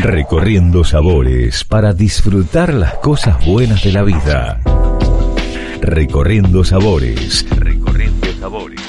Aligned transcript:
Recorriendo 0.00 0.84
sabores 0.84 1.64
para 1.64 1.92
disfrutar 1.92 2.72
las 2.72 2.94
cosas 2.98 3.44
buenas 3.44 3.82
de 3.82 3.90
la 3.90 4.04
vida. 4.04 4.60
Recorriendo 5.80 6.62
sabores. 6.62 7.44
Recorriendo 7.50 8.28
sabores. 8.38 8.80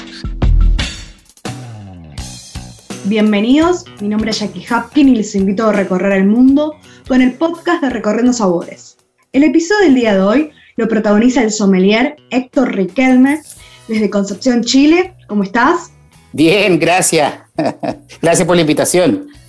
Bienvenidos, 3.06 3.86
mi 4.00 4.06
nombre 4.06 4.30
es 4.30 4.38
Jackie 4.38 4.64
Hapkin 4.70 5.08
y 5.08 5.16
les 5.16 5.34
invito 5.34 5.66
a 5.66 5.72
recorrer 5.72 6.12
el 6.12 6.26
mundo 6.26 6.76
con 7.08 7.20
el 7.20 7.32
podcast 7.32 7.82
de 7.82 7.90
Recorriendo 7.90 8.32
Sabores. 8.32 8.96
El 9.32 9.42
episodio 9.42 9.86
del 9.86 9.96
día 9.96 10.14
de 10.14 10.20
hoy 10.20 10.50
lo 10.76 10.86
protagoniza 10.86 11.42
el 11.42 11.50
sommelier 11.50 12.14
Héctor 12.30 12.72
Riquelme 12.72 13.42
desde 13.88 14.10
Concepción, 14.10 14.62
Chile. 14.62 15.16
¿Cómo 15.26 15.42
estás? 15.42 15.90
Bien, 16.32 16.78
gracias. 16.78 17.34
gracias 18.22 18.46
por 18.46 18.54
la 18.54 18.62
invitación. 18.62 19.39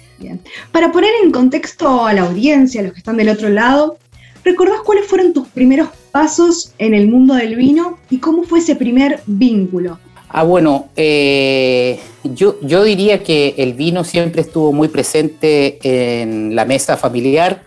Para 0.72 0.92
poner 0.92 1.12
en 1.24 1.32
contexto 1.32 2.06
a 2.06 2.14
la 2.14 2.22
audiencia, 2.22 2.82
a 2.82 2.84
los 2.84 2.94
que 2.94 3.00
están 3.00 3.18
del 3.18 3.30
otro 3.30 3.50
lado, 3.50 3.98
¿recordás 4.44 4.82
cuáles 4.82 5.06
fueron 5.06 5.34
tus 5.34 5.48
primeros 5.48 5.90
pasos 6.12 6.74
en 6.78 6.94
el 6.94 7.08
mundo 7.08 7.34
del 7.36 7.56
vino 7.56 7.98
y 8.10 8.20
cómo 8.20 8.44
fue 8.44 8.60
ese 8.60 8.76
primer 8.76 9.22
vínculo? 9.26 10.00
Ah, 10.30 10.44
bueno, 10.44 10.90
eh, 10.96 12.00
yo, 12.24 12.56
yo 12.62 12.84
diría 12.84 13.22
que 13.22 13.56
el 13.58 13.74
vino 13.74 14.04
siempre 14.04 14.42
estuvo 14.42 14.72
muy 14.72 14.88
presente 14.88 15.80
en 15.84 16.56
la 16.56 16.64
mesa 16.64 16.96
familiar. 16.96 17.64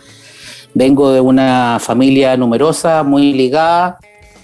Vengo 0.72 1.12
de 1.12 1.20
una 1.20 1.78
familia 1.78 2.36
numerosa, 2.36 3.02
muy 3.02 3.34
ligada. 3.34 3.98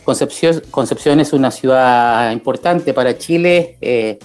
Concepción, 0.05 0.63
Concepción 0.71 1.21
es 1.21 1.33
una 1.33 1.51
ciudad 1.51 2.31
importante 2.33 2.93
para 2.93 3.17
Chile. 3.17 3.77
Eh, 3.81 4.19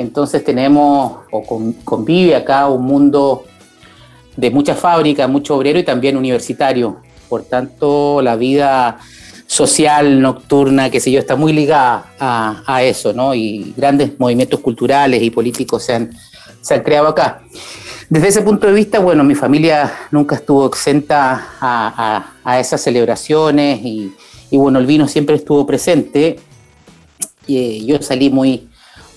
entonces 0.00 0.42
tenemos 0.44 1.18
o 1.30 1.44
convive 1.84 2.34
acá 2.34 2.68
un 2.68 2.84
mundo 2.84 3.44
de 4.36 4.50
mucha 4.50 4.74
fábrica, 4.74 5.26
mucho 5.28 5.56
obrero 5.56 5.78
y 5.78 5.84
también 5.84 6.16
universitario. 6.16 6.98
Por 7.28 7.44
tanto, 7.44 8.20
la 8.22 8.36
vida 8.36 8.98
social, 9.46 10.20
nocturna, 10.20 10.90
qué 10.90 11.00
sé 11.00 11.10
yo, 11.10 11.18
está 11.18 11.36
muy 11.36 11.52
ligada 11.52 12.14
a, 12.18 12.82
eso, 12.82 13.12
¿no? 13.12 13.34
Y 13.34 13.74
grandes 13.76 14.18
movimientos 14.18 14.60
culturales 14.60 15.22
y 15.22 15.30
políticos 15.30 15.82
se 15.82 15.94
han, 15.94 16.10
se 16.60 16.74
han 16.74 16.82
creado 16.82 17.08
acá. 17.08 17.42
Desde 18.08 18.28
ese 18.28 18.42
punto 18.42 18.66
de 18.66 18.72
vista, 18.72 18.98
bueno, 19.00 19.22
mi 19.22 19.34
familia 19.34 19.92
nunca 20.10 20.36
estuvo 20.36 20.66
exenta 20.66 21.48
a, 21.60 22.58
esas 22.58 22.80
celebraciones 22.80 23.80
y, 23.84 24.12
bueno, 24.52 24.78
el 24.78 24.86
vino 24.86 25.06
siempre 25.06 25.36
estuvo 25.36 25.66
presente. 25.66 26.38
Y, 27.46 27.56
eh, 27.56 27.84
yo 27.84 28.02
salí 28.02 28.30
muy, 28.30 28.68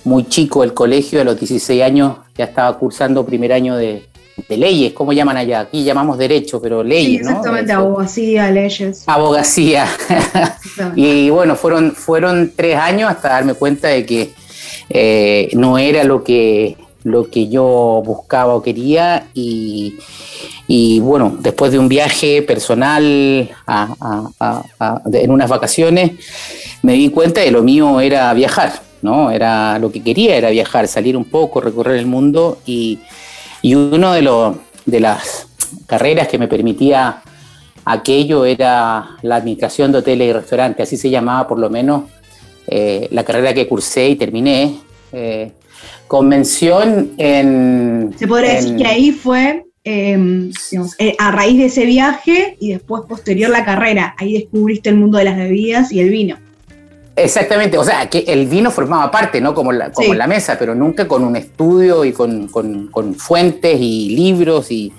muy 0.05 0.27
chico 0.27 0.61
del 0.61 0.73
colegio, 0.73 1.21
a 1.21 1.23
los 1.23 1.39
16 1.39 1.81
años 1.81 2.17
ya 2.35 2.45
estaba 2.45 2.77
cursando 2.77 3.25
primer 3.25 3.53
año 3.53 3.75
de, 3.75 4.07
leyes, 4.49 4.93
¿cómo 4.93 5.13
llaman 5.13 5.37
allá? 5.37 5.61
Aquí 5.61 5.83
llamamos 5.83 6.17
derecho, 6.17 6.61
pero 6.61 6.83
leyes, 6.83 7.21
sí, 7.21 7.27
exactamente, 7.27 7.71
abogacía, 7.71 8.51
leyes. 8.51 9.03
Abogacía. 9.07 9.87
y 10.95 11.29
bueno, 11.29 11.55
fueron, 11.55 11.93
fueron 11.93 12.51
tres 12.55 12.77
años 12.77 13.09
hasta 13.09 13.29
darme 13.29 13.53
cuenta 13.53 13.87
de 13.89 14.05
que 14.05 14.31
eh, 14.89 15.49
no 15.53 15.77
era 15.77 16.03
lo 16.03 16.23
que, 16.23 16.77
lo 17.03 17.29
que 17.29 17.47
yo 17.47 18.01
buscaba 18.05 18.55
o 18.55 18.61
quería 18.61 19.27
y, 19.33 19.99
bueno, 21.01 21.37
después 21.39 21.71
de 21.71 21.79
un 21.79 21.87
viaje 21.87 22.41
personal 22.41 23.03
en 25.11 25.31
unas 25.31 25.49
vacaciones, 25.49 26.11
me 26.81 26.93
di 26.93 27.09
cuenta 27.09 27.41
de 27.41 27.51
lo 27.51 27.61
mío 27.61 28.01
era 28.01 28.33
viajar 28.33 28.92
¿no? 29.03 29.29
Era 29.31 29.77
lo 29.79 29.91
que 29.91 30.01
quería, 30.01 30.35
era 30.35 30.49
viajar, 30.49 30.87
salir 30.87 31.15
un 31.15 31.25
poco, 31.25 31.61
recorrer 31.61 31.97
el 31.97 32.05
mundo 32.05 32.59
y, 32.65 32.99
y 33.61 33.75
uno 33.75 34.13
de, 34.13 34.21
los 34.21 34.55
de 34.85 34.99
las 34.99 35.47
carreras 35.85 36.27
que 36.27 36.37
me 36.37 36.47
permitía 36.47 37.21
aquello 37.85 38.45
era 38.45 39.17
la 39.21 39.35
administración 39.35 39.91
de 39.91 39.99
hoteles 39.99 40.29
y 40.29 40.33
restaurantes, 40.33 40.87
así 40.87 40.97
se 40.97 41.09
llamaba 41.09 41.47
por 41.47 41.59
lo 41.59 41.69
menos 41.69 42.03
eh, 42.67 43.07
la 43.11 43.23
carrera 43.23 43.53
que 43.53 43.67
cursé 43.67 44.09
y 44.09 44.15
terminé. 44.15 44.77
Eh, 45.11 45.51
convención 46.07 47.11
en... 47.17 48.13
Se 48.17 48.27
podría 48.27 48.55
decir 48.55 48.77
que 48.77 48.85
ahí 48.85 49.11
fue 49.11 49.65
em, 49.83 50.51
eh, 50.99 51.15
a 51.17 51.31
raíz 51.31 51.57
de 51.57 51.65
ese 51.65 51.85
viaje 51.85 52.55
y 52.59 52.71
después 52.71 53.03
posterior 53.07 53.49
la 53.49 53.65
carrera, 53.65 54.15
ahí 54.17 54.33
descubriste 54.33 54.89
el 54.89 54.97
mundo 54.97 55.17
de 55.17 55.25
las 55.25 55.37
bebidas 55.37 55.91
y 55.91 55.99
el 55.99 56.09
vino. 56.09 56.37
Exactamente, 57.15 57.77
o 57.77 57.83
sea, 57.83 58.09
que 58.09 58.23
el 58.27 58.47
vino 58.47 58.71
formaba 58.71 59.11
parte, 59.11 59.39
¿no? 59.39 59.53
Como, 59.53 59.71
la, 59.71 59.91
como 59.91 60.13
la 60.15 60.25
mesa, 60.25 60.57
pero 60.57 60.73
nunca 60.73 61.07
con 61.07 61.23
un 61.23 61.35
estudio 61.35 62.05
y 62.05 62.11
con, 62.11 62.49
fuentes 63.17 63.79
y 63.79 64.15
libros 64.15 64.71
y, 64.71 64.91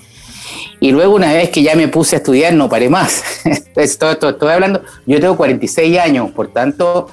y, 0.79 0.93
luego 0.93 1.17
una 1.17 1.33
vez 1.33 1.51
que 1.51 1.63
ya 1.63 1.75
me 1.75 1.89
puse 1.89 2.17
a 2.17 2.19
estudiar 2.19 2.55
no 2.55 2.69
paré 2.69 2.89
más. 2.89 3.23
estoy, 3.75 4.13
estoy, 4.13 4.49
hablando, 4.49 4.83
yo 5.07 5.19
tengo 5.19 5.37
46 5.37 5.99
años, 5.99 6.31
por 6.31 6.53
tanto, 6.53 7.11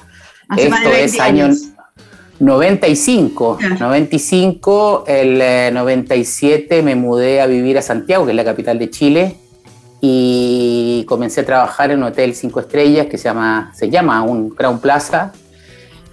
esto 0.56 0.92
es 0.92 1.18
año 1.18 1.48
95. 2.38 3.58
95, 3.78 5.04
el 5.06 5.74
97 5.74 6.78
eh, 6.78 6.82
me 6.82 6.94
mudé 6.94 7.40
a 7.40 7.46
vivir 7.46 7.78
a 7.78 7.82
Santiago, 7.82 8.24
que 8.24 8.30
es 8.30 8.36
la 8.36 8.44
capital 8.44 8.78
de 8.78 8.90
Chile, 8.90 9.36
y 10.04 11.04
comencé 11.06 11.42
a 11.42 11.46
trabajar 11.46 11.92
en 11.92 11.98
un 11.98 12.04
hotel 12.06 12.34
cinco 12.34 12.58
estrellas 12.58 13.06
que 13.06 13.16
se 13.16 13.24
llama, 13.24 13.70
se 13.72 13.88
llama 13.88 14.22
un 14.22 14.50
Crown 14.50 14.80
Plaza. 14.80 15.32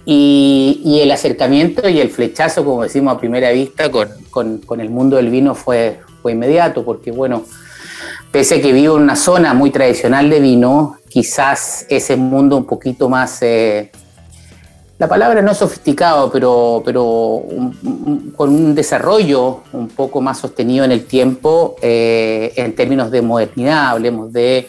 Y, 0.06 1.00
el 1.02 1.10
acercamiento 1.10 1.88
y 1.88 1.98
el 2.00 2.08
flechazo, 2.08 2.64
como 2.64 2.84
decimos 2.84 3.14
a 3.14 3.18
primera 3.18 3.50
vista, 3.50 3.90
con, 3.90 4.08
con, 4.30 4.58
con, 4.58 4.80
el 4.80 4.90
mundo 4.90 5.16
del 5.16 5.28
vino 5.28 5.56
fue, 5.56 5.98
fue 6.22 6.32
inmediato, 6.32 6.84
porque 6.84 7.10
bueno, 7.10 7.44
pese 8.30 8.56
a 8.56 8.62
que 8.62 8.72
vivo 8.72 8.96
en 8.96 9.02
una 9.02 9.16
zona 9.16 9.54
muy 9.54 9.70
tradicional 9.70 10.30
de 10.30 10.38
vino, 10.38 10.96
quizás 11.08 11.86
ese 11.88 12.16
mundo 12.16 12.56
un 12.56 12.66
poquito 12.66 13.08
más 13.08 13.42
eh, 13.42 13.90
la 15.00 15.08
palabra 15.08 15.40
no 15.40 15.54
sofisticado, 15.54 16.30
pero, 16.30 16.82
pero 16.84 17.42
con 18.36 18.50
un 18.50 18.74
desarrollo 18.74 19.62
un 19.72 19.88
poco 19.88 20.20
más 20.20 20.38
sostenido 20.38 20.84
en 20.84 20.92
el 20.92 21.06
tiempo 21.06 21.74
eh, 21.80 22.52
en 22.54 22.74
términos 22.74 23.10
de 23.10 23.22
modernidad, 23.22 23.88
hablemos 23.88 24.30
de 24.30 24.68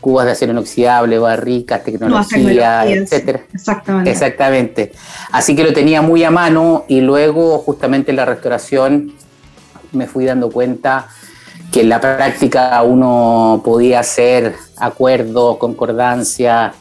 cubas 0.00 0.26
de 0.26 0.32
acero 0.32 0.50
inoxidable, 0.50 1.20
barricas, 1.20 1.84
tecnología, 1.84 2.84
etcétera. 2.84 3.44
Exactamente. 3.54 4.10
Exactamente. 4.10 4.92
Así 5.30 5.54
que 5.54 5.62
lo 5.62 5.72
tenía 5.72 6.02
muy 6.02 6.24
a 6.24 6.32
mano 6.32 6.84
y 6.88 7.00
luego 7.00 7.58
justamente 7.60 8.10
en 8.10 8.16
la 8.16 8.24
restauración 8.24 9.12
me 9.92 10.08
fui 10.08 10.24
dando 10.24 10.50
cuenta 10.50 11.06
que 11.70 11.82
en 11.82 11.90
la 11.90 12.00
práctica 12.00 12.82
uno 12.82 13.62
podía 13.64 14.00
hacer 14.00 14.56
acuerdos, 14.78 15.58
concordancia, 15.58 16.74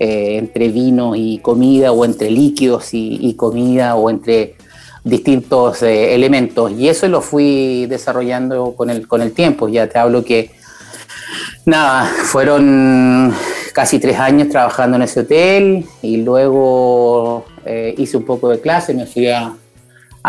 eh, 0.00 0.36
entre 0.38 0.68
vino 0.68 1.16
y 1.16 1.38
comida 1.38 1.92
o 1.92 2.04
entre 2.04 2.30
líquidos 2.30 2.90
y, 2.92 3.34
comida 3.34 3.96
o 3.96 4.10
entre 4.10 4.54
distintos 5.02 5.82
eh, 5.82 6.14
elementos. 6.14 6.70
Y 6.72 6.88
eso 6.88 7.08
lo 7.08 7.20
fui 7.20 7.86
desarrollando 7.86 8.74
con 8.76 8.90
el, 8.90 9.08
con 9.08 9.22
el 9.22 9.32
tiempo. 9.32 9.68
Ya 9.68 9.88
te 9.88 9.98
hablo 9.98 10.24
que, 10.24 10.52
nada, 11.64 12.04
fueron 12.04 13.34
casi 13.78 13.98
tres 13.98 14.18
años 14.18 14.48
trabajando 14.48 14.96
en 14.96 15.02
ese 15.02 15.20
hotel 15.20 15.86
y 16.02 16.16
luego 16.18 17.44
eh, 17.64 17.94
hice 17.96 18.16
un 18.16 18.24
poco 18.24 18.48
de 18.48 18.60
clase, 18.60 18.94
me 18.94 19.06
fui 19.06 19.28
a, 19.28 19.54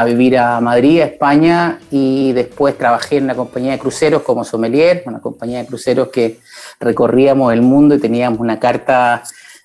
vivir 0.06 0.38
a 0.38 0.62
Madrid, 0.62 1.02
a 1.02 1.06
España, 1.06 1.80
y 1.92 2.32
después 2.32 2.78
trabajé 2.78 3.18
en 3.18 3.26
una 3.26 3.36
compañía 3.36 3.72
de 3.72 3.80
cruceros 3.80 4.22
como 4.22 4.44
sommelier, 4.44 5.04
una 5.06 5.20
compañía 5.20 5.60
de 5.60 5.66
cruceros 5.66 6.10
que 6.10 6.40
recorríamos 6.80 7.52
el 7.52 7.62
mundo 7.62 7.96
y 7.96 8.00
teníamos 8.00 8.40
una 8.40 8.60
carta 8.60 9.24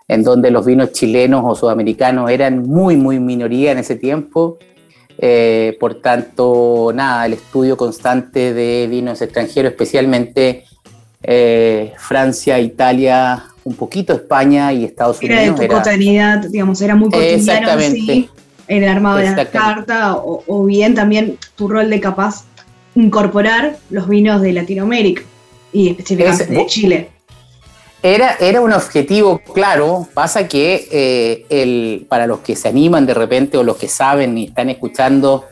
en 0.09 0.23
donde 0.23 0.51
los 0.51 0.67
vinos 0.67 0.93
chilenos 0.93 1.43
o 1.45 1.55
sudamericanos 1.55 2.31
eran 2.31 2.63
muy, 2.63 2.97
muy 2.97 3.21
minoría 3.21 3.73
en 3.73 3.79
ese 3.79 3.97
tiempo. 3.97 4.59
Eh, 5.19 5.77
por 5.81 6.01
tanto, 6.01 6.93
nada, 6.95 7.27
el 7.27 7.35
estudio 7.35 7.77
constante 7.77 8.53
de 8.53 8.87
vinos 8.91 9.23
extranjeros, 9.23 9.73
especialmente 9.73 10.65
eh, 11.23 11.93
Francia, 11.97 12.59
Italia, 12.59 13.45
un 13.63 13.75
poquito 13.75 14.13
España 14.13 14.73
y 14.73 14.85
Estados 14.85 15.21
Unidos. 15.21 15.39
Era 15.41 15.53
de 15.55 15.69
tu 15.69 15.75
cotidianidad, 15.75 16.49
digamos, 16.51 16.83
era 16.83 16.95
muy 16.95 17.11
cotidiano 17.11 17.37
Exactamente. 17.37 18.29
en 18.69 18.83
el 18.83 18.89
armado 18.89 19.19
de 19.19 19.31
la 19.35 19.47
carta, 19.47 20.17
o, 20.17 20.65
bien 20.65 20.95
también 20.95 21.39
tu 21.55 21.69
rol 21.69 21.89
de 21.89 22.01
capaz 22.01 22.45
incorporar 22.95 23.77
los 23.91 24.09
vinos 24.09 24.43
de 24.43 24.53
Latinoamérica 24.53 25.23
y 25.73 25.91
específicamente 25.91 26.47
de 26.47 26.67
Chile. 26.67 27.11
Era, 28.05 28.37
era 28.39 28.61
un 28.61 28.71
objetivo 28.71 29.39
claro, 29.55 30.07
pasa 30.13 30.47
que 30.47 30.89
eh, 30.93 31.47
el, 31.49 32.05
para 32.07 32.27
los 32.27 32.41
que 32.41 32.55
se 32.55 32.69
animan 32.69 33.07
de 33.07 33.15
repente 33.15 33.57
o 33.57 33.63
los 33.63 33.79
que 33.79 33.89
saben 33.89 34.37
y 34.37 34.45
están 34.45 34.69
escuchando 34.69 35.47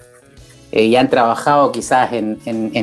eh, 0.70 0.84
y 0.84 0.96
han 0.96 1.08
trabajado 1.08 1.72
quizás 1.72 2.12
en, 2.12 2.36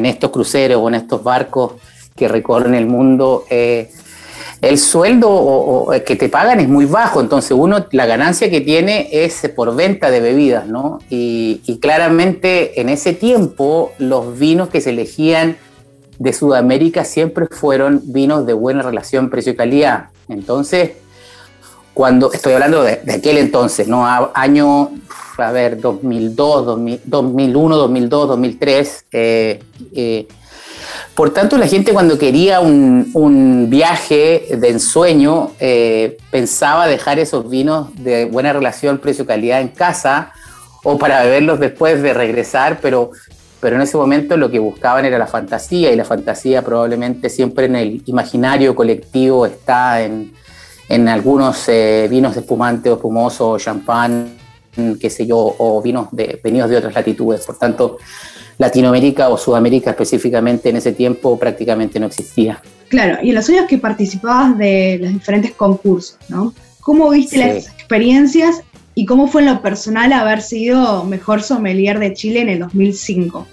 estos 0.08 0.32
cruceros 0.32 0.82
o 0.82 0.88
en 0.88 0.96
estos 0.96 1.24
barcos 1.24 1.74
que 2.16 2.28
recorren 2.28 2.74
el 2.74 2.88
mundo, 2.88 3.46
eh, 3.52 3.92
el 4.60 4.80
sueldo 4.80 5.90
que 6.04 6.16
te 6.16 6.30
pagan 6.30 6.60
es 6.60 6.68
muy 6.68 6.86
bajo, 6.86 7.22
entonces 7.22 7.52
uno 7.52 7.86
la 7.92 8.08
ganancia 8.08 8.50
que 8.50 8.62
tiene 8.62 9.08
es 9.12 9.52
por 9.56 9.76
venta 9.76 10.10
de 10.10 10.20
bebidas, 10.20 10.66
¿no? 10.66 10.98
Y 11.12 11.78
claramente 11.80 12.82
en 12.82 12.90
ese 12.90 13.14
tiempo 13.14 13.92
los 14.00 14.40
vinos 14.40 14.70
que 14.70 14.82
se 14.82 14.90
elegían 14.90 15.58
de 16.20 16.34
Sudamérica 16.34 17.06
siempre 17.06 17.48
fueron 17.50 18.02
vinos 18.04 18.46
de 18.46 18.54
buena 18.54 18.84
relación 18.84 19.30
precio-calidad. 19.30 20.10
Entonces, 20.28 20.92
cuando 21.94 22.32
estoy 22.32 22.54
hablando 22.54 22.84
de, 22.84 23.02
aquel 23.12 23.38
entonces, 23.38 23.88
¿no? 23.88 24.06
año, 24.34 24.92
a 25.38 25.52
ver, 25.52 25.80
2002, 25.80 26.66
2001, 27.06 27.78
2002, 27.78 28.28
2003. 28.28 29.06
por 31.16 31.30
tanto, 31.32 31.58
la 31.58 31.68
gente 31.68 31.94
cuando 31.94 32.18
quería 32.18 32.60
un, 32.60 33.68
viaje 33.70 34.58
de 34.58 34.70
ensueño 34.70 35.52
eh, 35.60 36.18
pensaba 36.32 36.88
dejar 36.88 37.18
esos 37.20 37.50
vinos 37.50 37.90
de 37.96 38.26
buena 38.26 38.52
relación 38.52 38.98
precio-calidad 38.98 39.62
en 39.62 39.70
casa 39.70 40.34
o 40.84 40.98
para 40.98 41.24
beberlos 41.24 41.60
después 41.60 42.02
de 42.02 42.14
regresar, 42.14 42.80
pero, 42.82 43.12
pero 43.60 43.76
en 43.76 43.82
ese 43.82 43.98
momento 43.98 44.38
lo 44.38 44.50
que 44.50 44.60
buscaban 44.60 45.06
era 45.06 45.18
la 45.18 45.28
fantasía 45.28 45.92
y 45.92 45.96
la 45.96 46.06
fantasía 46.06 46.62
probablemente 46.62 47.30
siempre 47.30 47.66
en 47.66 47.76
el 47.76 48.02
imaginario 48.06 48.74
colectivo 48.76 49.46
está 49.46 50.02
en, 50.02 50.34
en 50.88 51.08
algunos 51.08 51.68
eh, 51.68 52.08
vinos 52.10 52.36
espumantes 52.38 52.92
o 52.92 52.96
espumosos, 52.96 53.64
champán, 53.64 54.38
qué 55.00 55.10
sé 55.10 55.26
yo, 55.26 55.56
o 55.58 55.82
vinos 55.82 56.08
de, 56.12 56.40
venidos 56.44 56.70
de 56.70 56.78
otras 56.78 56.94
latitudes. 56.94 57.46
Por 57.46 57.58
tanto, 57.58 57.98
Latinoamérica 58.58 59.30
o 59.30 59.38
Sudamérica 59.38 59.92
específicamente 59.92 60.70
en 60.70 60.78
ese 60.78 60.92
tiempo 60.94 61.38
prácticamente 61.38 62.00
no 62.00 62.08
existía. 62.08 62.62
Claro, 62.90 63.20
y 63.22 63.30
en 63.30 63.36
los 63.36 63.48
años 63.50 63.66
que 63.68 63.78
participabas 63.78 64.58
de 64.58 65.00
los 65.02 65.14
diferentes 65.14 65.52
concursos, 65.52 66.18
¿no? 66.28 66.54
¿Cómo 66.82 67.10
viste 67.10 67.38
las 67.38 67.68
experiencias 67.68 68.64
y 69.00 69.06
cómo 69.06 69.28
fue 69.28 69.44
en 69.44 69.48
lo 69.48 69.62
personal 69.62 70.12
haber 70.12 70.42
sido 70.42 71.06
mejor 71.06 71.42
sommelier 71.42 72.00
de 72.00 72.14
Chile 72.14 72.42
en 72.42 72.50
el 72.50 72.60
2005? 72.60 73.48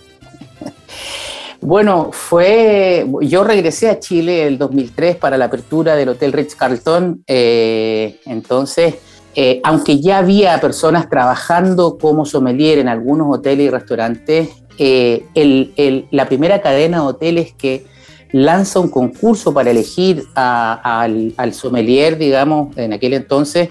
Bueno, 1.61 2.11
fue. 2.13 3.07
Yo 3.23 3.45
regresé 3.45 3.89
a 3.89 4.01
Chile 4.01 4.47
el 4.47 4.59
2003 4.59 5.17
para 5.17 5.39
la 5.39 5.45
apertura 5.45 5.95
del 5.95 6.09
Hotel 6.11 6.33
Ritz 6.33 6.57
Carlton. 6.57 7.23
Eh, 7.29 8.21
entonces, 8.27 8.97
eh, 9.37 9.61
aunque 9.63 10.01
ya 10.01 10.19
había 10.19 10.61
personas 10.61 11.09
trabajando 11.09 11.97
como 11.97 12.27
sommelier 12.27 12.79
en 12.79 12.89
algunos 12.89 13.29
hoteles 13.33 13.67
y 13.67 13.71
restaurantes, 13.71 14.49
eh, 14.79 16.07
la 16.11 16.27
primera 16.27 16.61
cadena 16.61 16.99
de 16.99 17.07
hoteles 17.07 17.53
que 17.55 17.87
lanza 18.33 18.81
un 18.81 18.89
concurso 18.89 19.55
para 19.55 19.71
elegir 19.71 20.25
al, 20.35 21.33
al, 21.37 21.55
sommelier, 21.55 22.19
digamos, 22.19 22.77
en 22.77 22.93
aquel 22.93 23.15
entonces, 23.15 23.71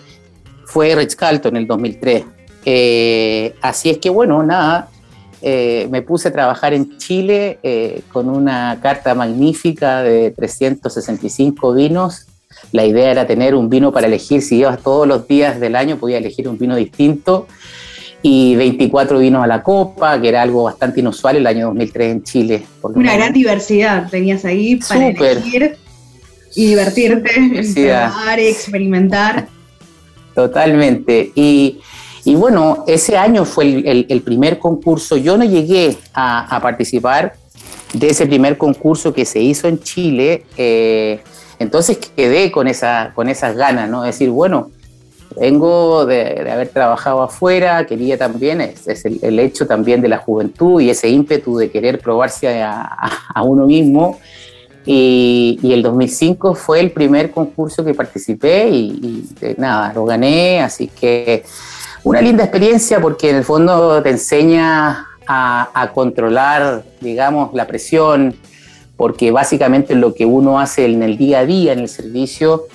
fue 0.65 0.95
Ritz 0.95 1.15
Carlton 1.15 1.56
en 1.56 1.62
el 1.63 1.67
2003. 1.67 2.23
así 3.62 3.89
es 3.89 3.97
que, 3.97 4.09
bueno, 4.09 4.44
nada, 4.44 4.89
eh, 5.47 5.88
me 5.91 6.01
puse 6.01 6.29
a 6.29 6.31
trabajar 6.31 6.73
en 6.73 6.97
Chile 6.97 7.59
eh, 7.62 8.01
con 8.12 8.29
una 8.29 8.79
carta 8.81 9.13
magnífica 9.13 10.01
de 10.01 10.31
365 10.31 11.71
vinos. 11.71 12.25
La 12.71 12.83
idea 12.83 13.12
era 13.12 13.27
tener 13.27 13.53
un 13.53 13.69
vino 13.69 13.91
para 13.91 14.07
elegir, 14.07 14.41
si 14.41 14.57
ibas 14.57 14.81
todos 14.81 15.07
los 15.07 15.27
días 15.27 15.59
del 15.59 15.75
año 15.75 15.97
podía 15.97 16.17
elegir 16.17 16.47
un 16.47 16.57
vino 16.57 16.75
distinto 16.75 17.45
y 18.23 18.56
24 18.56 19.19
vinos 19.19 19.44
a 19.44 19.47
la 19.47 19.62
copa, 19.62 20.19
que 20.19 20.29
era 20.29 20.41
algo 20.41 20.63
bastante 20.63 21.01
inusual 21.01 21.35
el 21.35 21.45
año 21.45 21.67
2003 21.67 22.12
en 22.12 22.23
Chile. 22.23 22.63
Una 22.81 23.15
gran 23.15 23.31
diversidad 23.31 24.09
tenías 24.09 24.45
ahí 24.45 24.77
para 24.77 25.09
elegir 25.09 25.77
y 26.56 26.65
divertirte, 26.69 27.31
probar, 27.75 28.39
experimentar. 28.39 29.47
Totalmente. 30.36 31.32
Y 31.34 31.80
y 32.26 32.34
bueno, 32.34 32.84
ese 32.88 33.18
año 33.18 33.46
fue 33.46 33.84
el, 33.86 34.22
primer 34.24 34.58
concurso. 34.58 35.16
Yo 35.16 35.38
no 35.38 35.46
llegué 35.46 35.96
a, 36.16 36.60
participar 36.60 37.36
de 37.94 38.08
ese 38.08 38.26
primer 38.26 38.58
concurso 38.58 39.14
que 39.14 39.26
se 39.26 39.40
hizo 39.40 39.68
en 39.68 39.80
Chile. 39.80 40.44
Eh, 40.58 41.20
entonces 41.60 42.00
quedé 42.16 42.52
con, 42.52 42.68
esa, 42.68 43.12
con 43.14 43.30
esas 43.30 43.56
ganas, 43.56 43.88
¿no? 43.88 44.02
decir, 44.02 44.32
bueno, 44.32 44.72
vengo 45.40 46.08
de, 46.08 46.50
haber 46.52 46.70
trabajado 46.70 47.22
afuera, 47.22 47.86
quería 47.86 48.18
también, 48.18 48.60
es, 48.60 49.06
el, 49.06 49.40
hecho 49.40 49.68
también 49.68 50.02
de 50.02 50.08
la 50.08 50.18
juventud 50.18 50.82
y 50.82 50.90
ese 50.90 51.08
ímpetu 51.10 51.58
de 51.58 51.70
querer 51.70 52.00
probarse 52.00 52.64
a, 52.64 53.44
uno 53.44 53.68
mismo. 53.68 54.20
Y, 54.86 55.60
el 55.64 55.82
2005 55.82 56.54
fue 56.56 56.80
el 56.80 56.92
primer 56.92 57.32
concurso 57.32 57.84
que 57.84 57.94
participé 57.94 58.70
y, 58.70 59.26
y 59.42 59.56
nada, 59.58 59.92
lo 59.94 60.06
gané, 60.06 60.62
así 60.62 60.88
que 60.88 61.44
una 62.04 62.22
linda 62.22 62.44
experiencia 62.44 63.02
porque 63.02 63.32
en 63.32 63.38
el 63.38 63.44
fondo 63.44 64.02
te 64.04 64.12
enseña 64.12 65.08
a, 65.28 65.92
controlar, 65.94 66.84
digamos, 67.02 67.54
la 67.54 67.66
presión, 67.68 68.36
porque 68.96 69.32
básicamente 69.32 69.96
lo 69.96 70.14
que 70.14 70.26
uno 70.26 70.60
hace 70.60 70.86
en 70.86 71.04
el 71.04 71.18
día 71.18 71.40
a 71.40 71.46
día, 71.46 71.74
en 71.74 71.80
el 71.80 71.90
servicio, 71.90 72.68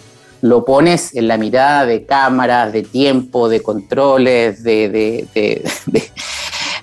lo 0.42 0.64
pones 0.64 1.14
en 1.14 1.28
la 1.28 1.36
mirada 1.36 1.86
de 1.86 2.04
cámaras, 2.04 2.72
de 2.72 2.82
tiempo, 2.82 3.48
de 3.48 3.62
controles, 3.62 4.62
de, 4.62 5.26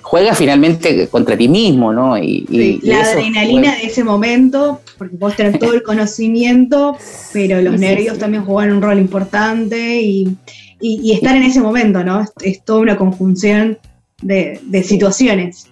juega 0.08 0.34
finalmente 0.34 1.06
contra 1.08 1.36
ti 1.36 1.48
mismo, 1.48 1.92
¿no? 1.92 2.16
Y, 2.16 2.80
la 2.82 3.02
adrenalina 3.02 3.76
de 3.76 3.82
ese 3.82 4.02
momento, 4.02 4.80
porque 4.96 5.16
vos 5.18 5.36
tenés 5.36 5.58
todo 5.58 5.74
el 5.74 5.82
conocimiento, 5.82 6.96
pero 7.34 7.60
los 7.60 7.78
nervios 7.78 8.18
también 8.18 8.46
juegan 8.46 8.74
un 8.74 8.82
rol 8.82 8.98
importante 8.98 10.00
y, 10.00 10.34
y, 10.80 11.12
estar 11.12 11.36
en 11.36 11.42
ese 11.42 11.60
momento, 11.60 12.02
¿no? 12.02 12.24
Es, 12.42 12.64
toda 12.64 12.80
una 12.80 12.96
conjunción 12.96 13.76
de, 14.22 14.58
situaciones. 14.82 15.66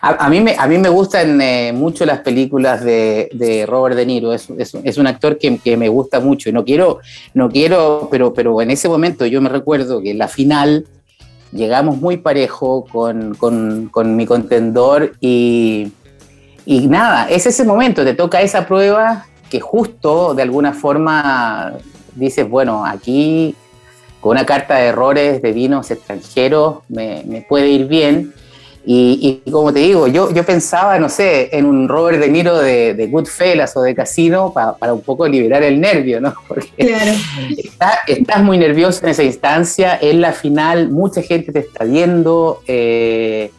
A, 0.00 0.28
mí 0.28 0.40
me, 0.40 0.56
a 0.58 0.66
mí 0.66 0.76
me 0.78 0.88
gustan 0.88 1.40
eh, 1.40 1.72
mucho 1.72 2.04
las 2.04 2.18
películas 2.18 2.84
de, 2.84 3.64
Robert 3.68 3.94
De 3.94 4.06
Niro, 4.06 4.32
es, 4.32 4.48
es, 4.58 4.98
un 4.98 5.06
actor 5.06 5.38
que, 5.38 5.76
me 5.76 5.88
gusta 5.88 6.18
mucho. 6.18 6.50
No 6.50 6.64
quiero, 6.64 6.98
no 7.32 7.48
quiero, 7.48 8.08
pero, 8.10 8.34
pero 8.34 8.60
en 8.60 8.72
ese 8.72 8.88
momento 8.88 9.24
yo 9.24 9.40
me 9.40 9.50
recuerdo 9.50 10.02
que 10.02 10.10
en 10.10 10.18
la 10.18 10.26
final 10.26 10.84
llegamos 11.54 11.96
muy 11.98 12.18
parejo 12.18 12.84
con, 12.84 13.34
con, 13.34 14.16
mi 14.16 14.26
contendor 14.26 15.14
y, 15.20 15.92
y 16.66 16.86
nada, 16.88 17.28
es 17.30 17.46
ese 17.46 17.64
momento, 17.64 18.04
te 18.04 18.14
toca 18.14 18.42
esa 18.42 18.66
prueba 18.66 19.26
que 19.48 19.60
justo 19.60 20.34
de 20.34 20.42
alguna 20.42 20.72
forma 20.72 21.74
dices, 22.14 22.48
bueno, 22.48 22.84
aquí 22.84 23.54
con 24.20 24.32
una 24.32 24.46
carta 24.46 24.76
de 24.76 24.86
errores 24.86 25.42
de 25.42 25.52
vinos 25.52 25.90
extranjeros 25.90 26.78
me, 26.88 27.44
puede 27.46 27.68
ir 27.68 27.86
bien. 27.86 28.32
Y, 28.86 29.40
como 29.50 29.72
te 29.72 29.78
digo, 29.78 30.06
yo, 30.08 30.30
yo 30.30 30.44
pensaba, 30.44 30.98
no 30.98 31.08
sé, 31.08 31.48
en 31.56 31.64
un 31.64 31.88
Robert 31.88 32.18
De 32.18 32.28
Niro 32.28 32.58
de, 32.58 32.92
de 32.92 33.06
Goodfellas 33.06 33.74
o 33.78 33.82
de 33.82 33.94
Casino 33.94 34.52
para 34.52 34.92
un 34.92 35.00
poco 35.00 35.26
liberar 35.26 35.62
el 35.62 35.80
nervio, 35.80 36.20
¿no? 36.20 36.34
Porque 36.48 36.68
claro. 36.76 37.12
estás 38.06 38.42
muy 38.42 38.58
nervioso 38.58 39.00
en 39.04 39.10
esa 39.10 39.22
instancia, 39.22 39.98
en 40.00 40.20
la 40.20 40.32
final 40.32 40.90
mucha 40.90 41.22
gente 41.22 41.50
te 41.50 41.60
está 41.60 41.84
viendo, 41.84 42.60
eh, 42.66 43.50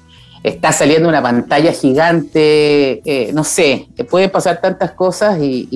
está 0.43 0.71
saliendo 0.71 1.09
una 1.09 1.23
pantalla 1.23 1.71
gigante, 1.71 3.01
eh, 3.03 3.31
no 3.33 3.43
sé, 3.43 3.87
pueden 4.07 4.29
pasar 4.29 4.61
tantas 4.61 4.91
cosas 4.91 5.39
y, 5.41 5.67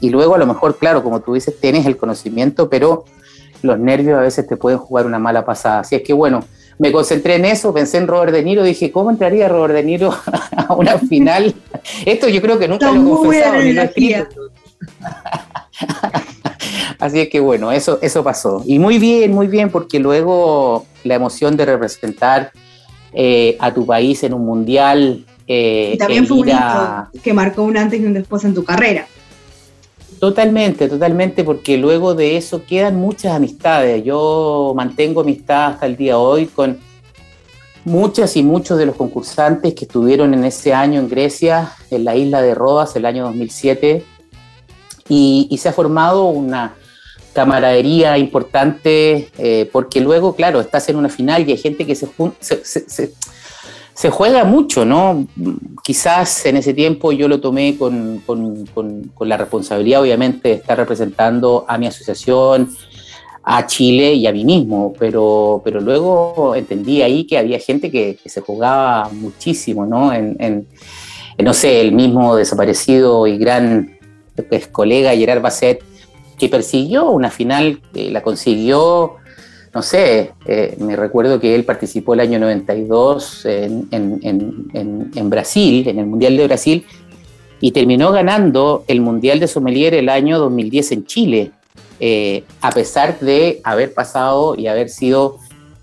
y, 0.00 0.10
luego 0.10 0.34
a 0.34 0.38
lo 0.38 0.46
mejor, 0.46 0.76
claro, 0.76 1.04
como 1.04 1.20
tú 1.20 1.34
dices, 1.34 1.54
tienes 1.60 1.86
el 1.86 1.96
conocimiento, 1.96 2.68
pero 2.68 3.04
los 3.62 3.78
nervios 3.78 4.18
a 4.18 4.22
veces 4.22 4.48
te 4.48 4.56
pueden 4.56 4.80
jugar 4.80 5.06
una 5.06 5.20
mala 5.20 5.44
pasada. 5.44 5.80
Así 5.80 5.94
es 5.94 6.02
que 6.02 6.12
bueno, 6.12 6.42
me 6.78 6.92
concentré 6.92 7.36
en 7.36 7.44
eso, 7.44 7.74
pensé 7.74 7.98
en 7.98 8.06
Robert 8.06 8.32
De 8.32 8.42
Niro, 8.42 8.62
dije, 8.62 8.90
¿cómo 8.90 9.10
entraría 9.10 9.48
Robert 9.48 9.74
De 9.74 9.82
Niro 9.82 10.14
a 10.56 10.74
una 10.74 10.98
final? 10.98 11.54
Esto 12.04 12.28
yo 12.28 12.40
creo 12.40 12.58
que 12.58 12.68
nunca 12.68 12.92
lo 12.92 13.00
he 13.00 13.04
confesado 13.04 13.60
ni 13.62 13.72
lo 13.72 13.82
he 13.82 13.84
escrito. 13.84 14.50
Así 16.98 17.20
es 17.20 17.28
que 17.28 17.40
bueno, 17.40 17.70
eso, 17.70 17.98
eso 18.02 18.24
pasó. 18.24 18.62
Y 18.66 18.78
muy 18.78 18.98
bien, 18.98 19.32
muy 19.32 19.46
bien, 19.46 19.70
porque 19.70 19.98
luego 19.98 20.86
la 21.04 21.14
emoción 21.14 21.56
de 21.56 21.64
representar 21.64 22.50
eh, 23.12 23.56
a 23.60 23.72
tu 23.72 23.86
país 23.86 24.22
en 24.24 24.34
un 24.34 24.44
mundial. 24.44 25.24
Eh, 25.46 25.92
y 25.94 25.98
también 25.98 26.26
fue 26.26 26.38
un 26.38 26.48
hito 26.48 27.08
que 27.22 27.32
marcó 27.32 27.62
un 27.62 27.76
antes 27.76 28.00
y 28.00 28.04
un 28.04 28.14
después 28.14 28.44
en 28.44 28.54
tu 28.54 28.64
carrera. 28.64 29.06
Totalmente, 30.18 30.88
totalmente, 30.88 31.44
porque 31.44 31.78
luego 31.78 32.14
de 32.14 32.36
eso 32.36 32.64
quedan 32.66 32.96
muchas 32.96 33.34
amistades. 33.34 34.02
Yo 34.04 34.72
mantengo 34.74 35.20
amistad 35.20 35.68
hasta 35.68 35.86
el 35.86 35.96
día 35.96 36.14
de 36.14 36.18
hoy 36.18 36.46
con 36.46 36.78
muchas 37.84 38.36
y 38.36 38.42
muchos 38.42 38.78
de 38.78 38.86
los 38.86 38.96
concursantes 38.96 39.74
que 39.74 39.84
estuvieron 39.84 40.34
en 40.34 40.44
ese 40.44 40.74
año 40.74 41.00
en 41.00 41.08
Grecia, 41.08 41.72
en 41.90 42.04
la 42.04 42.16
isla 42.16 42.42
de 42.42 42.54
Rodas, 42.54 42.96
el 42.96 43.06
año 43.06 43.24
2007, 43.24 44.04
y, 45.08 45.56
se 45.58 45.68
ha 45.68 45.72
formado 45.72 46.24
una 46.24 46.74
camaradería 47.32 48.18
importante, 48.18 49.30
eh, 49.38 49.70
porque 49.72 50.00
luego, 50.00 50.34
claro, 50.34 50.60
estás 50.60 50.88
en 50.88 50.96
una 50.96 51.08
final 51.08 51.48
y 51.48 51.52
hay 51.52 51.58
gente 51.58 51.86
que 51.86 51.94
se, 51.94 52.08
se 52.40 53.12
juega 54.10 54.44
mucho, 54.44 54.84
¿no? 54.84 55.26
Quizás 55.82 56.46
en 56.46 56.56
ese 56.56 56.72
tiempo 56.72 57.10
yo 57.10 57.26
lo 57.26 57.40
tomé 57.40 57.76
con, 57.76 58.22
la 59.22 59.36
responsabilidad, 59.36 60.02
obviamente, 60.02 60.50
de 60.50 60.54
estar 60.54 60.78
representando 60.78 61.64
a 61.66 61.76
mi 61.78 61.88
asociación, 61.88 62.70
a 63.42 63.66
Chile 63.66 64.14
y 64.14 64.28
a 64.28 64.32
mí 64.32 64.44
mismo, 64.44 64.92
pero, 64.96 65.62
pero 65.64 65.80
luego 65.80 66.54
entendí 66.54 67.02
ahí 67.02 67.26
que 67.26 67.38
había 67.38 67.58
gente 67.58 67.90
que, 67.90 68.20
se 68.24 68.40
jugaba 68.40 69.08
muchísimo, 69.10 69.84
¿no? 69.84 70.12
En, 70.12 70.68
no 71.36 71.52
sé, 71.52 71.80
el 71.80 71.90
mismo 71.90 72.36
desaparecido 72.36 73.26
y 73.26 73.36
gran 73.36 73.98
pues, 74.48 74.68
colega 74.68 75.16
Gerard 75.16 75.42
Basset, 75.42 75.82
que 76.38 76.48
persiguió 76.48 77.10
una 77.10 77.32
final, 77.32 77.80
la 77.94 78.22
consiguió, 78.22 79.16
no 79.78 79.82
sé, 79.82 80.32
eh, 80.44 80.76
me 80.80 80.96
recuerdo 80.96 81.38
que 81.38 81.54
él 81.54 81.64
participó 81.64 82.14
el 82.14 82.18
año 82.18 82.40
92 82.40 83.46
en, 83.46 83.86
en, 83.92 85.30
Brasil, 85.30 85.86
en 85.86 86.00
el 86.00 86.06
Mundial 86.06 86.36
de 86.36 86.48
Brasil, 86.48 86.84
y 87.60 87.70
terminó 87.70 88.10
ganando 88.10 88.82
el 88.88 89.00
Mundial 89.00 89.38
de 89.38 89.46
Sommelier 89.46 89.94
el 89.94 90.08
año 90.08 90.40
2010 90.40 90.90
en 90.90 91.06
Chile, 91.06 91.52
eh, 92.00 92.42
a 92.60 92.72
pesar 92.72 93.20
de 93.20 93.60
haber 93.62 93.94
pasado 93.94 94.56
y 94.56 94.66
haber 94.66 94.88
sido 94.88 95.36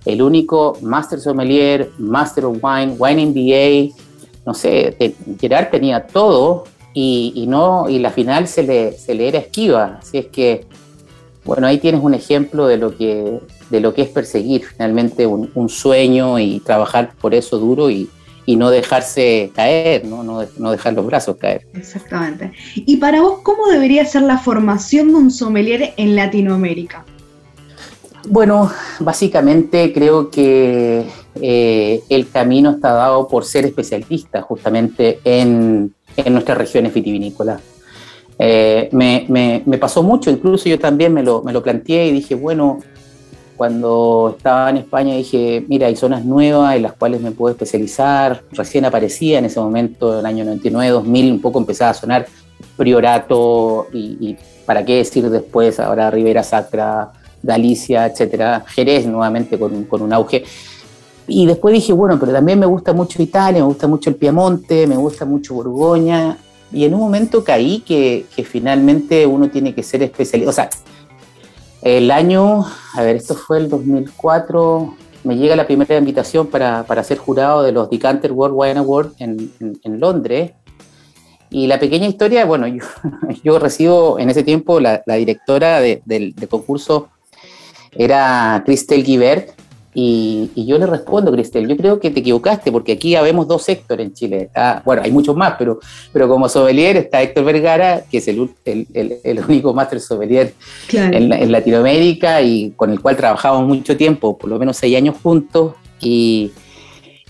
el 0.03 0.21
único 0.21 0.77
Master 0.81 1.21
Sommelier, 1.21 1.89
Master 1.97 2.43
of 2.43 2.57
Wine, 2.61 2.95
Wine 2.99 3.27
MBA, 3.27 3.95
no 4.45 4.53
sé, 4.53 5.15
Gerard 5.39 5.69
tenía 5.69 6.05
todo 6.05 6.65
y, 6.93 7.45
no, 7.47 7.87
y 7.87 7.99
la 7.99 8.09
final 8.09 8.49
se 8.49 8.63
le, 8.63 8.91
se 8.91 9.15
le 9.15 9.29
era 9.29 9.39
esquiva. 9.39 9.99
Así 10.01 10.17
es 10.17 10.25
que, 10.25 10.65
bueno, 11.45 11.67
ahí 11.67 11.77
tienes 11.77 12.01
un 12.03 12.15
ejemplo 12.15 12.65
de 12.65 12.77
lo 12.77 12.97
que, 12.97 13.39
de 13.69 13.79
lo 13.79 13.93
que 13.93 14.01
es 14.01 14.09
perseguir 14.09 14.65
finalmente 14.65 15.27
un, 15.27 15.69
sueño 15.69 16.39
y 16.39 16.59
trabajar 16.59 17.13
por 17.21 17.35
eso 17.35 17.59
duro 17.59 17.89
y, 17.89 18.09
no 18.47 18.69
dejarse 18.69 19.51
caer, 19.55 20.05
¿no? 20.05 20.23
No, 20.23 20.43
no 20.57 20.71
dejar 20.71 20.93
los 20.93 21.05
brazos 21.05 21.37
caer. 21.37 21.65
Exactamente. 21.73 22.51
Y 22.75 22.97
para 22.97 23.21
vos, 23.21 23.39
¿cómo 23.41 23.67
debería 23.67 24.05
ser 24.05 24.21
la 24.21 24.37
formación 24.37 25.07
de 25.09 25.15
un 25.15 25.31
sommelier 25.31 25.93
en 25.97 26.15
Latinoamérica? 26.15 27.05
Bueno, 28.27 28.71
básicamente 28.99 29.91
creo 29.93 30.29
que 30.29 31.05
eh, 31.41 32.03
el 32.09 32.29
camino 32.29 32.71
está 32.71 32.93
dado 32.93 33.27
por 33.27 33.45
ser 33.45 33.65
especialista 33.65 34.41
justamente 34.41 35.19
en, 35.23 35.93
en 36.17 36.33
nuestras 36.33 36.57
regiones 36.57 36.93
vitivinícolas. 36.93 37.74
Eh, 38.37 38.89
me, 38.91 39.25
me, 39.65 39.77
pasó 39.77 40.03
mucho, 40.03 40.29
incluso 40.29 40.67
yo 40.67 40.77
también 40.77 41.13
me 41.13 41.23
lo, 41.23 41.41
me 41.41 41.53
lo 41.53 41.63
planteé 41.63 42.07
y 42.07 42.11
dije, 42.11 42.35
bueno, 42.35 42.79
cuando 43.55 44.35
estaba 44.37 44.69
en 44.69 44.77
España 44.77 45.15
dije, 45.15 45.63
mira, 45.67 45.87
hay 45.87 45.95
zonas 45.95 46.25
nuevas 46.25 46.75
en 46.75 46.81
las 46.81 46.93
cuales 46.93 47.21
me 47.21 47.31
puedo 47.31 47.53
especializar. 47.53 48.43
Recién 48.51 48.83
aparecía 48.85 49.39
en 49.39 49.45
ese 49.45 49.59
momento, 49.59 50.13
en 50.13 50.19
el 50.19 50.25
año 50.25 50.45
99, 50.45 50.91
2000, 50.91 51.31
un 51.31 51.41
poco 51.41 51.59
empezaba 51.59 51.91
a 51.91 51.93
sonar 51.93 52.25
Priorato 52.75 53.87
y, 53.93 54.35
para 54.65 54.83
qué 54.83 54.97
decir 54.97 55.29
después, 55.29 55.79
ahora 55.79 56.11
Rivera 56.11 56.43
Sacra, 56.43 57.13
Galicia, 57.41 58.07
etcétera, 58.07 58.65
Jerez 58.67 59.05
nuevamente 59.05 59.57
con, 59.57 59.85
con 59.85 60.01
un 60.01 60.11
auge. 60.11 60.43
Y 61.27 61.45
después 61.45 61.73
dije, 61.73 61.93
bueno, 61.93 62.19
pero 62.19 62.31
también 62.33 62.59
me 62.59 62.65
gusta 62.65 62.91
mucho 62.91 63.21
Italia, 63.21 63.61
me 63.61 63.67
gusta 63.67 63.87
mucho 63.87 64.09
el 64.09 64.15
Piemonte, 64.15 64.85
me 64.85 64.97
gusta 64.97 65.25
mucho 65.25 65.53
Borgoña. 65.53 66.37
Y 66.71 66.85
en 66.85 66.93
un 66.93 66.99
momento 66.99 67.43
caí 67.43 67.79
que, 67.79 68.25
finalmente 68.43 69.25
uno 69.25 69.49
tiene 69.49 69.73
que 69.73 69.83
ser 69.83 70.03
especialista. 70.03 70.49
O 70.49 70.53
sea, 70.53 70.69
el 71.81 72.11
año, 72.11 72.65
a 72.93 73.01
ver, 73.01 73.15
esto 73.15 73.35
fue 73.35 73.59
el 73.59 73.69
2004, 73.69 74.95
me 75.23 75.37
llega 75.37 75.55
la 75.55 75.65
primera 75.65 75.97
invitación 75.97 76.47
para, 76.47 76.83
para 76.83 77.03
ser 77.03 77.17
jurado 77.17 77.63
de 77.63 77.71
los 77.71 77.89
Decanter 77.89 78.31
World 78.31 78.55
Wine 78.57 78.79
Award 78.79 79.13
en, 79.19 79.99
Londres. 79.99 80.51
Y 81.49 81.67
la 81.67 81.79
pequeña 81.79 82.07
historia, 82.07 82.45
bueno, 82.45 82.65
yo, 83.43 83.59
recibo 83.59 84.19
en 84.19 84.29
ese 84.29 84.43
tiempo 84.43 84.79
la, 84.79 85.01
directora 85.05 85.79
de, 85.79 86.01
del, 86.05 86.35
concurso 86.49 87.09
era 87.91 88.61
Christelle 88.65 89.03
Guibert, 89.03 89.51
y, 89.97 90.65
yo 90.65 90.77
le 90.77 90.85
respondo, 90.87 91.31
Cristel, 91.31 91.69
yo 91.69 91.77
creo 91.77 92.01
que 92.01 92.11
te 92.11 92.19
equivocaste, 92.19 92.69
porque 92.69 92.91
aquí 92.91 93.15
habemos 93.15 93.47
dos 93.47 93.63
sectores 93.63 94.05
en 94.05 94.13
Chile. 94.13 94.49
bueno, 94.83 95.01
hay 95.01 95.11
muchos 95.11 95.37
más, 95.37 95.55
pero, 95.57 95.79
pero 96.11 96.27
como 96.27 96.49
sommelier 96.49 96.97
está 96.97 97.21
Héctor 97.21 97.45
Vergara, 97.45 98.03
que 98.11 98.17
es 98.17 98.27
el, 98.27 98.49
el, 98.65 99.39
único 99.47 99.73
máster 99.73 100.01
sommelier 100.01 100.53
en, 100.91 101.49
Latinoamérica 101.49 102.41
y 102.41 102.71
con 102.71 102.91
el 102.91 102.99
cual 102.99 103.15
trabajamos 103.15 103.65
mucho 103.65 103.95
tiempo, 103.95 104.37
por 104.37 104.49
lo 104.49 104.59
menos 104.59 104.75
seis 104.75 104.97
años 104.97 105.15
juntos, 105.23 105.75
y, 106.01 106.51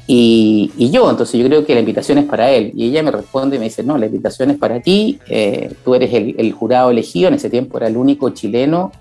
y, 0.07 0.89
yo, 0.89 1.11
entonces 1.11 1.39
yo 1.39 1.45
creo 1.45 1.63
que 1.67 1.75
la 1.75 1.81
invitación 1.81 2.17
es 2.17 2.25
para 2.25 2.49
él. 2.49 2.71
Y 2.75 2.85
ella 2.85 3.03
me 3.03 3.11
responde 3.11 3.57
y 3.57 3.59
me 3.59 3.65
dice, 3.65 3.83
no, 3.83 3.95
la 3.95 4.07
invitación 4.07 4.49
es 4.49 4.57
para 4.57 4.81
ti, 4.81 5.19
eh, 5.29 5.71
tú 5.83 5.93
eres 5.93 6.11
el, 6.11 6.51
jurado 6.51 6.89
elegido, 6.89 7.27
en 7.27 7.35
ese 7.35 7.51
tiempo 7.51 7.77
era 7.77 7.87
el 7.87 7.95
único 7.95 8.31
chileno 8.31 8.91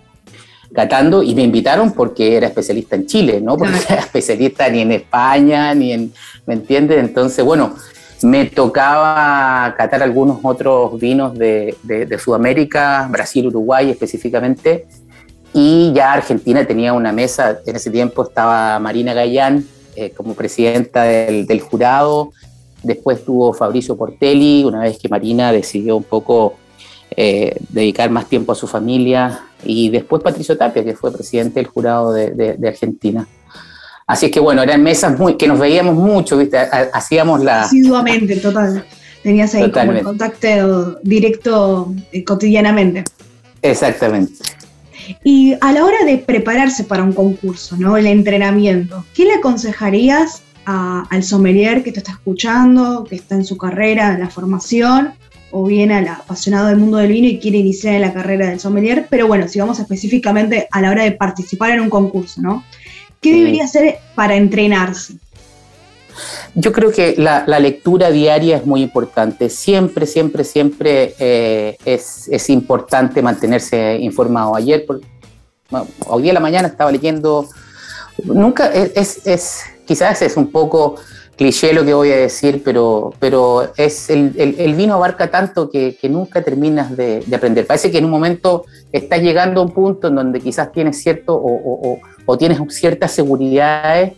catando 0.72 1.22
y 1.22 1.34
me 1.34 1.42
invitaron 1.42 1.92
porque 1.92 2.36
era 2.36 2.46
especialista 2.46 2.96
en 2.96 3.06
Chile, 3.06 3.40
no 3.40 3.56
porque 3.56 3.78
era 3.88 4.00
especialista 4.00 4.68
ni 4.68 4.80
en 4.80 4.92
España, 4.92 5.74
ni 5.74 5.92
en, 5.92 6.12
¿me 6.46 6.54
entiendes? 6.54 6.98
Entonces, 6.98 7.44
bueno, 7.44 7.74
me 8.22 8.46
tocaba 8.46 9.74
catar 9.76 10.02
algunos 10.02 10.38
otros 10.42 10.98
vinos 10.98 11.36
de, 11.36 11.76
de, 11.82 12.18
Sudamérica, 12.18 13.06
Brasil, 13.10 13.46
Uruguay 13.48 13.90
específicamente, 13.90 14.86
y 15.52 15.92
ya 15.94 16.12
Argentina 16.12 16.64
tenía 16.66 16.92
una 16.92 17.12
mesa, 17.12 17.58
en 17.64 17.76
ese 17.76 17.90
tiempo 17.90 18.22
estaba 18.22 18.78
Marina 18.78 19.14
Gallán 19.14 19.64
eh, 19.94 20.10
como 20.10 20.34
presidenta 20.34 21.02
del, 21.02 21.46
del 21.46 21.60
jurado, 21.60 22.32
después 22.82 23.24
tuvo 23.24 23.52
Fabricio 23.52 23.96
Portelli, 23.96 24.64
una 24.64 24.80
vez 24.80 24.98
que 24.98 25.08
Marina 25.08 25.52
decidió 25.52 25.96
un 25.96 26.04
poco 26.04 26.56
eh, 27.16 27.56
dedicar 27.68 28.10
más 28.10 28.28
tiempo 28.28 28.52
a 28.52 28.54
su 28.54 28.66
familia, 28.66 29.40
y 29.64 29.90
después 29.90 30.22
Patricio 30.22 30.56
Tapia, 30.56 30.84
que 30.84 30.94
fue 30.94 31.12
presidente 31.12 31.60
del 31.60 31.66
jurado 31.66 32.12
de, 32.12 32.58
Argentina. 32.66 33.26
Así 34.06 34.26
es 34.26 34.32
que 34.32 34.40
bueno, 34.40 34.62
eran 34.62 34.82
mesas 34.82 35.18
muy, 35.18 35.36
que 35.36 35.48
nos 35.48 35.58
veíamos 35.58 35.94
mucho, 35.94 36.36
¿viste? 36.36 36.58
Hacíamos 36.58 37.42
la... 37.42 37.62
Asiduamente, 37.62 38.36
total. 38.36 38.84
Tenías 39.22 39.54
ahí 39.54 39.70
como 39.70 39.92
el 39.92 40.02
contacto 40.02 40.98
directo 41.02 41.94
eh, 42.12 42.22
cotidianamente. 42.24 43.04
Exactamente. 43.62 44.34
Y 45.22 45.54
a 45.60 45.72
la 45.72 45.84
hora 45.84 46.04
de 46.04 46.18
prepararse 46.18 46.84
para 46.84 47.02
un 47.02 47.12
concurso, 47.12 47.76
¿no? 47.78 47.96
El 47.96 48.06
entrenamiento, 48.06 49.04
¿qué 49.14 49.24
le 49.24 49.34
aconsejarías 49.34 50.42
al 50.66 51.22
sommelier 51.22 51.82
que 51.82 51.92
te 51.92 51.98
está 51.98 52.12
escuchando, 52.12 53.04
que 53.04 53.16
está 53.16 53.34
en 53.34 53.44
su 53.44 53.56
carrera, 53.56 54.14
en 54.14 54.20
la 54.20 54.30
formación, 54.30 55.14
o 55.56 55.64
bien 55.66 55.92
al 55.92 56.08
apasionado 56.08 56.66
del 56.66 56.78
mundo 56.78 56.96
del 56.98 57.12
vino 57.12 57.28
y 57.28 57.38
quiere 57.38 57.58
iniciar 57.58 57.94
en 57.94 58.00
la 58.00 58.12
carrera 58.12 58.48
del 58.48 58.58
sommelier, 58.58 59.06
pero 59.08 59.28
bueno, 59.28 59.46
si 59.46 59.60
vamos 59.60 59.78
específicamente 59.78 60.66
a 60.72 60.80
la 60.80 60.90
hora 60.90 61.04
de 61.04 61.12
participar 61.12 61.70
en 61.70 61.80
un 61.80 61.90
concurso, 61.90 62.42
¿no? 62.42 62.64
¿Qué 63.20 63.32
debería 63.36 63.62
hacer 63.62 63.98
para 64.16 64.34
entrenarse? 64.34 65.14
Yo 66.56 66.72
creo 66.72 66.90
que 66.90 67.14
la, 67.16 67.44
lectura 67.60 68.10
diaria 68.10 68.56
es 68.56 68.66
muy 68.66 68.82
importante. 68.82 69.48
Siempre, 69.48 70.06
siempre, 70.06 70.42
siempre 70.42 71.14
eh, 71.20 71.76
es, 71.84 72.50
importante 72.50 73.22
mantenerse 73.22 73.96
informado. 74.00 74.56
Ayer, 74.56 74.84
por, 74.84 75.02
hoy 76.08 76.22
día 76.22 76.32
en 76.32 76.34
la 76.34 76.40
mañana 76.40 76.66
estaba 76.66 76.90
leyendo, 76.90 77.48
nunca, 78.24 78.66
es, 78.72 79.24
es, 79.24 79.62
quizás 79.86 80.20
es 80.20 80.36
un 80.36 80.50
poco 80.50 80.96
cliché 81.36 81.72
lo 81.72 81.84
que 81.84 81.94
voy 81.94 82.10
a 82.10 82.16
decir, 82.16 82.62
pero, 82.64 83.12
pero 83.18 83.72
es 83.76 84.10
el, 84.10 84.74
vino 84.76 84.94
abarca 84.94 85.30
tanto 85.30 85.70
que, 85.70 85.96
nunca 86.04 86.42
terminas 86.42 86.96
de, 86.96 87.24
aprender. 87.34 87.66
Parece 87.66 87.90
que 87.90 87.98
en 87.98 88.04
un 88.04 88.10
momento 88.10 88.64
estás 88.92 89.20
llegando 89.20 89.60
a 89.60 89.64
un 89.64 89.72
punto 89.72 90.08
en 90.08 90.14
donde 90.14 90.40
quizás 90.40 90.72
tienes 90.72 91.02
cierto 91.02 91.34
o, 91.34 92.38
tienes 92.38 92.58
ciertas 92.74 93.12
seguridades 93.12 94.12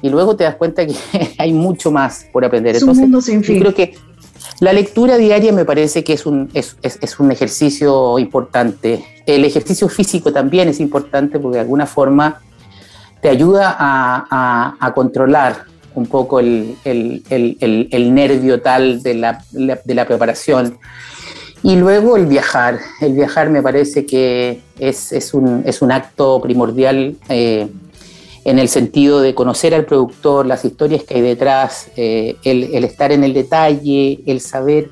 y 0.00 0.08
luego 0.08 0.34
te 0.34 0.44
das 0.44 0.56
cuenta 0.56 0.86
que 0.86 0.94
hay 1.38 1.52
mucho 1.52 1.90
más 1.90 2.26
por 2.32 2.44
aprender. 2.44 2.76
Es 2.76 2.82
un 2.82 2.96
mundo 2.96 3.20
sin 3.20 3.44
fin. 3.44 3.60
creo 3.60 3.74
que 3.74 3.94
la 4.60 4.72
lectura 4.72 5.16
diaria 5.16 5.52
me 5.52 5.64
parece 5.64 6.02
que 6.02 6.14
es 6.14 6.26
un, 6.26 6.50
es, 6.54 6.76
un 7.18 7.30
ejercicio 7.30 8.18
importante. 8.18 9.04
El 9.26 9.44
ejercicio 9.44 9.88
físico 9.88 10.32
también 10.32 10.68
es 10.68 10.80
importante 10.80 11.38
porque 11.38 11.56
de 11.56 11.60
alguna 11.60 11.86
forma 11.86 12.40
te 13.20 13.28
ayuda 13.28 13.76
a, 13.78 14.76
a 14.80 14.94
controlar 14.94 15.71
un 15.94 16.06
poco 16.06 16.40
el, 16.40 16.76
nervio 18.14 18.60
tal 18.60 19.02
de 19.02 19.14
la, 19.14 20.04
preparación. 20.06 20.78
Y 21.62 21.76
luego 21.76 22.16
el 22.16 22.26
viajar. 22.26 22.80
El 23.00 23.14
viajar 23.14 23.50
me 23.50 23.62
parece 23.62 24.04
que 24.04 24.60
es, 24.78 25.34
un, 25.34 25.92
acto 25.92 26.40
primordial 26.40 27.16
eh, 27.28 27.68
en 28.44 28.58
el 28.58 28.68
sentido 28.68 29.20
de 29.20 29.34
conocer 29.34 29.74
al 29.74 29.84
productor, 29.84 30.46
las 30.46 30.64
historias 30.64 31.04
que 31.04 31.14
hay 31.14 31.20
detrás, 31.20 31.88
eh, 31.96 32.36
el, 32.42 32.84
estar 32.84 33.12
en 33.12 33.22
el 33.22 33.34
detalle, 33.34 34.20
el 34.26 34.40
saber 34.40 34.90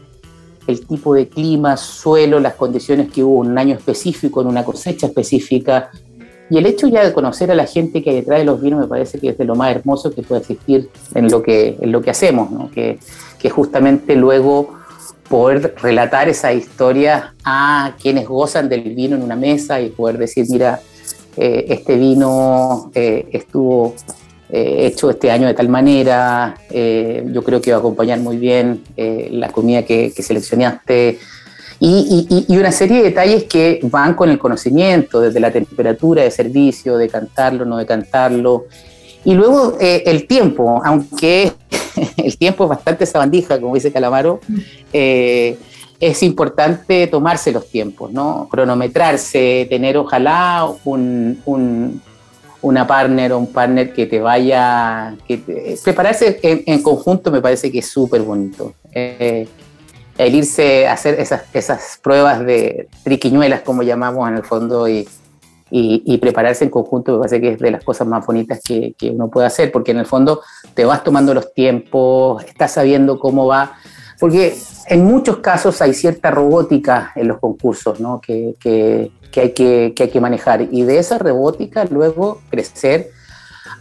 el 0.67 0.87
tipo 0.87 1.15
de 1.15 1.29
clima, 1.29 1.77
suelo, 1.77 2.39
las 2.39 2.55
condiciones 2.55 3.11
que 3.11 3.25
hubo 3.25 3.45
en 3.45 3.51
un 3.51 3.59
año 3.59 3.75
específico, 3.75 4.41
en 4.41 4.47
una 4.47 4.65
cosecha 4.65 5.09
específica, 5.09 5.91
y 6.51 6.59
el 6.59 6.67
hecho 6.67 6.89
ya 6.89 7.05
de 7.05 7.13
conocer 7.13 7.51
a 7.51 7.55
la 7.55 7.67
gente 7.67 8.03
que 8.03 8.11
hay 8.11 8.17
detrás 8.17 8.41
de 8.41 8.45
los 8.45 8.61
vinos 8.61 8.81
me 8.81 8.89
parece 8.89 9.19
que 9.19 9.31
es 9.31 9.39
de 9.39 9.45
lo 9.45 9.55
más 9.55 9.75
hermoso 9.75 10.13
que 10.13 10.23
puede 10.23 10.41
existir 10.41 10.91
en 11.15 11.31
lo 11.31 11.43
que, 11.43 11.79
en 11.81 11.93
lo 11.93 12.03
que 12.03 12.11
hacemos, 12.11 12.71
que, 12.73 12.99
que 13.39 13.51
justamente 13.51 14.17
luego 14.17 14.81
poder 15.31 15.77
relatar 15.81 16.29
esa 16.29 16.53
historia 16.53 17.35
a 17.45 17.95
quienes 18.03 18.27
gozan 18.27 18.69
del 18.69 18.83
vino 18.83 19.15
en 19.15 19.23
una 19.23 19.37
mesa 19.37 19.81
y 19.81 19.91
poder 19.91 20.19
decir, 20.19 20.45
mira, 20.51 20.81
eh, 21.37 21.67
este 21.69 21.97
vino 21.97 22.91
eh, 22.93 23.29
estuvo 23.33 23.95
eh, 24.49 24.87
hecho 24.87 25.09
este 25.09 25.31
año 25.31 25.47
de 25.47 25.55
tal 25.55 25.69
manera, 25.69 26.57
yo 26.69 27.45
creo 27.45 27.61
que 27.61 27.71
va 27.71 27.77
a 27.77 27.81
acompañar 27.81 28.19
muy 28.19 28.37
bien 28.37 28.83
la 28.97 29.51
comida 29.51 29.85
que, 29.85 30.11
seleccionaste 30.11 31.21
y, 31.81 32.57
una 32.57 32.73
serie 32.73 32.99
de 32.99 33.05
detalles 33.05 33.45
que 33.45 33.81
van 33.85 34.15
con 34.15 34.29
el 34.29 34.39
conocimiento, 34.39 35.21
desde 35.21 35.41
la 35.41 35.51
temperatura 35.51 36.23
de 36.23 36.31
servicio, 36.31 36.97
de 36.97 37.09
cantarlo, 37.09 37.65
no 37.65 37.79
de 37.79 37.87
cantarlo. 37.87 38.67
Y 39.25 39.35
luego 39.35 39.77
el 39.81 40.27
tiempo, 40.27 40.83
aunque 40.85 41.53
el 42.17 42.37
tiempo 42.37 42.65
es 42.65 42.71
bastante 42.71 43.07
sabandija, 43.07 43.59
como 43.59 43.75
dice 43.75 43.93
Calamaro, 43.93 44.41
es 46.01 46.23
importante 46.23 47.07
tomarse 47.07 47.53
los 47.53 47.69
tiempos, 47.69 48.11
¿no? 48.11 48.49
Cronometrarse, 48.51 49.67
tener 49.69 49.99
ojalá 49.99 50.67
un, 50.85 52.03
una 52.63 52.87
partner 52.87 53.33
o 53.33 53.39
un 53.39 53.47
partner 53.47 53.93
que 53.93 54.07
te 54.07 54.19
vaya, 54.19 55.15
que 55.29 55.77
prepararse 55.85 56.41
en, 56.43 56.83
conjunto 56.83 57.31
me 57.31 57.43
parece 57.43 57.71
que 57.71 57.81
es 57.81 57.87
súper 57.87 58.23
bonito. 58.23 58.73
Eh, 58.93 59.47
el 60.27 60.35
irse 60.35 60.87
a 60.87 60.93
hacer 60.93 61.19
esas, 61.21 61.43
esas 61.53 61.99
pruebas 62.03 62.45
de 62.45 62.89
triquiñuelas, 63.03 63.63
como 63.63 63.83
llamamos 63.83 64.29
en 64.29 64.37
el 64.37 64.45
fondo, 64.45 64.89
y, 64.89 65.09
y, 65.71 66.19
prepararse 66.19 66.65
en 66.65 66.71
conjunto 66.71 67.13
me 67.13 67.19
parece 67.19 67.41
que 67.41 67.53
es 67.53 67.59
de 67.59 67.71
las 67.71 67.85
cosas 67.85 68.07
más 68.07 68.27
bonitas 68.27 68.61
que, 68.63 68.95
que, 68.99 69.11
uno 69.11 69.29
puede 69.29 69.47
hacer, 69.47 69.71
porque 69.71 69.93
en 69.93 69.99
el 69.99 70.07
fondo 70.07 70.43
te 70.75 70.85
vas 70.85 71.05
tomando 71.05 71.33
los 71.33 71.55
tiempos, 71.55 72.45
estás 72.45 72.73
sabiendo 72.73 73.19
cómo 73.19 73.47
va, 73.47 73.75
porque 74.19 74.57
en 74.87 75.05
muchos 75.05 75.39
casos 75.39 75.81
hay 75.81 75.95
cierta 75.95 76.31
robótica 76.31 77.13
en 77.15 77.29
los 77.29 77.39
concursos, 77.39 78.01
¿no? 78.01 78.21
que, 78.21 78.57
que 78.61 79.13
que 79.31 79.41
hay 79.41 79.51
que, 79.53 79.93
que 79.95 80.05
hay 80.05 80.11
que 80.11 80.21
manejar 80.21 80.69
y 80.71 80.83
de 80.83 80.99
esa 80.99 81.19
robótica 81.19 81.85
luego 81.85 82.41
crecer 82.51 83.11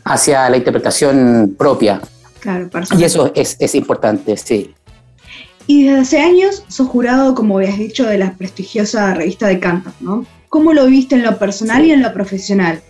hacia 0.04 0.50
la 0.50 0.58
interpretación 0.58 1.56
propia. 1.58 2.02
Claro, 2.40 2.70
Y 2.98 3.04
eso 3.04 3.32
es, 3.36 3.58
es, 3.60 3.76
importante, 3.76 4.38
sí. 4.38 4.74
Y 5.70 5.84
desde 5.84 6.00
hace 6.00 6.20
años 6.20 6.64
sos 6.68 6.88
jurado, 6.88 7.36
como 7.36 7.60
habías 7.60 7.78
dicho, 7.78 8.04
de 8.08 8.18
la 8.18 8.34
prestigiosa 8.34 9.14
revista 9.14 9.46
de 9.46 9.60
cantos, 9.60 9.94
¿no? 10.00 10.26
¿Cómo 10.50 10.74
lo 10.74 10.88
viste 10.88 11.14
en 11.14 11.22
lo 11.22 11.38
personal 11.38 11.86
y 11.86 11.92
en 11.92 12.02
lo 12.02 12.12
profesional? 12.12 12.82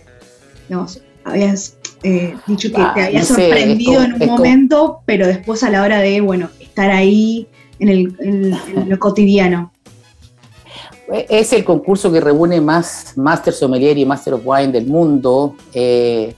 Digamos, 0.66 0.98
habías 1.22 1.76
eh, 2.02 2.34
dicho 2.46 2.70
que 2.70 2.82
te 2.94 3.02
había 3.02 3.22
sorprendido 3.22 4.02
en 4.02 4.14
un 4.14 4.26
momento, 4.26 5.02
pero 5.04 5.26
después 5.26 5.62
a 5.62 5.68
la 5.68 5.82
hora 5.82 5.98
de, 5.98 6.22
bueno, 6.22 6.48
estar 6.58 6.90
ahí 6.90 7.46
en, 7.80 7.90
el, 7.90 8.16
en 8.18 8.88
lo 8.88 8.98
cotidiano. 8.98 9.74
Es 11.28 11.52
el 11.52 11.64
concurso 11.64 12.10
que 12.10 12.22
reúne 12.22 12.62
más 12.62 13.12
Master 13.14 13.52
Sommelier 13.52 13.98
y 13.98 14.06
Master 14.06 14.32
of 14.32 14.40
Wine 14.42 14.72
del 14.72 14.86
mundo, 14.86 15.54
eh, 15.74 16.34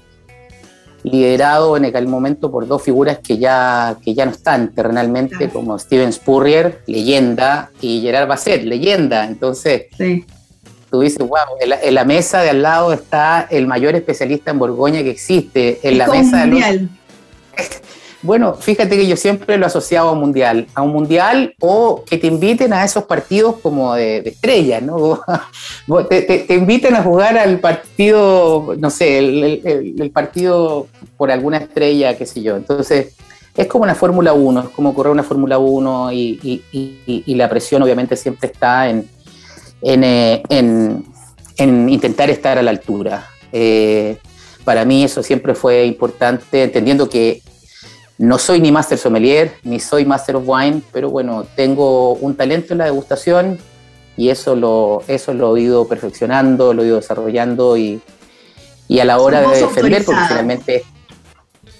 liderado 1.05 1.77
en 1.77 1.85
aquel 1.85 2.07
momento 2.07 2.51
por 2.51 2.67
dos 2.67 2.83
figuras 2.83 3.19
que 3.19 3.39
ya, 3.39 3.97
que 4.03 4.15
ya 4.15 4.25
no 4.25 4.33
están 4.33 4.73
terrenalmente, 4.73 5.49
como 5.51 5.79
Steven 5.79 6.13
Spurrier, 6.13 6.83
leyenda, 6.87 7.71
y 7.81 8.01
Gerard 8.01 8.29
Basset, 8.29 8.63
leyenda. 8.63 9.27
Entonces, 9.27 9.87
tú 10.91 11.01
dices, 11.01 11.19
wow, 11.19 11.39
en 11.61 11.95
la, 11.95 12.05
mesa 12.05 12.43
de 12.43 12.51
al 12.51 12.63
lado 12.63 12.93
está 12.93 13.47
el 13.51 13.67
mayor 13.67 13.95
especialista 13.95 14.51
en 14.51 14.59
Borgoña 14.59 15.03
que 15.03 15.11
existe. 15.11 15.81
En 15.83 15.99
la 15.99 16.07
mesa 16.07 16.47
de 16.47 16.89
Bueno, 18.23 18.55
fíjate 18.55 18.97
que 18.97 19.09
yo 19.09 19.17
siempre 19.17 19.59
lo 19.59 19.65
he 19.65 19.67
asociado 19.67 20.09
a 20.09 20.13
un 20.13 20.21
mundial, 20.21 20.69
a 20.75 20.83
un 20.83 20.93
mundial 20.93 21.55
o 21.59 22.05
que 22.09 22.19
te 22.19 22.29
inviten 22.29 22.73
a 22.73 22.85
esos 22.85 23.05
partidos 23.05 23.57
como 23.61 23.95
de, 23.95 24.19
estrella, 24.19 24.81
¿no? 24.81 25.21
te, 26.09 26.23
te, 26.23 26.55
inviten 26.55 26.95
a 26.95 27.03
jugar 27.03 27.37
al 27.37 27.59
partido, 27.59 28.77
no 28.79 28.91
sé, 28.91 29.19
el, 29.19 30.11
partido 30.15 30.87
por 31.17 31.33
alguna 31.33 31.57
estrella, 31.57 32.17
qué 32.17 32.25
sé 32.25 32.43
yo. 32.43 32.57
Entonces, 32.57 33.17
es 33.57 33.67
como 33.67 33.83
una 33.83 33.97
Fórmula 33.97 34.33
1, 34.33 34.61
es 34.61 34.69
como 34.69 34.95
correr 34.95 35.13
una 35.13 35.25
Fórmula 35.25 35.59
1 35.59 36.13
y, 36.13 37.25
la 37.27 37.49
presión 37.49 37.83
obviamente 37.83 38.15
siempre 38.15 38.51
está 38.53 38.89
en, 38.89 39.09
eh, 39.83 40.43
intentar 41.59 42.31
estar 42.31 42.57
a 42.57 42.63
la 42.63 42.71
altura. 42.71 43.27
Eh, 43.51 44.17
para 44.65 44.85
mí 44.85 45.03
eso 45.03 45.25
siempre 45.25 45.57
fue 45.57 45.87
importante, 45.87 46.63
entendiendo 46.63 47.09
que 47.09 47.43
no 48.23 48.39
soy 48.39 48.61
ni 48.61 48.71
Master 48.71 48.97
Sommelier, 48.97 49.51
ni 49.65 49.81
soy 49.81 50.05
Master 50.05 50.37
of 50.37 50.45
Wine, 50.47 50.81
pero 50.93 51.11
bueno, 51.11 51.45
tengo 51.57 52.13
un 52.13 52.37
talento 52.37 52.73
en 52.73 52.79
la 52.79 52.85
degustación 52.85 53.59
y 54.17 54.29
eso 54.29 54.55
lo, 54.55 55.03
eso 55.09 55.35
lo 55.35 55.57
he 55.57 55.63
ido 55.63 55.89
perfeccionando, 55.89 56.73
lo 56.73 56.85
he 56.85 56.87
ido 56.87 56.97
desarrollando 56.97 57.77
y, 57.77 58.01
a 58.97 59.05
la 59.05 59.19
hora 59.19 59.41
de 59.41 59.63
defender, 59.63 60.05
porque 60.05 60.21
finalmente... 60.29 60.85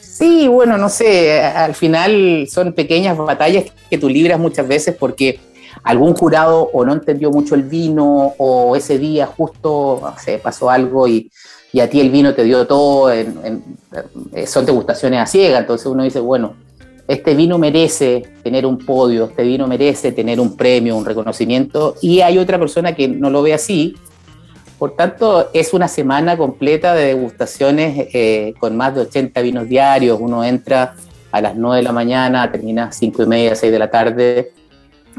Sí, 0.01 0.49
bueno, 0.49 0.77
no 0.79 0.89
sé, 0.89 1.41
al 1.41 1.77
final 1.77 2.49
son 2.51 2.73
pequeñas 2.73 3.17
batallas 3.17 3.67
que 3.89 3.99
tú 3.99 4.09
libras 4.09 4.41
muchas 4.41 4.67
veces 4.67 4.97
porque 4.99 5.39
algún 5.85 6.15
jurado 6.15 6.71
o 6.73 6.85
no 6.85 6.93
entendió 6.93 7.31
mucho 7.31 7.55
el 7.55 7.63
vino 7.63 8.35
o 8.37 8.75
ese 8.75 8.99
día 8.99 9.27
justo 9.27 10.05
no 10.05 10.39
pasó 10.39 10.71
algo 10.71 11.07
y 11.07 11.31
y 11.73 11.81
a 11.81 11.89
ti 11.89 12.01
el 12.01 12.11
vino 12.11 12.35
te 12.35 12.45
dio 12.45 12.67
todo, 12.67 13.11
en, 13.13 13.63
son 14.47 14.67
degustaciones 14.67 15.21
a 15.21 15.27
ciega, 15.27 15.59
entonces 15.59 15.87
uno 15.87 16.03
dice, 16.03 16.21
bueno, 16.21 16.55
este 17.09 17.35
vino 17.35 17.59
merece 17.59 18.23
tener 18.43 18.67
un 18.67 18.79
podio, 18.79 19.25
este 19.25 19.43
vino 19.43 19.67
merece 19.67 20.13
tener 20.13 20.39
un 20.39 20.57
premio, 20.57 20.97
un 20.97 21.05
reconocimiento, 21.05 21.97
y 22.01 22.21
hay 22.21 22.39
otra 22.39 22.59
persona 22.59 22.95
que 22.95 23.09
no 23.09 23.31
lo 23.31 23.43
ve 23.43 23.55
así. 23.55 23.97
Por 24.79 24.97
tanto, 24.97 25.51
es 25.53 25.73
una 25.75 25.89
semana 25.89 26.37
completa 26.37 26.95
de 26.95 27.07
degustaciones 27.07 28.09
eh, 28.13 28.55
con 28.59 28.77
más 28.77 28.95
de 28.95 29.03
80 29.03 29.41
vinos 29.41 29.69
diarios. 29.69 30.19
Uno 30.21 30.43
entra 30.43 30.95
a 31.31 31.41
las 31.41 31.55
9 31.55 31.77
de 31.77 31.83
la 31.83 31.93
mañana, 31.93 32.51
termina 32.51 32.87
a 32.87 32.93
5 32.93 33.23
y 33.23 33.27
media, 33.27 33.55
6 33.55 33.71
de 33.71 33.79
la 33.79 33.91
tarde. 33.91 34.53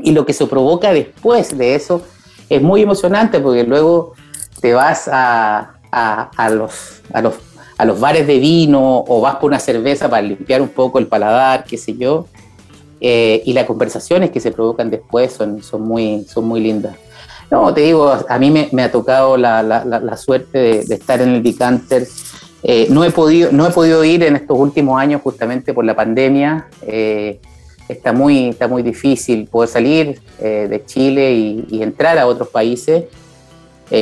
Y 0.01 0.11
lo 0.11 0.25
que 0.25 0.33
se 0.33 0.47
provoca 0.47 0.91
después 0.91 1.57
de 1.57 1.75
eso 1.75 2.01
es 2.49 2.61
muy 2.61 2.81
emocionante 2.81 3.39
porque 3.39 3.63
luego 3.63 4.15
te 4.59 4.73
vas 4.73 5.09
a, 5.11 5.72
a, 5.93 6.49
los, 6.49 7.01
a, 7.13 7.21
los, 7.21 7.35
a 7.77 7.85
los 7.85 7.99
bares 7.99 8.25
de 8.25 8.39
vino 8.39 9.03
o 9.07 9.21
vas 9.21 9.35
por 9.35 9.49
una 9.49 9.59
cerveza 9.59 10.09
para 10.09 10.21
limpiar 10.21 10.61
un 10.61 10.69
poco 10.69 10.99
el 10.99 11.07
paladar, 11.07 11.63
qué 11.65 11.77
sé 11.77 11.95
yo. 11.95 12.25
Eh, 12.99 13.41
y 13.45 13.53
las 13.53 13.65
conversaciones 13.65 14.31
que 14.31 14.39
se 14.39 14.51
provocan 14.51 14.89
después 14.89 15.33
son, 15.33 15.61
son, 15.61 15.81
muy, 15.81 16.23
son 16.23 16.45
muy 16.45 16.61
lindas. 16.61 16.95
No, 17.51 17.73
te 17.73 17.81
digo, 17.81 18.11
a 18.27 18.39
mí 18.39 18.49
me, 18.49 18.83
ha 18.83 18.91
tocado 18.91 19.37
la, 19.37 19.61
la, 19.61 20.17
suerte 20.17 20.83
de, 20.87 20.95
estar 20.95 21.21
en 21.21 21.29
el 21.29 21.43
Decanter. 21.43 22.07
Eh, 22.63 22.87
no, 22.89 23.03
he 23.03 23.11
podido, 23.11 23.51
no 23.51 23.67
he 23.67 23.71
podido 23.71 24.03
ir 24.03 24.23
en 24.23 24.37
estos 24.37 24.57
últimos 24.57 24.99
años 24.99 25.21
justamente 25.21 25.73
por 25.73 25.85
la 25.85 25.95
pandemia. 25.95 26.67
Eh, 26.87 27.39
está, 27.87 28.13
muy, 28.13 28.49
está 28.49 28.67
muy 28.67 28.81
difícil 28.81 29.47
poder 29.47 29.69
salir 29.69 30.21
de 30.39 30.83
Chile 30.85 31.33
y, 31.33 31.83
entrar 31.83 32.17
a 32.17 32.25
otros 32.25 32.47
países 32.47 33.03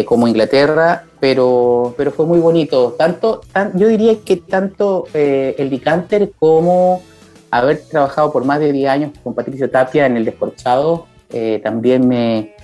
como 0.05 0.27
Inglaterra 0.27 1.05
pero, 1.21 1.93
pero 1.95 2.11
fue 2.11 2.25
muy 2.25 2.39
bonito. 2.39 2.95
Tanto, 2.97 3.41
yo 3.75 3.87
diría 3.87 4.19
que 4.25 4.37
tanto 4.37 5.05
eh, 5.13 5.55
el 5.59 5.69
Decanter 5.69 6.31
como 6.37 7.03
haber 7.51 7.83
trabajado 7.83 8.33
por 8.33 8.43
más 8.43 8.59
de 8.59 8.73
10 8.73 8.89
años 8.89 9.11
con 9.23 9.35
Patricio 9.35 9.69
Tapia 9.69 10.07
en 10.07 10.17
el 10.17 10.25
Descorchado 10.25 11.05
eh, 11.29 11.61
también 11.63 12.07
me, 12.07 12.55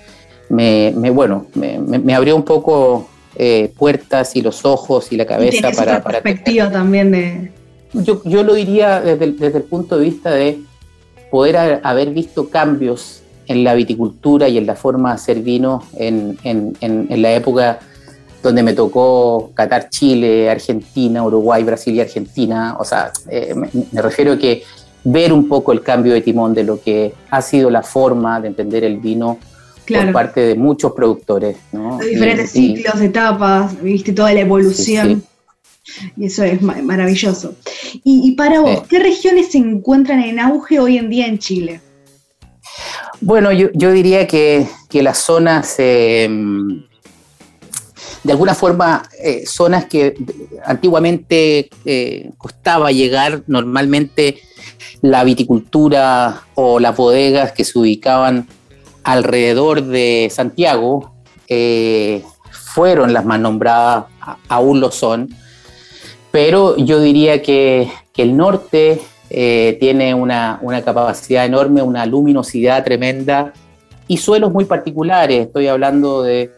me, 0.49 0.91
bueno, 1.12 1.45
me, 1.53 1.77
me, 1.77 2.15
abrió 2.15 2.36
un 2.36 2.43
poco 2.43 3.08
eh, 3.36 3.71
puertas 3.77 4.36
y 4.36 4.41
los 4.41 4.65
ojos 4.65 5.12
y 5.12 5.17
la 5.17 5.25
cabeza 5.25 5.69
para, 5.71 6.01
para... 6.01 6.21
perspectiva 6.21 6.71
también 6.71 7.12
de... 7.12 7.51
Yo, 7.93 8.21
yo 8.25 8.43
lo 8.43 8.56
diría 8.56 9.01
desde, 9.01 9.34
desde 9.34 9.60
el 9.60 9.63
punto 9.65 9.97
de 9.97 10.03
vista 10.03 10.32
de 10.32 10.60
poder 11.30 11.80
haber 11.84 12.10
visto 12.10 12.49
cambios 12.49 13.21
en 13.47 13.63
la 13.63 13.73
viticultura 13.73 14.47
y 14.47 14.57
en 14.57 14.65
la 14.65 14.75
forma 14.75 15.10
de 15.10 15.15
hacer 15.15 15.39
vino 15.41 15.83
en, 15.97 16.38
en, 16.43 16.75
en 16.81 17.21
la 17.21 17.33
época 17.33 17.79
donde 18.47 18.63
me 18.63 18.73
tocó 18.73 19.51
Qatar, 19.53 19.89
Chile, 19.89 20.49
Argentina, 20.49 21.23
Uruguay, 21.23 21.63
Brasil 21.63 21.95
y 21.95 22.01
Argentina. 22.01 22.77
O 22.79 22.86
sea, 22.86 23.12
eh, 23.29 23.53
me, 23.55 24.01
refiero 24.01 24.33
a 24.33 24.38
que 24.38 24.63
ver 25.03 25.33
un 25.33 25.47
poco 25.47 25.71
el 25.71 25.81
cambio 25.81 26.13
de 26.13 26.21
timón 26.21 26.53
de 26.53 26.63
lo 26.63 26.81
que 26.81 27.13
ha 27.29 27.41
sido 27.41 27.69
la 27.69 27.83
forma 27.83 28.39
de 28.39 28.49
entender 28.49 28.83
el 28.83 28.97
vino 28.97 29.38
por 29.88 30.12
parte 30.12 30.41
de 30.41 30.55
muchos 30.55 30.91
productores. 30.93 31.57
¿no? 31.71 31.97
diferentes 31.99 32.51
ciclos, 32.51 33.01
etapas, 33.01 33.81
viste 33.81 34.13
toda 34.13 34.33
la 34.33 34.41
evolución. 34.41 35.23
Y 36.17 36.25
eso 36.25 36.43
es 36.43 36.62
maravilloso. 36.62 37.55
Y, 38.03 38.31
para 38.33 38.60
vos, 38.60 38.83
¿qué 38.89 38.99
regiones 38.99 39.51
se 39.51 39.57
encuentran 39.57 40.19
en 40.19 40.39
auge 40.39 40.79
hoy 40.79 40.97
en 40.97 41.10
día 41.10 41.27
en 41.27 41.39
Chile? 41.39 41.79
Bueno, 43.19 43.51
yo, 43.51 43.91
diría 43.91 44.27
que, 44.27 44.67
que 44.89 45.01
las 45.01 45.17
zonas 45.17 45.75
eh, 45.80 46.30
de 48.27 48.34
alguna 48.34 48.56
forma 48.56 49.03
eh, 49.23 49.45
zonas 49.45 49.86
que 49.86 50.15
antiguamente 50.65 51.69
eh, 51.86 52.32
costaba 52.38 52.91
llegar, 52.91 53.43
normalmente 53.47 54.41
la 55.01 55.23
viticultura 55.23 56.41
o 56.56 56.80
las 56.80 56.97
bodegas 56.97 57.53
que 57.53 57.63
se 57.63 57.80
ubicaban 57.80 58.47
alrededor 59.06 59.82
de 59.82 60.30
Santiago 60.30 61.13
eh, 61.47 62.21
fueron 62.51 63.13
las 63.13 63.23
más 63.23 63.39
nombradas, 63.39 64.06
aún 64.49 64.82
lo 64.82 64.91
son, 64.91 65.34
pero 66.30 66.75
yo 66.75 66.99
diría 66.99 67.41
que, 67.41 67.89
el 68.17 68.36
norte 68.36 68.99
eh, 69.29 69.77
tiene 69.79 70.13
una, 70.13 70.59
una, 70.61 70.81
capacidad 70.81 71.45
enorme, 71.45 71.81
una 71.81 72.05
luminosidad 72.05 72.83
tremenda 72.83 73.53
y 74.07 74.17
suelos 74.17 74.51
muy 74.51 74.65
particulares. 74.65 75.47
Estoy 75.47 75.67
hablando 75.67 76.23
de 76.23 76.51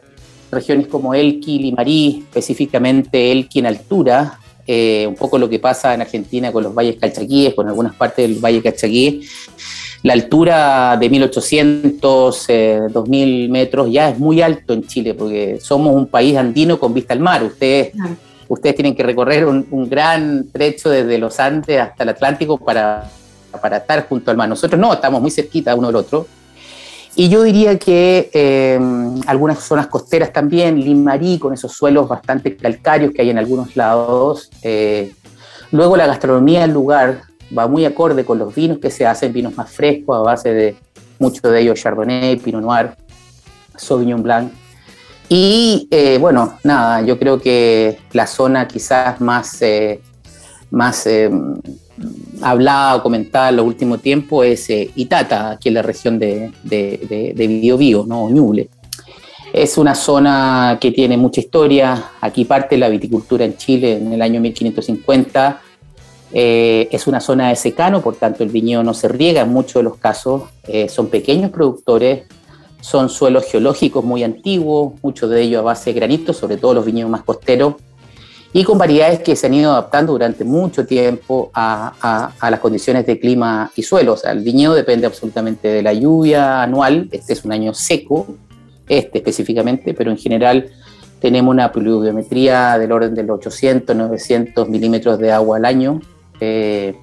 regiones 0.51 0.88
como 0.88 1.13
Elqui, 1.13 1.60
Limarí, 1.60 2.23
específicamente 2.27 3.32
Elqui 3.32 3.60
en 3.60 3.65
altura, 3.67 4.39
eh, 4.67 5.08
un 5.08 5.15
poco 5.15 5.39
lo 5.39 5.49
que 5.49 5.58
pasa 5.58 5.95
en 5.95 6.01
Argentina 6.01 6.51
con 6.51 6.63
los 6.63 6.75
valles 6.75 6.97
calchaquíes, 6.97 7.55
con 7.55 7.67
algunas 7.67 7.95
partes 7.95 8.29
del 8.29 8.39
valle 8.39 8.62
calchaquí. 8.62 9.21
La 10.03 10.13
altura 10.13 10.95
de 10.97 11.10
1800, 11.10 12.47
2000 12.93 13.45
eh, 13.45 13.49
metros 13.49 13.91
ya 13.91 14.10
es 14.10 14.19
muy 14.19 14.41
alto 14.41 14.73
en 14.73 14.84
Chile, 14.84 15.13
porque 15.13 15.60
somos 15.60 15.95
un 15.95 16.08
país 16.08 16.38
andino 16.38 16.79
con 16.79 16.93
vista 16.93 17.13
al 17.13 17.19
mar. 17.19 17.43
Ustedes, 17.43 17.93
ustedes 18.49 18.75
tienen 18.75 18.95
que 18.95 19.03
recorrer 19.03 19.45
un, 19.45 19.89
gran 19.89 20.49
trecho 20.51 20.89
desde 20.89 21.17
los 21.17 21.39
Andes 21.39 21.79
hasta 21.79 22.03
el 22.03 22.09
Atlántico 22.09 22.57
para, 22.57 23.09
para 23.62 23.77
estar 23.77 24.07
junto 24.09 24.31
al 24.31 24.38
mar. 24.38 24.49
Nosotros 24.49 24.79
no, 24.79 24.91
estamos 24.91 25.21
muy 25.21 25.31
cerquita 25.31 25.75
uno 25.75 25.88
del 25.88 25.95
otro. 25.95 26.27
Y 27.15 27.29
yo 27.29 27.43
diría 27.43 27.77
que 27.77 28.29
eh, 28.33 28.79
algunas 29.27 29.59
zonas 29.59 29.88
costeras 29.88 30.33
también, 30.33 30.79
Limarí, 30.79 31.38
con 31.38 31.53
esos 31.53 31.73
suelos 31.73 32.07
bastante 32.07 32.55
calcáreos 32.55 33.13
que 33.13 33.21
hay 33.21 33.29
en 33.29 33.38
algunos 33.38 33.75
lados. 33.75 34.49
Eh, 34.63 35.13
luego 35.71 35.95
la 35.95 36.07
gastronomía 36.07 36.62
del 36.62 36.71
lugar 36.71 37.21
va 37.55 37.67
muy 37.67 37.85
acorde 37.85 38.25
con 38.25 38.39
los 38.39 38.53
vinos 38.53 38.79
que 38.79 38.89
se 38.89 39.05
hacen, 39.05 39.33
vinos 39.33 39.55
más 39.55 39.71
frescos, 39.71 40.17
a 40.17 40.21
base 40.21 40.53
de 40.53 40.75
muchos 41.19 41.43
de 41.51 41.62
ellos 41.62 41.79
Chardonnay, 41.79 42.38
Pinot 42.38 42.62
Noir, 42.62 42.95
Sauvignon 43.75 44.23
Blanc. 44.23 44.51
Y 45.30 45.88
eh, 45.92 46.18
bueno, 46.20 46.58
nada, 46.63 47.02
yo 47.02 47.20
creo 47.20 47.39
que 47.39 48.00
la 48.13 48.26
zona 48.26 48.68
quizás 48.68 49.22
más, 49.22 49.62
más 50.72 51.08
hablada 52.42 52.96
o 52.96 53.04
comentada 53.04 53.50
en 53.50 53.58
los 53.58 53.65
últimos 53.65 54.02
tiempos 54.02 54.46
es 54.46 54.70
eh, 54.70 54.92
Itata, 54.96 55.52
aquí 55.52 55.70
en 55.70 55.76
la 55.76 55.82
región 55.82 56.20
de, 56.20 56.52
de, 56.63 57.34
de, 57.36 57.48
Biobío, 57.48 58.06
¿no? 58.08 58.30
Ñuble. 58.30 58.70
Es 59.52 59.78
una 59.78 59.96
zona 59.96 60.78
que 60.80 60.92
tiene 60.92 61.18
mucha 61.18 61.42
historia. 61.42 62.12
Aquí 62.22 62.46
parte 62.46 62.78
la 62.78 62.88
viticultura 62.88 63.46
en 63.46 63.58
Chile 63.58 63.98
en 63.98 64.13
el 64.13 64.22
año 64.22 64.39
1550. 64.39 65.62
Eh, 66.32 66.88
es 66.92 67.08
una 67.08 67.20
zona 67.20 67.50
de 67.50 67.56
secano, 67.56 68.02
por 68.02 68.15
tanto 68.15 68.44
el 68.44 68.50
viñedo 68.50 68.84
no 68.84 68.94
se 68.94 69.08
riega 69.08 69.42
en 69.42 69.50
muchos 69.50 69.76
de 69.76 69.84
los 69.84 69.98
casos. 69.98 70.44
Eh, 70.68 70.88
son 70.88 71.08
pequeños 71.08 71.50
productores, 71.50 72.26
son 72.82 73.10
suelos 73.10 73.46
geológicos 73.46 74.04
muy 74.04 74.24
antiguos, 74.24 74.94
muchos 75.02 75.30
de 75.30 75.42
ellos 75.42 75.60
a 75.60 75.63
base 75.63 75.92
de 75.92 76.00
granito, 76.00 76.34
sobre 76.34 76.58
todo 76.58 76.74
los 76.74 76.86
viñedos 76.86 77.12
más 77.12 77.24
costeros 77.24 77.76
y 78.52 78.63
con 78.63 78.78
variedades 78.78 79.20
que 79.20 79.36
se 79.36 79.48
han 79.48 79.54
ido 79.54 79.72
adaptando 79.72 80.13
durante 80.13 80.44
mucho 80.44 80.86
tiempo 80.86 81.52
a, 81.54 82.32
las 82.42 82.60
condiciones 82.60 83.06
de 83.06 83.20
clima 83.20 83.72
y 83.76 83.84
suelo. 83.84 84.13
O 84.13 84.18
sea, 84.18 84.32
el 84.32 84.39
viñedo 84.39 84.74
depende 84.74 85.06
absolutamente 85.06 85.68
de 85.68 85.84
la 85.84 85.94
lluvia 85.94 86.63
anual. 86.63 87.08
Este 87.12 87.34
es 87.34 87.46
un 87.46 87.52
año 87.52 87.74
seco, 87.74 88.28
este 88.88 89.20
específicamente, 89.20 89.94
pero 89.94 90.10
en 90.10 90.18
general 90.18 90.70
tenemos 91.22 91.52
una 91.52 91.72
pluviometría 91.72 92.80
del 92.80 92.92
orden 92.92 93.13
de 93.13 93.24
los 93.24 93.38
800, 93.38 93.96
900 93.96 94.68
milímetros 94.68 95.20
de 95.20 95.32
agua 95.32 95.58
al 95.58 95.65
año. 95.65 96.02
Eh, 96.39 96.96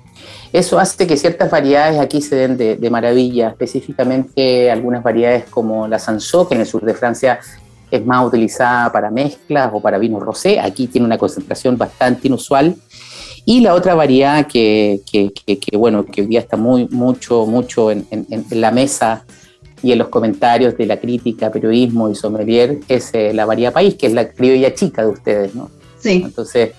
eso 0.58 0.78
hace 0.78 1.06
que 1.06 1.16
ciertas 1.16 1.50
variedades 1.50 2.00
aquí 2.00 2.22
se 2.22 2.36
den 2.36 2.56
de, 2.56 2.76
de, 2.76 2.90
maravilla, 2.90 3.48
específicamente 3.48 4.70
algunas 4.70 5.02
variedades 5.02 5.44
como 5.44 5.86
la 5.86 5.98
Sansó, 5.98 6.48
que 6.48 6.54
en 6.54 6.62
el 6.62 6.66
sur 6.66 6.84
de 6.84 6.94
Francia 6.94 7.40
es 7.90 8.04
más 8.04 8.26
utilizada 8.26 8.90
para 8.90 9.10
mezclas 9.10 9.70
o 9.72 9.80
para 9.80 9.98
vino 9.98 10.18
rosé. 10.18 10.58
Aquí 10.60 10.86
tiene 10.86 11.06
una 11.06 11.18
concentración 11.18 11.76
bastante 11.76 12.28
inusual. 12.28 12.76
Y 13.44 13.60
la 13.60 13.74
otra 13.74 13.94
variedad 13.94 14.46
que, 14.46 15.02
que, 15.10 15.76
bueno, 15.76 16.04
que 16.04 16.22
hoy 16.22 16.26
día 16.26 16.40
está 16.40 16.56
muy, 16.56 16.88
mucho, 16.88 17.46
mucho 17.46 17.92
en, 17.92 18.06
la 18.50 18.72
mesa 18.72 19.24
y 19.82 19.92
en 19.92 19.98
los 19.98 20.08
comentarios 20.08 20.76
de 20.76 20.86
la 20.86 20.98
crítica, 20.98 21.50
periodismo 21.50 22.08
y 22.10 22.16
sommelier 22.16 22.80
es 22.88 23.10
eh, 23.12 23.32
la 23.32 23.44
variedad 23.44 23.72
país, 23.72 23.94
que 23.94 24.08
es 24.08 24.14
la 24.14 24.28
criolla 24.28 24.74
chica 24.74 25.02
de 25.02 25.08
ustedes, 25.08 25.54
¿no? 25.54 25.70
Sí. 26.00 26.22
Entonces, 26.24 26.72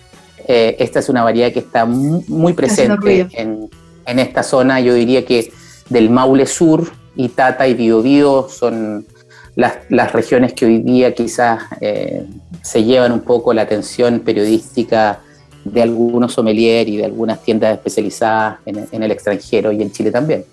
eh, 0.47 0.75
esta 0.79 0.99
es 0.99 1.09
una 1.09 1.23
variedad 1.23 1.51
que 1.51 1.59
está 1.59 1.85
muy, 1.85 2.53
presente 2.53 3.27
en, 3.33 3.69
en, 4.05 4.19
esta 4.19 4.43
zona. 4.43 4.79
Yo 4.79 4.93
diría 4.93 5.25
que 5.25 5.51
del 5.89 6.09
Maule 6.09 6.45
Sur, 6.45 6.91
Itata 7.15 7.67
y 7.67 7.73
Biobío 7.73 8.47
son 8.49 9.05
las, 9.57 10.13
regiones 10.13 10.53
que 10.53 10.65
hoy 10.65 10.79
día 10.79 11.13
quizás 11.13 11.63
eh, 11.81 12.23
se 12.61 12.83
llevan 12.83 13.11
un 13.11 13.21
poco 13.21 13.53
la 13.53 13.63
atención 13.63 14.19
periodística 14.19 15.19
de 15.65 15.81
algunos 15.81 16.33
sommeliers 16.33 16.87
y 16.87 16.97
de 16.97 17.05
algunas 17.05 17.41
tiendas 17.41 17.73
especializadas 17.73 18.59
en, 18.65 19.03
el 19.03 19.11
extranjero 19.11 19.71
y 19.71 19.81
en 19.81 19.91
Chile 19.91 20.11
también. 20.11 20.45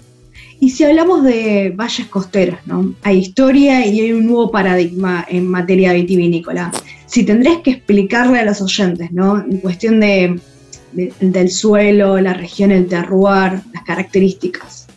Y 0.59 0.71
si 0.71 0.85
hablamos 0.85 1.23
de 1.23 1.73
valles 1.77 2.07
costeras, 2.07 2.67
¿no? 2.67 2.95
Hay 3.03 3.19
historia 3.19 3.87
y 3.87 4.01
hay 4.01 4.13
un 4.13 4.27
nuevo 4.27 4.51
paradigma 4.51 5.27
en 5.29 5.49
materia 5.49 5.93
vitivinícola. 5.93 6.73
Si 7.15 7.23
tendrías 7.23 7.59
que 7.59 7.71
explicarle 7.71 8.41
a 8.41 8.45
los 8.45 8.61
oyentes, 8.61 9.13
¿no? 9.13 9.39
En 9.39 9.59
cuestión 9.59 10.01
de, 10.01 10.41
del 11.21 11.49
suelo, 11.49 12.19
la 12.19 12.35
región, 12.35 12.73
el 12.73 12.89
terroir, 12.89 13.61
las 13.73 13.85
características. 13.87 14.89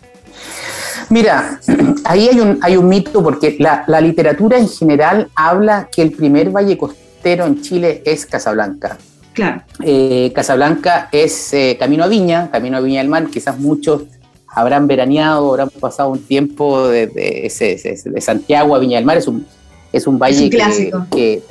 Mira, 1.11 1.59
ahí 2.05 2.27
hay 2.27 2.39
un, 2.39 2.57
hay 2.63 2.75
un 2.75 2.89
mito 2.89 3.21
porque 3.21 3.55
la, 3.59 4.01
literatura 4.01 4.57
en 4.57 4.67
general 4.67 5.29
habla 5.35 5.89
que 5.91 6.01
el 6.01 6.09
primer 6.09 6.49
valle 6.49 6.75
costero 6.75 7.45
en 7.45 7.61
Chile 7.61 8.01
es 8.03 8.25
Casablanca. 8.25 8.97
Claro. 9.33 9.61
Eh, 9.83 10.31
Casablanca 10.33 11.09
es 11.11 11.53
eh, 11.53 11.77
Camino 11.79 12.03
a 12.03 12.07
Viña, 12.07 12.49
Camino 12.49 12.77
a 12.77 12.79
Viña 12.79 13.01
del 13.01 13.09
Mar, 13.09 13.27
quizás 13.27 13.59
muchos 13.59 14.05
habrán 14.47 14.87
veraneado, 14.87 15.51
habrán 15.51 15.69
pasado 15.69 16.09
un 16.09 16.23
tiempo 16.23 16.87
de, 16.87 17.05
de, 17.05 18.21
Santiago 18.21 18.75
a 18.75 18.79
Viña 18.79 18.97
del 18.97 19.05
Mar, 19.05 19.17
es 19.17 19.27
un, 19.27 19.45
es 19.93 20.07
un 20.07 20.17
valle 20.17 20.49
que, 20.49 21.43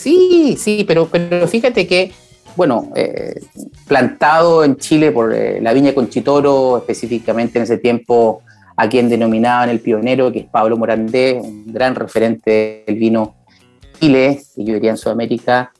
Sí, 0.00 0.56
sí, 0.58 0.84
pero, 0.88 1.08
pero 1.08 1.46
fíjate 1.46 1.86
que, 1.86 2.12
bueno, 2.56 2.90
eh, 2.96 3.38
plantado 3.86 4.64
en 4.64 4.76
Chile 4.76 5.12
por 5.12 5.34
la 5.34 5.72
Viña 5.74 5.94
Conchitoro, 5.94 6.78
específicamente 6.78 7.58
en 7.58 7.64
ese 7.64 7.76
tiempo 7.76 8.42
a 8.76 8.88
quien 8.88 9.10
denominaban 9.10 9.68
el 9.68 9.80
pionero, 9.80 10.32
que 10.32 10.38
es 10.38 10.46
Pablo 10.46 10.78
Morandé, 10.78 11.38
un 11.38 11.70
gran 11.70 11.94
referente 11.94 12.82
del 12.86 12.96
vino 12.96 13.34
Chile, 14.00 14.40
y 14.56 14.64
yo 14.64 14.72
diría 14.72 14.92
en 14.92 14.96
Sudamérica, 14.96 15.70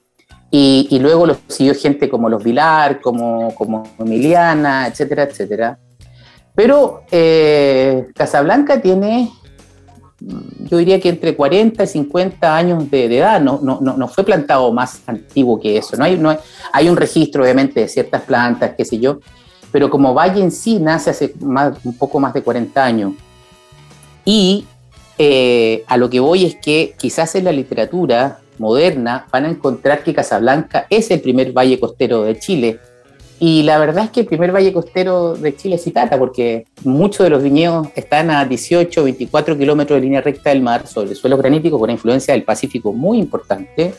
y, 0.51 0.99
luego 1.01 1.25
lo 1.25 1.37
siguió 1.47 1.75
gente 1.75 2.11
como 2.11 2.29
los 2.29 2.45
Vilar, 2.45 3.01
como, 3.01 3.55
como 3.55 3.85
Emiliana, 3.99 4.87
etcétera, 4.87 5.23
etcétera. 5.23 5.79
Pero 6.55 7.05
eh, 7.11 8.09
Casablanca 8.15 8.83
tiene, 8.83 9.31
yo 10.21 10.77
diría 10.77 11.01
que 11.01 11.09
entre 11.09 11.35
40 11.35 11.83
y 11.83 11.87
50 11.87 12.57
años 12.57 12.91
de, 12.91 13.17
edad, 13.17 13.41
no, 13.41 13.61
no, 13.63 13.81
no, 13.81 14.09
fue 14.09 14.25
plantado 14.25 14.73
más 14.73 15.01
antiguo 15.07 15.59
que 15.59 15.79
eso. 15.79 15.97
No 15.97 16.05
hay, 16.05 16.19
no 16.19 16.31
hay, 16.31 16.39
hay 16.73 16.89
un 16.89 16.97
registro, 16.97 17.43
obviamente, 17.43 17.81
de 17.81 17.89
ciertas 17.89 18.23
plantas, 18.23 18.75
qué 18.77 18.85
sé 18.85 18.99
yo, 18.99 19.21
pero 19.73 19.89
como 19.89 20.15
valle 20.15 20.43
en 20.43 20.51
sí 20.51 20.79
nace 20.79 21.11
hace 21.11 21.35
un 21.41 21.97
poco 21.99 22.21
más 22.21 22.35
de 22.35 22.43
40 22.43 22.85
años. 22.85 23.13
Y 24.25 24.67
eh, 25.19 25.85
a 25.87 25.97
lo 25.97 26.11
que 26.11 26.21
voy 26.21 26.45
es 26.45 26.57
que 26.57 26.95
quizás 26.99 27.35
en 27.35 27.45
la 27.45 27.53
literatura 27.53 28.41
moderna 28.59 29.27
van 29.33 29.47
a 29.47 29.51
encontrar 29.51 30.03
que 30.03 30.15
Casablanca 30.15 30.87
es 30.91 31.11
el 31.11 31.21
primer 31.21 31.53
valle 31.53 31.81
costero 31.81 32.23
de 32.23 32.39
Chile. 32.39 32.79
Y 33.43 33.63
la 33.63 33.79
verdad 33.79 34.05
es 34.05 34.11
que 34.11 34.21
el 34.21 34.27
primer 34.27 34.55
valle 34.55 34.71
costero 34.71 35.35
de 35.35 35.57
Chile 35.57 35.77
es 35.77 35.87
Itata, 35.87 36.19
porque 36.19 36.67
muchos 36.85 37.25
de 37.25 37.31
los 37.31 37.43
viñedos 37.43 37.89
están 37.97 38.31
a 38.31 38.45
18, 38.45 39.03
24 39.03 39.57
kilómetros 39.57 39.97
de 39.97 40.03
línea 40.03 40.21
recta 40.21 40.51
del 40.51 40.61
mar 40.61 40.87
sobre 40.87 41.15
suelo 41.15 41.39
granítico 41.39 41.79
con 41.79 41.89
influencia 41.89 42.35
del 42.35 42.43
Pacífico 42.43 42.93
muy 42.93 43.19
importante. 43.19 43.95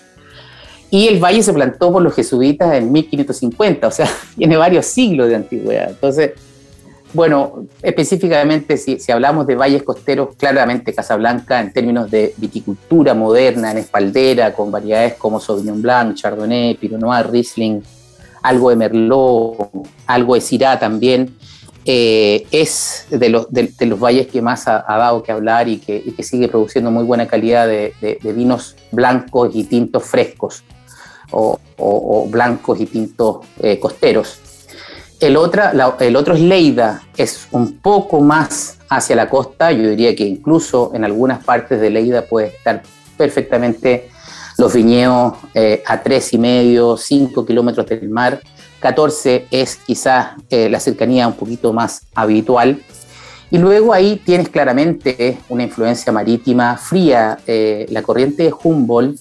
Y 0.91 1.07
el 1.07 1.19
valle 1.19 1.41
se 1.41 1.53
plantó 1.53 1.91
por 1.91 2.03
los 2.03 2.13
jesuitas 2.13 2.75
en 2.75 2.91
1550, 2.91 3.87
o 3.87 3.91
sea, 3.91 4.07
tiene 4.37 4.57
varios 4.57 4.85
siglos 4.85 5.27
de 5.27 5.35
antigüedad. 5.35 5.89
Entonces, 5.89 6.33
bueno, 7.11 7.65
específicamente 7.81 8.77
si, 8.77 8.99
hablamos 9.11 9.47
de 9.47 9.55
valles 9.55 9.81
costeros, 9.81 10.35
claramente 10.35 10.93
Casablanca 10.93 11.59
en 11.59 11.73
términos 11.73 12.11
de 12.11 12.35
viticultura 12.37 13.15
moderna, 13.15 13.71
en 13.71 13.79
espaldera, 13.79 14.53
con 14.53 14.69
variedades 14.69 15.15
como 15.15 15.39
Sauvignon 15.39 15.81
Blanc, 15.81 16.15
Chardonnay, 16.15 16.75
Pinot 16.75 17.01
Noir, 17.01 17.31
Riesling, 17.31 17.81
algo 18.41 18.69
de 18.69 18.75
Merlot, 18.75 19.71
algo 20.07 20.35
de 20.35 20.41
Syrah 20.41 20.79
también, 20.79 21.35
eh, 21.85 22.45
es 22.51 23.07
de 23.09 23.29
los, 23.29 23.51
de, 23.51 23.73
los, 23.79 23.99
valles 23.99 24.27
que 24.27 24.41
más 24.41 24.67
ha, 24.67 24.83
dado 24.87 25.23
que 25.23 25.31
hablar 25.31 25.67
y 25.67 25.77
que, 25.77 26.13
sigue 26.23 26.47
produciendo 26.47 26.91
muy 26.91 27.03
buena 27.03 27.27
calidad 27.27 27.67
de, 27.67 27.93
de 27.99 28.33
vinos 28.33 28.75
blancos 28.91 29.51
y 29.53 29.63
tintos 29.63 30.03
frescos 30.03 30.63
o, 31.31 32.27
blancos 32.29 32.79
y 32.79 32.85
tintos 32.85 33.37
eh, 33.61 33.79
costeros. 33.79 34.39
El, 35.19 35.37
otra, 35.37 35.71
el 35.99 36.15
otro 36.15 36.33
es 36.33 36.41
Leida, 36.41 37.03
es 37.15 37.47
un 37.51 37.77
poco 37.77 38.21
más 38.21 38.79
hacia 38.89 39.15
la 39.15 39.29
costa, 39.29 39.71
yo 39.71 39.87
diría 39.87 40.15
que 40.15 40.23
incluso 40.23 40.91
en 40.95 41.05
algunas 41.05 41.43
partes 41.43 41.79
de 41.79 41.91
Leida 41.91 42.25
puede 42.25 42.47
estar 42.47 42.81
perfectamente 43.17 44.09
los 44.61 44.75
viñedos 44.75 45.33
eh, 45.55 45.81
a 45.87 46.03
tres 46.03 46.33
y 46.33 46.37
medio, 46.37 46.95
5 46.95 47.45
kilómetros 47.47 47.87
del 47.87 48.07
mar. 48.09 48.39
14 48.79 49.47
es 49.49 49.75
quizás 49.75 50.33
eh, 50.51 50.69
la 50.69 50.79
cercanía 50.79 51.27
un 51.27 51.33
poquito 51.33 51.73
más 51.73 52.03
habitual. 52.13 52.79
Y 53.49 53.57
luego 53.57 53.91
ahí 53.91 54.21
tienes 54.23 54.49
claramente 54.49 55.39
una 55.49 55.63
influencia 55.63 56.11
marítima 56.13 56.77
fría. 56.77 57.39
Eh, 57.47 57.87
la 57.89 58.03
corriente 58.03 58.43
de 58.43 58.53
Humboldt 58.63 59.19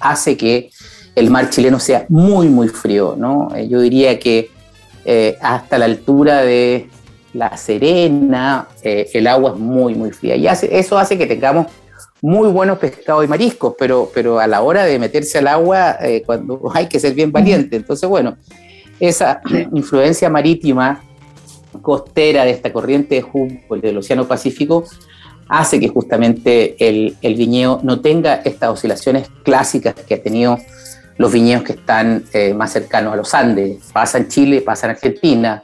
hace 0.00 0.36
que 0.38 0.70
el 1.14 1.28
mar 1.30 1.50
chileno 1.50 1.78
sea 1.78 2.06
muy, 2.08 2.48
muy 2.48 2.68
frío. 2.68 3.16
¿no? 3.18 3.50
yo 3.68 3.80
diría 3.80 4.18
que 4.18 4.50
hasta 5.42 5.76
la 5.76 5.84
altura 5.84 6.40
de 6.40 6.88
La 7.34 7.54
Serena 7.58 8.68
el 8.82 9.26
agua 9.26 9.52
es 9.52 9.58
muy, 9.58 9.94
muy 9.94 10.10
fría. 10.10 10.36
Y 10.36 10.46
eso 10.46 10.98
hace 10.98 11.18
que 11.18 11.26
tengamos 11.26 11.66
muy 12.20 12.48
buenos 12.48 12.78
pescados 12.78 13.24
y 13.24 13.28
mariscos, 13.28 13.74
pero, 13.78 14.10
pero 14.12 14.38
a 14.38 14.46
la 14.46 14.62
hora 14.62 14.84
de 14.84 14.98
meterse 14.98 15.38
al 15.38 15.48
agua, 15.48 15.96
eh, 16.00 16.22
cuando 16.24 16.70
hay 16.74 16.86
que 16.86 17.00
ser 17.00 17.14
bien 17.14 17.32
valiente. 17.32 17.76
Entonces, 17.76 18.08
bueno, 18.08 18.36
esa 19.00 19.40
influencia 19.74 20.28
marítima 20.28 21.02
costera 21.82 22.44
de 22.44 22.50
esta 22.50 22.72
corriente 22.72 23.16
de 23.16 23.26
Humboldt 23.30 23.82
del 23.82 23.98
Océano 23.98 24.26
Pacífico 24.26 24.84
hace 25.48 25.80
que 25.80 25.88
justamente 25.88 26.76
el, 26.86 27.16
el 27.22 27.34
viñedo 27.34 27.80
no 27.82 28.00
tenga 28.00 28.36
estas 28.44 28.70
oscilaciones 28.70 29.30
clásicas 29.44 29.94
que 29.94 30.14
ha 30.14 30.22
tenido 30.22 30.58
los 31.16 31.32
viñedos 31.32 31.64
que 31.64 31.72
están 31.72 32.24
eh, 32.32 32.54
más 32.54 32.72
cercanos 32.72 33.12
a 33.12 33.16
los 33.16 33.34
Andes. 33.34 33.78
Pasa 33.92 34.18
en 34.18 34.28
Chile, 34.28 34.60
pasa 34.60 34.86
en 34.86 34.90
Argentina, 34.92 35.62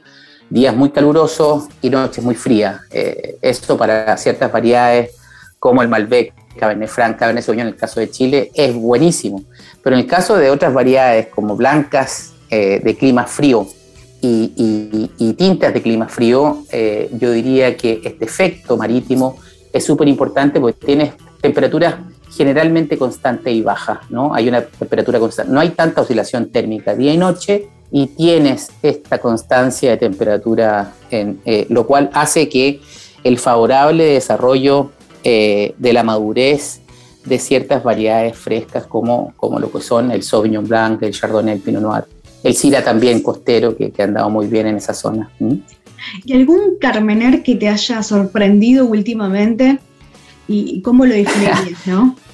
días 0.49 0.75
muy 0.75 0.89
calurosos 0.89 1.65
y 1.81 1.89
noches 1.89 2.23
muy 2.23 2.35
frías. 2.35 2.81
Eh, 2.91 3.37
esto 3.41 3.77
para 3.77 4.17
ciertas 4.17 4.51
variedades 4.51 5.11
como 5.59 5.81
el 5.81 5.87
Malbec, 5.87 6.33
Cabernet 6.57 6.89
Franc, 6.89 7.17
Cabernet 7.17 7.43
Sauvignon 7.43 7.67
en 7.67 7.73
el 7.73 7.79
caso 7.79 7.99
de 7.99 8.09
Chile 8.09 8.51
es 8.53 8.73
buenísimo, 8.73 9.43
pero 9.83 9.95
en 9.95 10.01
el 10.01 10.07
caso 10.07 10.35
de 10.37 10.49
otras 10.49 10.73
variedades 10.73 11.27
como 11.27 11.55
blancas 11.55 12.33
eh, 12.49 12.81
de 12.83 12.95
clima 12.95 13.25
frío 13.25 13.67
y, 14.21 15.33
tintas 15.37 15.73
de 15.73 15.81
clima 15.81 16.07
frío, 16.07 16.63
eh, 16.71 17.09
yo 17.19 17.31
diría 17.31 17.77
que 17.77 18.01
este 18.03 18.25
efecto 18.25 18.77
marítimo 18.77 19.37
es 19.71 19.83
súper 19.83 20.07
importante 20.07 20.59
porque 20.59 20.85
tienes 20.85 21.13
temperaturas 21.41 21.95
generalmente 22.35 22.97
constantes 22.97 23.53
y 23.53 23.61
bajas, 23.61 23.99
¿no? 24.09 24.33
Hay 24.33 24.47
una 24.49 24.61
temperatura 24.61 25.19
constante, 25.19 25.51
no 25.51 25.59
hay 25.59 25.69
tanta 25.69 26.01
oscilación 26.01 26.49
térmica 26.49 26.95
día 26.95 27.13
y 27.13 27.17
noche 27.17 27.69
y 27.91 28.07
tienes 28.07 28.71
esta 28.81 29.19
constancia 29.19 29.91
de 29.91 29.97
temperatura, 29.97 30.93
eh, 31.11 31.65
lo 31.69 31.85
cual 31.85 32.09
hace 32.13 32.49
que 32.49 32.81
el 33.23 33.37
favorable 33.39 34.03
desarrollo 34.05 34.91
eh, 35.27 35.73
de 35.79 35.91
la 35.91 36.03
madurez 36.03 36.81
de 37.25 37.39
ciertas 37.39 37.83
variedades 37.83 38.37
frescas 38.37 38.85
como, 38.85 39.33
como 39.37 39.59
lo 39.59 39.71
que 39.71 39.81
son 39.81 40.11
el 40.11 40.21
Sauvignon 40.21 40.67
Blanc, 40.67 41.01
el 41.01 41.13
Chardonnay, 41.13 41.55
el 41.55 41.61
Pinot 41.61 41.81
Noir, 41.81 42.03
el 42.43 42.55
Syrah 42.55 42.83
también 42.83 43.23
costero 43.23 43.75
que, 43.75 43.91
que 43.91 44.03
ha 44.03 44.05
andado 44.05 44.29
muy 44.29 44.45
bien 44.45 44.67
en 44.67 44.77
esa 44.77 44.93
zona. 44.93 45.31
¿Y 46.23 46.33
algún 46.33 46.77
Carmener 46.79 47.41
que 47.41 47.55
te 47.55 47.67
haya 47.67 48.03
sorprendido 48.03 48.85
últimamente? 48.85 49.79
¿Y 50.47 50.83
cómo 50.83 51.05
lo 51.05 51.13
definirías, 51.15 51.87
no? 51.87 52.15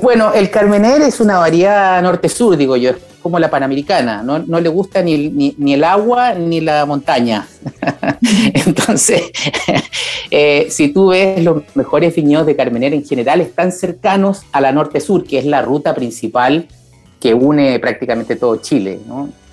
Bueno, 0.00 0.32
el 0.32 0.50
Carmener 0.50 1.02
es 1.02 1.18
una 1.18 1.38
variedad 1.38 2.00
norte-sur, 2.00 2.56
digo 2.56 2.76
yo, 2.76 2.90
es 2.90 2.96
como 3.22 3.38
la 3.38 3.50
panamericana, 3.50 4.22
no, 4.22 4.60
le 4.60 4.68
gusta 4.68 5.02
ni, 5.02 5.28
ni, 5.56 5.74
el 5.74 5.84
agua 5.84 6.34
ni 6.34 6.60
la 6.60 6.86
montaña. 6.86 7.46
Entonces, 8.54 9.30
eh, 10.30 10.66
si 10.70 10.88
tú 10.88 11.08
ves 11.08 11.42
los 11.42 11.62
mejores 11.74 12.14
viñedos 12.14 12.46
de 12.46 12.56
Carmener 12.56 12.94
en 12.94 13.04
general, 13.04 13.40
están 13.40 13.72
cercanos 13.72 14.42
a 14.52 14.60
la 14.60 14.72
norte-sur, 14.72 15.24
que 15.24 15.38
es 15.38 15.44
la 15.44 15.62
ruta 15.62 15.94
principal 15.94 16.66
que 17.20 17.34
une 17.34 17.78
prácticamente 17.78 18.36
todo 18.36 18.56
Chile. 18.56 18.98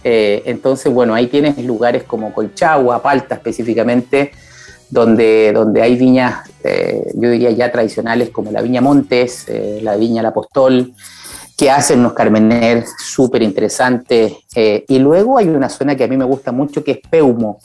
Eh, 0.04 0.44
entonces, 0.46 0.92
bueno, 0.92 1.14
ahí 1.14 1.28
tienes 1.28 1.58
lugares 1.58 2.04
como 2.04 2.34
Colchagua, 2.34 3.02
Palta 3.02 3.36
específicamente, 3.36 4.32
donde, 4.90 5.52
donde 5.54 5.82
hay 5.82 5.98
viñas, 5.98 6.50
eh, 6.64 7.12
yo 7.16 7.30
diría 7.30 7.52
ya 7.52 7.70
tradicionales 7.70 8.30
como 8.30 8.52
la 8.52 8.62
Viña 8.62 8.80
Montes, 8.80 9.46
la 9.82 9.98
Viña 9.98 10.22
La 10.22 10.30
Apostol, 10.30 10.94
que 11.58 11.72
hacen 11.72 12.00
unos 12.00 12.14
carmener 12.14 12.86
súper 13.00 13.42
interesantes. 13.42 14.34
Eh, 14.56 14.86
y 14.88 15.00
luego 15.00 15.38
hay 15.38 15.48
una 15.48 15.70
zona 15.70 15.96
que 15.96 16.04
a 16.04 16.08
mí 16.08 16.16
me 16.16 16.26
gusta 16.26 16.52
mucho 16.52 16.84
que 16.84 16.92
es 16.92 17.00
Peumo. 17.10 17.60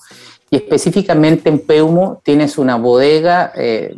Y 0.51 0.57
específicamente 0.57 1.49
en 1.49 1.61
Peumo 1.61 2.21
tienes 2.25 2.59
una 2.59 2.77
bodega 2.77 3.53
que 3.55 3.97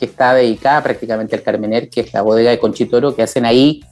está 0.00 0.32
dedicada 0.32 0.82
prácticamente 0.82 1.36
al 1.36 1.42
carmener, 1.42 1.90
que 1.90 2.00
es 2.00 2.14
la 2.14 2.22
bodega 2.22 2.50
de 2.50 2.58
Conchitoro, 2.58 3.14
que 3.14 3.22
hacen 3.22 3.44
ahí 3.44 3.84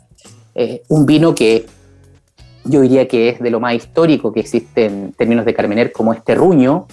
un 0.89 1.05
vino 1.05 1.35
que 1.35 1.67
yo 2.69 2.81
diría 2.81 3.09
que 3.09 3.31
es 3.31 3.41
de 3.41 3.51
lo 3.51 3.61
más 3.61 3.75
histórico 3.75 4.33
que 4.33 4.41
existe 4.41 4.87
en 4.87 5.13
términos 5.13 5.45
de 5.45 5.55
carmener, 5.55 5.93
como 5.93 6.13
este 6.13 6.35
ruño, 6.35 6.87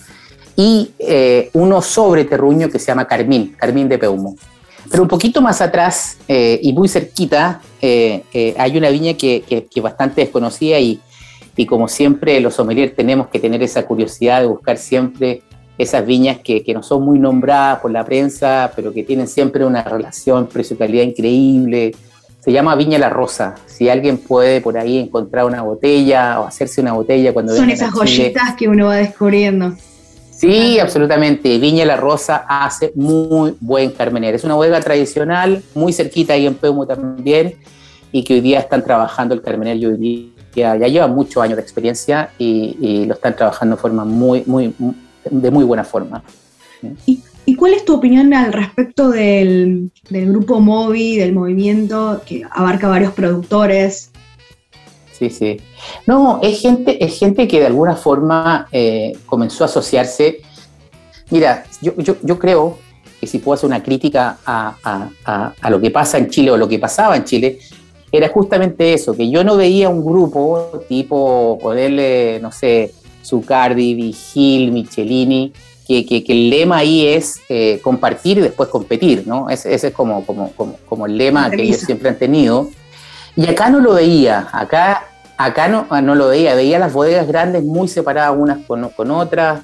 y 0.56 0.92
eh, 1.00 1.50
uno 1.54 1.82
sobre 1.82 2.24
terruño 2.26 2.70
que 2.70 2.80
se 2.80 2.88
llama 2.88 3.08
Carmín, 3.08 3.56
Carmín 3.58 3.90
de 3.90 3.98
Peumo. 3.98 4.36
Pero 4.90 5.04
un 5.04 5.10
poquito 5.10 5.42
más 5.42 5.62
atrás 5.62 6.18
eh, 6.28 6.60
y 6.62 6.74
muy 6.74 6.88
cerquita 6.88 7.62
eh, 7.82 8.56
hay 8.58 8.78
una 8.78 8.90
viña 8.90 9.14
que, 9.16 9.44
es 9.50 9.84
bastante 9.84 10.22
desconocida 10.22 10.80
y, 10.80 11.00
y, 11.56 11.66
como 11.66 11.88
siempre 11.88 12.40
los 12.40 12.56
sommeliers 12.56 12.96
tenemos 12.96 13.28
que 13.28 13.40
tener 13.40 13.62
esa 13.64 13.86
curiosidad 13.86 14.42
de 14.42 14.48
buscar 14.48 14.78
siempre 14.78 15.42
esas 15.78 16.06
viñas 16.06 16.40
que, 16.40 16.64
que, 16.64 16.74
no 16.74 16.84
son 16.84 17.04
muy 17.04 17.20
nombradas 17.20 17.80
por 17.80 17.92
la 17.92 18.06
prensa, 18.06 18.72
pero 18.76 18.94
que 18.94 19.04
tienen 19.04 19.28
siempre 19.28 19.66
una 19.66 19.84
relación 19.84 20.48
precio-calidad 20.48 21.04
increíble. 21.04 21.94
Se 22.40 22.52
llama 22.52 22.76
Viña 22.76 23.00
La 23.00 23.10
Rosa. 23.10 23.56
Si 23.66 23.90
alguien 23.90 24.18
puede 24.18 24.62
por 24.62 24.78
ahí 24.78 25.00
encontrar 25.00 25.46
una 25.46 25.64
botella 25.64 26.40
o 26.40 26.46
hacerse 26.46 26.80
una 26.80 26.94
botella 26.94 27.34
cuando... 27.34 27.56
Son 27.56 27.70
esas 27.70 27.92
joyitas 27.92 28.56
que 28.56 28.68
uno 28.68 28.86
va 28.86 28.98
descubriendo. 28.98 29.74
Sí, 30.36 30.80
absolutamente. 30.80 31.58
Viña 31.58 31.86
La 31.86 31.96
Rosa 31.96 32.46
hace 32.48 32.92
muy 32.96 33.56
buen 33.62 33.92
carmener. 33.92 34.36
Es 34.36 34.44
una 34.44 34.56
bodega 34.56 34.82
tradicional, 34.82 35.64
muy 35.74 35.94
cerquita 35.94 36.34
ahí 36.34 36.46
en 36.46 36.56
Peumo 36.56 36.86
también, 36.86 37.56
y 38.12 38.24
que 38.24 38.36
hoy 38.36 38.42
día 38.42 38.60
están 38.60 38.84
trabajando 38.84 39.34
el 39.34 39.42
carmener 39.42 39.78
y 39.78 39.86
hoy 39.86 39.98
día 39.98 40.76
ya 40.78 40.88
lleva 40.88 41.08
muchos 41.08 41.42
años 41.42 41.56
de 41.56 41.62
experiencia 41.62 42.32
y, 42.38 43.06
lo 43.06 43.14
están 43.14 43.36
trabajando 43.36 43.76
de 43.76 43.82
forma 43.82 44.06
muy, 44.06 44.44
muy, 44.46 44.74
de 45.30 45.52
muy 45.52 45.64
buena 45.64 45.84
forma. 45.84 46.22
¿Y, 47.06 47.56
cuál 47.56 47.74
es 47.74 47.86
tu 47.86 47.96
opinión 47.96 48.34
al 48.34 48.52
respecto 48.52 49.10
del, 49.10 49.92
del 50.10 50.30
grupo 50.30 50.60
Movi, 50.60 51.16
del 51.16 51.34
movimiento 51.34 52.22
que 52.26 52.44
abarca 52.52 52.88
varios 52.88 53.14
productores? 53.14 54.12
Sí, 55.18 55.30
sí. 55.30 55.58
No, 56.06 56.40
es 56.44 56.62
gente, 56.62 57.04
es 57.04 57.18
gente 57.18 57.48
que 57.48 57.60
de 57.60 57.68
alguna 57.68 57.96
forma 57.96 58.68
eh, 58.72 59.18
comenzó 59.26 59.64
a 59.64 59.68
asociarse. 59.68 60.42
Mira, 61.30 61.66
yo, 61.82 61.94
yo, 61.98 62.38
creo 62.38 62.78
que 63.20 63.26
si 63.26 63.40
puedo 63.40 63.54
hacer 63.54 63.68
una 63.68 63.82
crítica 63.82 64.38
a, 64.46 64.76
a, 65.62 65.70
lo 65.70 65.80
que 65.80 65.90
pasa 65.90 66.18
en 66.18 66.30
Chile 66.30 66.52
o 66.52 66.58
lo 66.58 66.68
que 66.68 66.80
pasaba 66.80 67.16
en 67.16 67.24
Chile, 67.24 67.60
era 68.12 68.28
justamente 68.30 68.94
eso, 68.94 69.16
que 69.16 69.30
yo 69.30 69.44
no 69.44 69.56
veía 69.56 69.90
un 69.90 70.06
grupo 70.06 70.84
tipo 70.88 71.58
ponerle, 71.62 72.40
no 72.42 72.52
sé, 72.52 72.94
Zucardi, 73.24 73.96
Vigil, 73.96 74.72
Michelini, 74.72 75.52
que, 75.88 76.06
que, 76.06 76.24
el 76.28 76.50
lema 76.50 76.78
ahí 76.78 77.08
es 77.08 77.40
eh, 77.48 77.80
compartir 77.82 78.40
y 78.40 78.42
después 78.42 78.70
competir, 78.70 79.24
¿no? 79.26 79.50
Ese, 79.50 79.74
ese 79.74 79.88
es 79.88 79.94
como, 79.94 80.26
como, 80.26 80.52
como, 80.52 80.78
como, 80.88 81.06
el 81.06 81.18
lema 81.18 81.50
que 81.50 81.64
ellos 81.64 81.78
siempre 81.78 82.10
han 82.10 82.18
tenido. 82.18 82.70
Y 83.36 83.48
acá 83.48 83.70
no 83.70 83.82
lo 83.82 83.94
veía, 83.94 84.48
acá, 84.54 85.04
acá 85.38 85.68
no, 85.68 85.86
no 86.02 86.16
lo 86.16 86.30
veía, 86.30 86.56
veía 86.56 86.80
las 86.80 86.94
bodegas 86.94 87.28
grandes 87.28 87.64
muy 87.64 87.90
separadas 87.90 88.36
unas 88.38 88.60
con, 88.66 89.12
otras, 89.12 89.62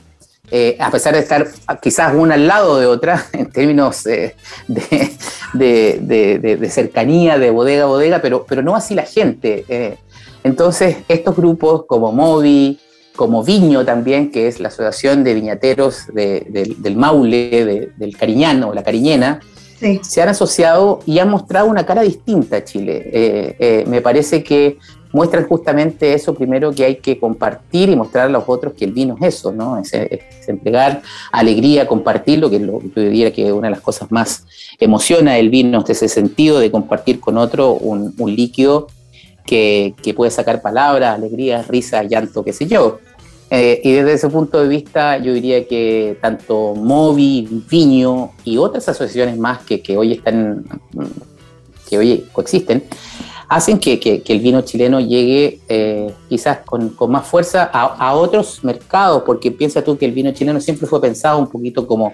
eh, 0.50 0.76
a 0.80 0.90
pesar 0.92 1.14
de 1.14 1.22
estar 1.22 1.48
quizás 1.82 2.14
una 2.14 2.36
al 2.36 2.48
lado 2.48 2.78
de 2.80 2.86
otra 2.86 3.26
en 3.34 3.50
términos 3.50 4.06
eh, 4.08 4.36
de, 4.68 6.70
cercanía 6.70 7.40
de 7.40 7.50
bodega 7.50 7.84
a 7.84 7.88
bodega, 7.88 8.22
pero, 8.22 8.46
pero 8.48 8.62
no 8.62 8.76
así 8.76 8.94
la 8.94 9.04
gente. 9.04 9.64
Eh. 9.70 9.98
Entonces, 10.44 10.98
estos 11.08 11.38
grupos 11.38 11.86
como 11.88 12.12
Movi, 12.12 12.78
como 13.16 13.42
Viño 13.42 13.86
también, 13.86 14.32
que 14.32 14.48
es 14.48 14.60
la 14.60 14.68
Asociación 14.68 15.24
de 15.24 15.34
Viñateros 15.34 16.08
del 16.14 16.96
Maule, 16.98 17.94
del 17.96 18.18
Cariñano 18.18 18.74
la 18.74 18.84
Cariñena, 18.84 19.40
se 20.02 20.22
han 20.22 20.30
asociado 20.30 21.00
y 21.06 21.20
han 21.20 21.30
mostrado 21.30 21.68
una 21.68 21.86
cara 21.86 22.02
distinta 22.02 22.58
a 22.58 22.64
Chile. 22.64 23.10
Eh, 23.12 23.56
eh, 23.60 23.86
me 23.88 24.02
parece 24.02 24.44
que 24.44 24.78
muestran 25.12 25.48
justamente 25.48 26.14
eso 26.14 26.34
primero 26.34 26.72
que 26.72 26.86
hay 26.86 26.96
que 26.96 27.20
compartir 27.20 27.90
y 27.90 27.96
mostrar 27.96 28.28
a 28.28 28.30
los 28.30 28.44
otros 28.48 28.74
que 28.74 28.86
el 28.86 28.94
vino 28.94 29.18
es 29.20 29.36
eso, 29.36 29.52
¿no? 29.52 29.78
Es, 29.78 29.92
entregar 30.48 31.02
alegría, 31.32 31.88
compartir 31.88 32.40
lo 32.40 32.50
que 32.50 32.60
lo, 32.60 32.82
yo 32.82 33.02
diría 33.02 33.32
que 33.32 33.52
una 33.52 33.68
de 33.68 33.72
las 33.72 33.82
cosas 33.82 34.12
más 34.12 34.46
emociona 34.80 35.38
el 35.38 35.50
vino 35.50 35.84
es 35.84 35.90
ese 35.90 36.08
sentido 36.08 36.60
de 36.60 36.72
compartir 36.72 37.20
con 37.20 37.38
otro 37.38 37.74
un, 37.74 38.14
líquido 38.18 38.88
que, 39.46 39.94
que, 40.02 40.14
puede 40.14 40.32
sacar 40.32 40.62
palabras, 40.62 41.16
alegría, 41.16 41.64
risa, 41.64 42.04
llanto, 42.04 42.44
qué 42.44 42.54
sé 42.54 42.68
yo. 42.68 43.00
Eh, 43.54 43.82
y 43.84 43.92
desde 43.92 44.14
ese 44.14 44.30
punto 44.30 44.62
de 44.62 44.70
vista, 44.70 45.18
yo 45.18 45.34
diría 45.34 45.68
que 45.68 46.18
tanto 46.22 46.74
Movi, 46.74 47.66
Viño 47.70 48.32
y 48.46 48.58
otras 48.58 48.88
asociaciones 48.88 49.38
más 49.38 49.60
que, 49.64 49.82
que 49.82 49.98
hoy 49.98 50.14
están, 50.14 50.64
que 51.90 51.98
hoy 51.98 52.26
coexisten, 52.32 52.86
hacen 53.50 53.78
que, 53.78 54.24
el 54.26 54.40
vino 54.40 54.62
chileno 54.62 55.02
llegue 55.02 55.60
eh, 55.68 56.14
quizás 56.30 56.60
con, 56.60 56.96
más 57.10 57.28
fuerza 57.28 57.64
a, 57.66 58.16
otros 58.16 58.64
mercados, 58.64 59.24
porque 59.26 59.52
piensa 59.52 59.84
tú 59.84 59.98
que 59.98 60.06
el 60.06 60.14
vino 60.14 60.32
chileno 60.32 60.62
siempre 60.62 60.88
fue 60.88 61.02
pensado 61.02 61.38
un 61.38 61.48
poquito 61.48 61.86
como, 61.86 62.14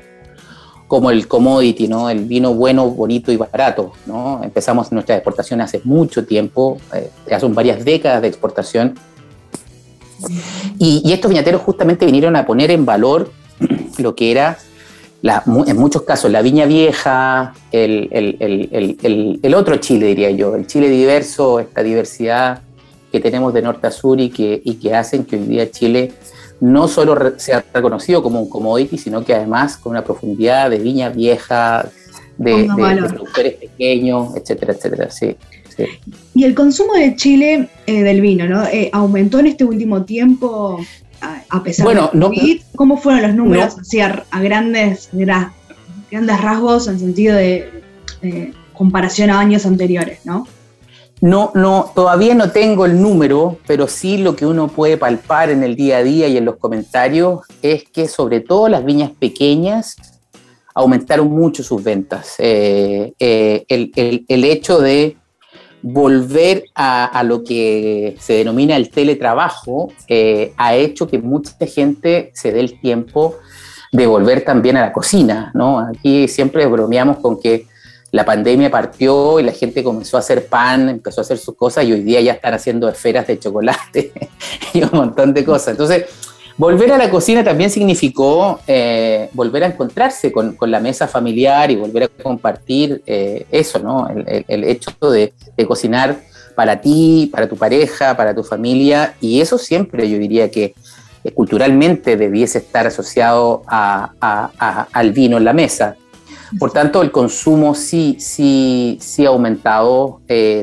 como 0.88 1.12
el 1.12 1.28
commodity, 1.28 1.88
¿no? 1.88 2.10
el 2.10 2.26
vino 2.26 2.56
bueno, 2.56 2.90
bonito 2.90 3.32
y 3.32 3.38
barato. 3.38 3.92
¿no? 4.08 4.42
Empezamos 4.44 4.92
nuestra 4.92 5.18
exportación 5.18 5.62
hace 5.62 5.82
mucho 5.84 6.26
tiempo, 6.26 6.80
eh, 6.96 7.12
son 7.40 7.54
varias 7.54 7.86
décadas 7.86 8.24
de 8.24 8.28
exportación, 8.30 8.96
y, 10.80 11.02
y 11.06 11.14
estos 11.14 11.30
viñateros 11.30 11.62
justamente 11.62 12.06
vinieron 12.06 12.36
a 12.36 12.46
poner 12.46 12.72
en 12.72 12.86
valor 12.86 13.32
lo 13.98 14.16
que 14.16 14.32
era 14.32 14.58
en 15.24 15.78
muchos 15.78 16.04
casos 16.04 16.32
la 16.32 16.42
viña 16.42 16.66
vieja, 16.66 17.54
el, 17.72 19.54
otro 19.56 19.78
Chile, 19.78 20.08
diría 20.08 20.32
yo, 20.32 20.56
el 20.56 20.68
Chile 20.68 20.90
diverso, 20.90 21.60
esta 21.60 21.84
diversidad 21.84 22.62
que 23.12 23.20
tenemos 23.20 23.54
de 23.54 23.62
norte 23.62 23.88
a 23.88 23.92
sur 23.92 24.20
y 24.20 24.30
que, 24.30 24.62
y 24.64 24.76
que 24.76 24.94
hacen 24.94 25.26
que 25.26 25.38
hoy 25.38 25.44
día 25.44 25.72
Chile 25.72 26.14
no 26.60 26.88
solo 26.88 27.34
sea 27.38 27.64
reconocido 27.74 28.22
como 28.22 28.42
un 28.42 28.50
commodity, 28.50 28.98
sino 28.98 29.24
que 29.24 29.34
además 29.34 29.78
con 29.78 29.92
una 29.92 30.04
profundidad 30.04 30.70
de 30.70 30.80
viña 30.80 31.10
vieja, 31.10 31.90
de, 32.38 32.70
productores 33.10 33.54
pequeños, 33.56 34.36
etcétera, 34.36 34.74
etcétera. 34.74 35.12
Sí, 35.12 35.36
Y 36.34 36.44
el 36.44 36.56
consumo 36.56 36.94
de 36.94 37.16
Chile 37.16 37.70
eh, 37.86 38.04
del 38.04 38.22
vino, 38.22 38.48
¿no? 38.48 38.66
Eh, 38.66 38.90
¿Aumentó 38.94 39.40
en 39.40 39.48
este 39.48 39.64
último 39.64 40.04
tiempo? 40.04 40.80
a 41.50 41.64
pesar 41.64 41.84
bueno, 41.84 42.12
de 42.14 42.20
COVID, 42.20 42.62
¿cómo 42.76 42.98
fueron 42.98 43.24
los 43.24 43.34
números 43.34 43.76
a, 44.32 44.40
grandes, 44.40 45.10
grandes 45.12 46.42
rasgos 46.42 46.88
en 46.88 47.00
sentido 47.00 47.36
de, 47.36 47.72
comparación 48.74 49.32
a 49.32 49.40
años 49.40 49.66
anteriores, 49.66 50.20
¿no? 50.26 50.48
No, 51.20 51.52
no, 51.56 51.92
todavía 51.96 52.36
no 52.36 52.52
tengo 52.52 52.86
el 52.86 53.02
número, 53.02 53.58
pero 53.66 53.88
sí 53.88 54.20
lo 54.20 54.36
que 54.36 54.46
uno 54.46 54.68
puede 54.68 54.98
palpar 54.98 55.50
en 55.50 55.64
el 55.64 55.76
día 55.76 55.98
a 55.98 56.04
día 56.04 56.28
y 56.28 56.38
en 56.38 56.46
los 56.46 56.58
comentarios 56.58 57.40
es 57.64 57.86
que 57.86 58.08
sobre 58.08 58.42
todo 58.42 58.70
las 58.70 58.86
viñas 58.86 59.10
pequeñas 59.18 59.96
aumentaron 60.78 61.32
mucho 61.32 61.64
sus 61.64 61.84
ventas. 61.84 62.36
Eh, 62.38 63.14
eh, 63.18 63.66
el, 64.28 64.44
hecho 64.44 64.80
de 64.80 65.18
volver 65.90 66.66
a, 66.76 67.24
lo 67.24 67.44
que 67.44 68.18
se 68.20 68.34
denomina 68.34 68.76
el 68.76 68.90
teletrabajo 68.90 69.92
eh, 70.08 70.54
ha 70.58 70.76
hecho 70.76 71.08
que 71.08 71.18
mucha 71.20 71.54
gente 71.66 72.32
se 72.34 72.52
dé 72.52 72.60
el 72.60 72.80
tiempo 72.80 73.36
de 73.92 74.06
volver 74.06 74.44
también 74.44 74.76
a 74.76 74.82
la 74.82 74.92
cocina, 74.92 75.52
¿no? 75.54 75.80
Aquí 75.80 76.28
siempre 76.28 76.66
bromeamos 76.66 77.18
con 77.18 77.40
que 77.40 77.68
la 78.12 78.26
pandemia 78.26 78.70
partió 78.70 79.40
y 79.40 79.44
la 79.44 79.54
gente 79.54 79.82
comenzó 79.82 80.18
a 80.18 80.20
hacer 80.20 80.48
pan, 80.48 80.90
empezó 80.90 81.22
a 81.22 81.24
hacer 81.24 81.38
sus 81.38 81.56
cosas 81.56 81.86
y 81.86 81.94
hoy 81.94 82.02
día 82.02 82.20
ya 82.20 82.34
están 82.34 82.54
haciendo 82.54 82.90
esferas 82.90 83.26
de 83.28 83.40
chocolate 83.40 84.12
y 84.74 84.84
un 84.84 84.90
montón 84.92 85.34
de 85.34 85.46
cosas. 85.46 85.70
Entonces, 85.70 86.06
Volver 86.58 86.92
a 86.92 86.98
la 86.98 87.12
cocina 87.12 87.44
también 87.44 87.70
significó 87.70 88.60
eh, 88.66 89.17
volver 89.38 89.64
a 89.64 89.68
encontrarse 89.68 90.32
con, 90.32 90.58
la 90.60 90.80
mesa 90.80 91.08
familiar 91.08 91.70
y 91.72 91.76
volver 91.76 92.04
a 92.04 92.08
compartir 92.08 93.02
eh, 93.06 93.46
eso, 93.52 93.80
¿no? 93.80 94.10
El, 94.10 94.64
hecho 94.64 94.92
de, 95.10 95.34
cocinar 95.66 96.18
para 96.56 96.82
ti, 96.82 97.30
para 97.32 97.48
tu 97.48 97.56
pareja, 97.56 98.18
para 98.18 98.34
tu 98.34 98.44
familia, 98.44 99.14
y 99.22 99.40
eso 99.40 99.58
siempre 99.58 100.10
yo 100.10 100.18
diría 100.18 100.50
que 100.50 100.74
eh, 101.24 101.32
culturalmente 101.32 102.18
debiese 102.18 102.58
estar 102.58 102.88
asociado 102.88 103.62
al 103.70 105.12
vino 105.12 105.38
en 105.38 105.46
la 105.46 105.54
mesa. 105.54 105.96
Por 106.58 106.72
tanto, 106.72 107.02
el 107.04 107.12
consumo 107.12 107.76
sí, 107.76 108.18
sí, 108.20 108.98
sí 109.00 109.26
ha 109.26 109.30
aumentado. 109.30 110.22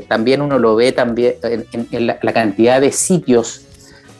también 0.08 0.42
uno 0.42 0.58
lo 0.58 0.74
ve 0.74 0.92
también 0.92 1.34
en, 1.42 2.06
la, 2.06 2.32
cantidad 2.32 2.80
de 2.80 2.90
sitios 2.90 3.64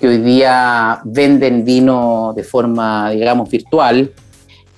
hoy 0.07 0.19
día 0.19 1.01
venden 1.05 1.65
vino 1.65 2.33
de 2.37 2.45
forma, 2.45 3.11
digamos, 3.11 3.49
virtual. 3.51 4.13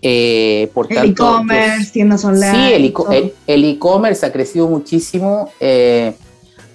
Eh, 0.02 0.70
por 0.74 0.92
el 0.92 1.10
e-commerce, 1.10 1.90
tiendas 1.92 2.24
online. 2.24 2.76
Sí, 2.78 3.32
el 3.46 3.64
e-commerce 3.64 4.26
ha 4.26 4.32
crecido 4.32 4.68
muchísimo. 4.68 5.50
Eh, 5.58 6.14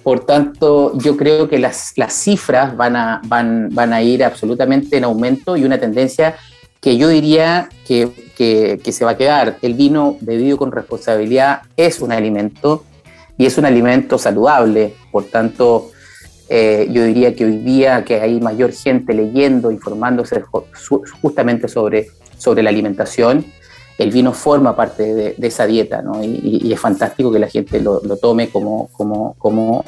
por 0.02 0.26
tanto, 0.26 0.98
yo 0.98 1.16
creo 1.16 1.48
que 1.48 1.58
las, 1.58 1.92
las 1.96 2.12
cifras 2.12 2.76
van 2.76 2.96
a, 2.96 3.20
van, 3.24 3.68
van 3.72 3.92
a 3.92 4.02
ir 4.02 4.24
absolutamente 4.24 4.96
en 4.96 5.04
aumento 5.04 5.56
y 5.56 5.64
una 5.64 5.78
tendencia 5.78 6.36
que 6.80 6.96
yo 6.96 7.08
diría 7.08 7.68
que, 7.86 8.10
que, 8.36 8.80
que, 8.82 8.92
se 8.92 9.04
va 9.04 9.12
a 9.12 9.16
quedar. 9.16 9.58
El 9.62 9.74
vino 9.74 10.16
bebido 10.20 10.56
con 10.56 10.72
responsabilidad 10.72 11.62
es 11.76 12.00
un 12.00 12.10
alimento 12.10 12.84
y 13.38 13.46
es 13.46 13.56
un 13.56 13.64
alimento 13.64 14.18
saludable. 14.18 14.94
Por 15.12 15.24
tanto, 15.26 15.92
eh, 16.48 16.88
yo 16.90 17.04
diría 17.04 17.34
que 17.34 17.44
hoy 17.44 17.58
día 17.58 18.04
que 18.04 18.20
hay 18.20 18.40
mayor 18.40 18.72
gente 18.72 19.14
leyendo, 19.14 19.70
informándose 19.70 20.42
justamente 21.22 21.68
sobre, 21.68 22.08
sobre 22.42 22.62
la 22.62 22.70
alimentación, 22.70 23.44
el 23.98 24.10
vino 24.10 24.32
forma 24.32 24.74
parte 24.74 25.34
de, 25.38 25.46
esa 25.46 25.66
dieta, 25.66 26.02
¿no? 26.02 26.22
Y, 26.22 26.72
es 26.72 26.80
fantástico 26.80 27.30
que 27.30 27.38
la 27.38 27.48
gente 27.48 27.80
lo, 27.80 28.00
tome 28.16 28.48
como, 28.48 28.88
como, 28.92 29.34
como, 29.38 29.84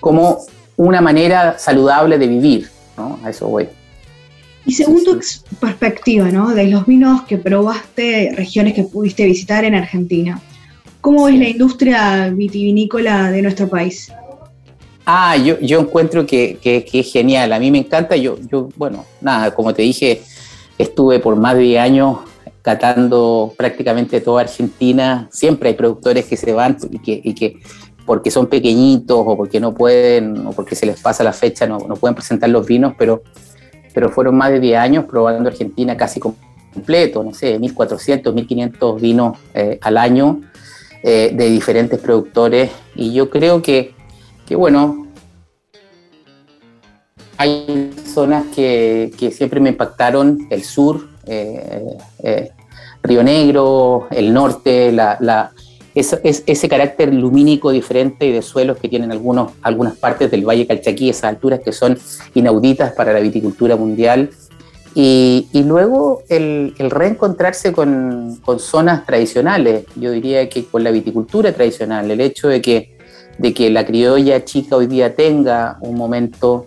como 0.00 0.38
una 0.76 1.00
manera 1.00 1.58
saludable 1.58 2.16
de 2.16 2.26
vivir, 2.26 2.70
¿no? 2.96 3.18
A 3.22 3.30
eso 3.30 3.48
voy. 3.48 3.68
Y 4.64 4.72
según 4.72 5.04
tu 5.04 5.18
perspectiva, 5.58 6.30
¿no? 6.30 6.50
De 6.50 6.66
los 6.66 6.86
vinos 6.86 7.22
que 7.22 7.36
probaste, 7.36 8.32
regiones 8.36 8.74
que 8.74 8.84
pudiste 8.84 9.24
visitar 9.26 9.64
en 9.64 9.74
Argentina, 9.74 10.40
¿cómo 11.00 11.28
es 11.28 11.38
la 11.38 11.48
industria 11.48 12.30
vitivinícola 12.30 13.30
de 13.30 13.42
nuestro 13.42 13.68
país? 13.68 14.10
Ah, 15.04 15.36
yo, 15.36 15.58
yo 15.60 15.80
encuentro 15.80 16.24
que, 16.26 16.58
es 16.62 17.12
genial. 17.12 17.52
A 17.52 17.58
mí 17.58 17.70
me 17.70 17.78
encanta. 17.78 18.16
Yo, 18.16 18.38
yo, 18.50 18.68
bueno, 18.76 19.04
nada, 19.20 19.52
como 19.54 19.74
te 19.74 19.82
dije, 19.82 20.22
estuve 20.82 21.18
por 21.18 21.36
más 21.36 21.54
de 21.54 21.62
10 21.62 21.80
años 21.82 22.18
catando 22.62 23.54
prácticamente 23.56 24.20
toda 24.20 24.42
Argentina. 24.42 25.28
Siempre 25.30 25.70
hay 25.70 25.74
productores 25.74 26.26
que 26.26 26.36
se 26.36 26.52
van 26.52 26.76
y 26.90 27.34
que, 27.34 27.60
porque 28.06 28.30
son 28.30 28.46
pequeñitos 28.46 29.22
o 29.24 29.36
porque 29.36 29.60
no 29.60 29.74
pueden 29.74 30.46
o 30.46 30.52
porque 30.52 30.74
se 30.74 30.86
les 30.86 31.00
pasa 31.00 31.24
la 31.24 31.32
fecha 31.32 31.66
no, 31.66 31.78
no 31.78 31.96
pueden 31.96 32.14
presentar 32.14 32.50
los 32.50 32.66
vinos, 32.66 32.94
pero, 32.98 33.22
pero 33.94 34.10
fueron 34.10 34.36
más 34.36 34.50
de 34.50 34.60
10 34.60 34.78
años 34.78 35.04
probando 35.04 35.48
Argentina 35.48 35.96
casi 35.96 36.20
completo, 36.20 37.22
no 37.22 37.34
sé, 37.34 37.58
1.400, 37.58 38.22
1.500 38.22 39.00
vinos 39.00 39.38
eh, 39.54 39.78
al 39.80 39.96
año 39.96 40.40
eh, 41.02 41.30
de 41.34 41.50
diferentes 41.50 41.98
productores. 41.98 42.70
Y 42.94 43.12
yo 43.12 43.30
creo 43.30 43.62
que 43.62 43.94
que 44.50 44.56
bueno, 44.56 45.06
hay 47.40 47.90
zonas 48.04 48.44
que, 48.54 49.10
siempre 49.34 49.60
me 49.60 49.70
impactaron, 49.70 50.46
el 50.50 50.62
sur, 50.62 51.08
eh, 51.26 51.96
eh, 52.22 52.50
Río 53.02 53.22
Negro, 53.22 54.08
el 54.10 54.30
norte, 54.34 54.92
la, 54.92 55.50
ese 55.94 56.68
carácter 56.68 57.14
lumínico 57.14 57.70
diferente 57.70 58.26
y 58.26 58.32
de 58.32 58.42
suelos 58.42 58.76
que 58.76 58.90
tienen 58.90 59.10
algunos, 59.10 59.52
algunas 59.62 59.96
partes 59.96 60.30
del 60.30 60.46
Valle 60.46 60.66
Calchaquí, 60.66 61.08
esas 61.08 61.24
alturas 61.24 61.60
que 61.60 61.72
son 61.72 61.98
inauditas 62.34 62.92
para 62.92 63.14
la 63.14 63.20
viticultura 63.20 63.74
mundial. 63.74 64.28
Y, 64.94 65.48
luego 65.54 66.22
el, 66.28 66.74
reencontrarse 66.78 67.72
con, 67.72 68.38
con, 68.44 68.58
zonas 68.58 69.06
tradicionales, 69.06 69.86
yo 69.96 70.10
diría 70.10 70.46
que 70.50 70.66
con 70.66 70.84
la 70.84 70.90
viticultura 70.90 71.54
tradicional, 71.54 72.10
el 72.10 72.20
hecho 72.20 72.48
de 72.48 72.60
que 72.60 73.00
de 73.38 73.54
que 73.54 73.70
la 73.70 73.86
criolla 73.86 74.44
chica 74.44 74.76
hoy 74.76 74.86
día 74.86 75.14
tenga 75.14 75.78
un 75.80 75.94
momento 75.94 76.66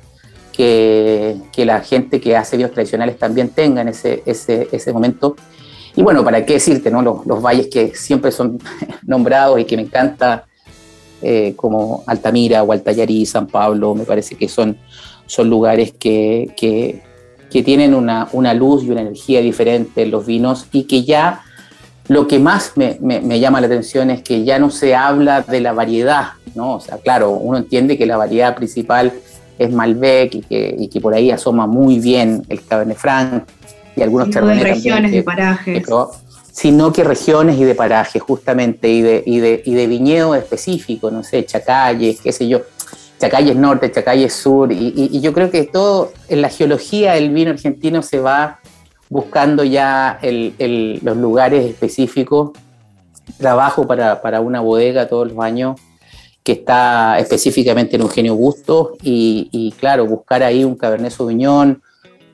que, 0.53 1.41
la 1.57 1.81
gente 1.81 2.21
que 2.21 2.37
hace 2.37 2.55
vinos 2.55 2.71
tradicionales 2.71 3.17
también 3.17 3.49
tengan 3.49 3.87
ese, 3.87 4.23
ese, 4.25 4.69
ese 4.71 4.93
momento. 4.93 5.35
Y 5.95 6.01
bueno, 6.01 6.23
¿para 6.23 6.45
qué 6.45 6.53
decirte, 6.53 6.89
no? 6.89 7.01
Los, 7.01 7.41
valles 7.41 7.67
que 7.67 7.95
siempre 7.95 8.31
son 8.31 8.59
nombrados 9.05 9.59
y 9.59 9.65
que 9.65 9.75
me 9.75 9.83
encanta, 9.83 10.45
eh, 11.21 11.53
como 11.55 12.03
Altamira 12.07 12.63
o 12.63 12.71
Altayarí, 12.71 13.25
San 13.25 13.47
Pablo, 13.47 13.95
me 13.95 14.05
parece 14.05 14.35
que 14.35 14.47
son, 14.47 14.77
son 15.25 15.49
lugares 15.49 15.93
que, 15.93 16.53
que, 16.55 17.01
que 17.49 17.63
tienen 17.63 17.93
una, 17.93 18.29
una, 18.31 18.53
luz 18.53 18.83
y 18.83 18.91
una 18.91 19.01
energía 19.01 19.41
diferente 19.41 20.03
en 20.03 20.11
los 20.11 20.25
vinos 20.25 20.67
y 20.71 20.83
que 20.83 21.03
ya 21.03 21.43
lo 22.07 22.27
que 22.27 22.39
más 22.39 22.73
me, 22.75 23.39
llama 23.39 23.61
la 23.61 23.67
atención 23.67 24.09
es 24.09 24.21
que 24.23 24.43
ya 24.43 24.59
no 24.59 24.69
se 24.69 24.95
habla 24.95 25.41
de 25.41 25.61
la 25.61 25.71
variedad, 25.71 26.31
¿no? 26.53 26.75
O 26.75 26.79
sea, 26.79 26.97
claro, 26.97 27.31
uno 27.31 27.57
entiende 27.57 27.97
que 27.97 28.05
la 28.05 28.17
variedad 28.17 28.55
principal 28.55 29.13
es 29.57 29.71
Malbec 29.71 30.35
y 30.35 30.41
que, 30.41 30.75
y 30.77 30.87
que 30.87 31.01
por 31.01 31.13
ahí 31.13 31.31
asoma 31.31 31.67
muy 31.67 31.99
bien 31.99 32.43
el 32.49 32.63
Cabernet 32.63 32.97
Franc 32.97 33.43
y 33.95 34.01
algunos 34.01 34.29
sino 34.29 34.47
de 34.47 34.55
regiones, 34.55 35.11
de 35.11 35.23
parajes. 35.23 35.85
sino 36.51 36.91
que 36.91 37.03
regiones 37.03 37.57
y 37.57 37.63
de 37.63 37.75
parajes, 37.75 38.21
justamente, 38.21 38.89
y 38.89 39.01
de, 39.01 39.23
y 39.25 39.39
de, 39.39 39.61
y 39.65 39.73
de 39.73 39.87
viñedo 39.87 40.35
específico, 40.35 41.11
no 41.11 41.23
sé, 41.23 41.45
Chacalles, 41.45 42.19
qué 42.21 42.31
sé 42.31 42.47
yo, 42.47 42.61
Chacalles 43.19 43.55
Norte, 43.55 43.91
Chacalles 43.91 44.33
Sur, 44.33 44.71
y, 44.71 44.93
y 44.95 45.21
yo 45.21 45.31
creo 45.33 45.51
que 45.51 45.63
todo 45.63 46.11
en 46.27 46.41
la 46.41 46.49
geología 46.49 47.13
del 47.13 47.29
vino 47.29 47.51
argentino 47.51 48.01
se 48.01 48.19
va 48.19 48.59
buscando 49.13 49.63
ya 49.63 50.19
los 50.23 51.17
lugares 51.17 51.65
específicos. 51.65 52.51
Trabajo 53.37 53.87
para, 53.87 54.41
una 54.41 54.59
bodega 54.59 55.07
todos 55.07 55.31
los 55.31 55.39
años 55.39 55.79
que 56.43 56.51
está 56.51 57.17
específicamente 57.19 57.95
en 57.95 58.01
Eugenio 58.01 58.35
Bustos 58.35 58.89
y, 59.01 59.73
claro, 59.79 60.05
buscar 60.05 60.43
ahí 60.43 60.63
un 60.63 60.75
Cabernet 60.75 61.11
Sauvignon, 61.11 61.81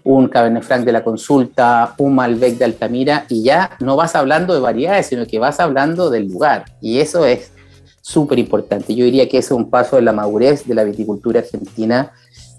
un 0.04 0.28
Cabernet 0.28 0.64
Franc 0.64 0.84
de 0.84 0.92
la 0.92 1.04
consulta, 1.04 1.94
un 2.00 2.16
Malbec 2.16 2.58
de 2.58 2.66
Altamira 2.66 3.26
y 3.30 3.44
ya 3.44 3.78
no 3.80 3.96
vas 3.96 4.16
hablando 4.16 4.54
de 4.54 4.60
variedades, 4.60 5.08
sino 5.08 5.28
que 5.28 5.38
vas 5.38 5.60
hablando 5.60 6.10
del 6.10 6.28
lugar 6.28 6.66
y 6.82 7.00
eso 7.00 7.26
es 7.26 7.52
súper 8.02 8.40
importante. 8.40 8.96
Yo 8.96 9.06
diría 9.06 9.30
que 9.30 9.38
es 9.38 9.52
un 9.52 9.70
paso 9.70 9.98
de 9.98 10.02
la 10.02 10.14
madurez 10.14 10.66
de 10.66 10.74
la 10.74 10.84
viticultura 10.84 11.42
argentina 11.42 12.12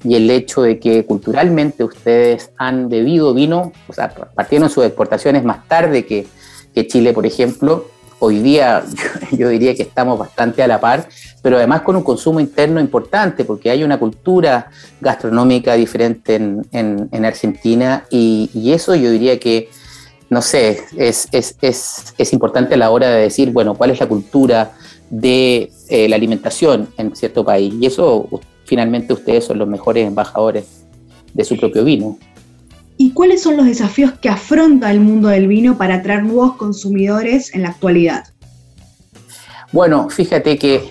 y 0.04 0.14
el 0.14 0.30
hecho 0.30 0.62
de 0.62 0.78
que 0.78 1.04
culturalmente 1.04 1.82
ustedes 1.82 2.50
han 2.56 2.88
bebido 2.88 3.34
vino, 3.34 3.72
o 3.88 3.92
sea, 3.92 4.10
partieron 4.10 4.70
sus 4.70 4.84
exportaciones 4.84 5.42
más 5.42 5.66
tarde 5.66 6.06
que, 6.06 6.26
que 6.72 6.86
Chile, 6.86 7.12
por 7.12 7.26
ejemplo, 7.26 7.86
hoy 8.20 8.38
día 8.38 8.84
yo, 9.32 9.48
diría 9.48 9.74
que 9.74 9.82
estamos 9.82 10.18
bastante 10.18 10.62
a 10.62 10.68
la 10.68 10.80
par, 10.80 11.08
pero 11.42 11.56
además 11.56 11.82
con 11.82 11.96
un 11.96 12.02
consumo 12.02 12.38
interno 12.38 12.80
importante, 12.80 13.44
porque 13.44 13.70
hay 13.70 13.82
una 13.82 13.98
cultura 13.98 14.70
gastronómica 15.00 15.74
diferente 15.74 16.36
en, 16.36 17.24
Argentina 17.24 18.04
y, 18.10 18.72
eso 18.72 18.94
yo 18.94 19.10
diría 19.10 19.38
que, 19.38 19.68
no 20.28 20.42
sé, 20.42 20.84
es, 20.96 21.28
es, 21.32 22.32
importante 22.32 22.74
a 22.74 22.76
la 22.76 22.90
hora 22.90 23.10
de 23.10 23.22
decir, 23.22 23.50
bueno, 23.50 23.74
cuál 23.74 23.90
es 23.90 24.00
la 24.00 24.06
cultura 24.06 24.72
de 25.10 25.72
eh, 25.88 26.08
la 26.08 26.16
alimentación 26.16 26.88
en 26.96 27.16
cierto 27.16 27.44
país. 27.44 27.74
Y 27.80 27.86
eso 27.86 28.28
finalmente 28.64 29.12
ustedes 29.12 29.44
son 29.44 29.58
los 29.58 29.66
mejores 29.66 30.06
embajadores 30.06 30.84
de 31.34 31.44
su 31.44 31.56
propio 31.56 31.84
vino. 31.84 32.18
¿Y 33.02 33.12
cuáles 33.12 33.40
son 33.42 33.56
los 33.56 33.64
desafíos 33.64 34.12
que 34.20 34.28
afronta 34.28 34.90
el 34.90 35.00
mundo 35.00 35.28
del 35.28 35.48
vino 35.48 35.78
para 35.78 35.94
atraer 35.94 36.22
nuevos 36.22 36.56
consumidores 36.56 37.54
en 37.54 37.62
la 37.62 37.70
actualidad? 37.70 38.26
Bueno, 39.72 40.10
fíjate 40.10 40.58
que 40.58 40.90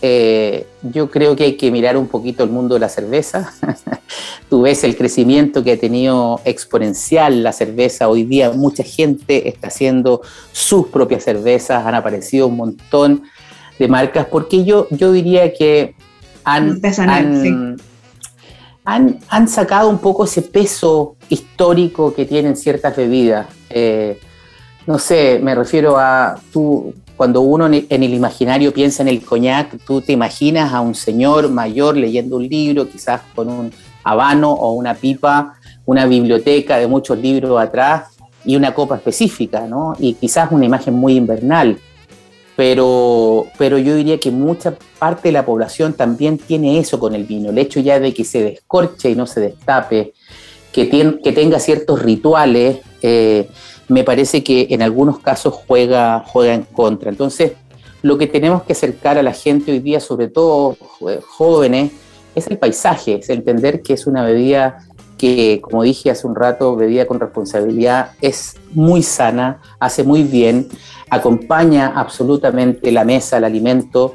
eh, 0.00 0.66
yo 0.82 1.10
creo 1.10 1.36
que 1.36 1.44
hay 1.44 1.56
que 1.58 1.70
mirar 1.70 1.98
un 1.98 2.08
poquito 2.08 2.44
el 2.44 2.48
mundo 2.48 2.76
de 2.76 2.80
la 2.80 2.88
cerveza. 2.88 3.52
Tú 4.48 4.62
ves 4.62 4.84
el 4.84 4.96
crecimiento 4.96 5.62
que 5.62 5.72
ha 5.72 5.76
tenido 5.78 6.40
exponencial 6.46 7.42
la 7.42 7.52
cerveza. 7.52 8.08
Hoy 8.08 8.22
día 8.22 8.50
mucha 8.52 8.82
gente 8.82 9.46
está 9.46 9.68
haciendo 9.68 10.22
sus 10.52 10.86
propias 10.86 11.24
cervezas, 11.24 11.84
han 11.84 11.94
aparecido 11.94 12.46
un 12.46 12.56
montón 12.56 13.24
de 13.78 13.86
marcas, 13.86 14.24
porque 14.30 14.64
yo, 14.64 14.86
yo 14.90 15.12
diría 15.12 15.52
que 15.52 15.94
han, 16.42 16.80
han, 16.96 17.76
sacado 19.48 19.88
un 19.88 19.98
poco 19.98 20.24
ese 20.24 20.42
peso 20.42 21.16
histórico 21.28 22.14
que 22.14 22.24
tienen 22.24 22.56
ciertas 22.56 22.96
bebidas. 22.96 23.46
Eh, 23.68 24.18
no 24.86 24.98
sé, 24.98 25.38
me 25.42 25.54
refiero 25.54 25.98
a 25.98 26.40
tú, 26.52 26.94
cuando 27.16 27.42
uno 27.42 27.66
en 27.66 28.02
el 28.02 28.14
imaginario 28.14 28.72
piensa 28.72 29.02
en 29.02 29.08
el 29.08 29.22
coñac, 29.22 29.78
tú 29.84 30.00
te 30.00 30.12
imaginas 30.12 30.72
a 30.72 30.80
un 30.80 30.94
señor 30.94 31.50
mayor 31.50 31.96
leyendo 31.96 32.36
un 32.36 32.48
libro, 32.48 32.88
quizás 32.88 33.20
con 33.34 33.48
un 33.48 33.72
habano 34.02 34.52
o 34.52 34.72
una 34.72 34.94
pipa, 34.94 35.54
una 35.84 36.06
biblioteca 36.06 36.78
de 36.78 36.86
muchos 36.86 37.18
libros 37.18 37.60
atrás 37.60 38.16
y 38.44 38.56
una 38.56 38.72
copa 38.74 38.96
específica, 38.96 39.66
¿no? 39.66 39.94
Y 39.98 40.14
quizás 40.14 40.50
una 40.50 40.64
imagen 40.64 40.94
muy 40.94 41.14
invernal 41.16 41.78
pero, 42.60 43.46
pero 43.56 43.78
yo 43.78 43.96
diría 43.96 44.20
que 44.20 44.30
mucha 44.30 44.74
parte 44.98 45.28
de 45.28 45.32
la 45.32 45.46
población 45.46 45.94
también 45.94 46.36
tiene 46.36 46.78
eso 46.78 47.00
con 47.00 47.14
el 47.14 47.24
vino, 47.24 47.48
el 47.48 47.56
hecho 47.56 47.80
ya 47.80 47.98
de 47.98 48.12
que 48.12 48.22
se 48.22 48.42
descorche 48.42 49.08
y 49.08 49.14
no 49.14 49.26
se 49.26 49.40
destape, 49.40 50.12
que, 50.70 50.90
que 51.24 51.32
tenga 51.32 51.58
ciertos 51.58 52.02
rituales, 52.02 52.80
eh, 53.00 53.48
me 53.88 54.04
parece 54.04 54.44
que 54.44 54.66
en 54.68 54.82
algunos 54.82 55.20
casos 55.20 55.54
juega, 55.66 56.22
juega 56.26 56.52
en 56.52 56.64
contra. 56.64 57.08
Entonces, 57.08 57.52
lo 58.02 58.18
que 58.18 58.26
tenemos 58.26 58.64
que 58.64 58.74
acercar 58.74 59.16
a 59.16 59.22
la 59.22 59.32
gente 59.32 59.72
hoy 59.72 59.78
día, 59.78 59.98
sobre 59.98 60.28
todo 60.28 60.76
jóvenes, 61.30 61.92
es 62.34 62.46
el 62.46 62.58
paisaje, 62.58 63.14
es 63.14 63.30
entender 63.30 63.80
que 63.80 63.94
es 63.94 64.06
una 64.06 64.22
bebida 64.22 64.84
que, 65.20 65.60
como 65.60 65.82
dije 65.82 66.10
hace 66.10 66.26
un 66.26 66.34
rato, 66.34 66.76
bebida 66.76 67.06
con 67.06 67.20
responsabilidad, 67.20 68.12
es 68.22 68.54
muy 68.72 69.02
sana, 69.02 69.60
hace 69.78 70.02
muy 70.02 70.22
bien, 70.22 70.66
acompaña 71.10 71.88
absolutamente 71.94 72.90
la 72.90 73.04
mesa, 73.04 73.36
el 73.36 73.44
alimento, 73.44 74.14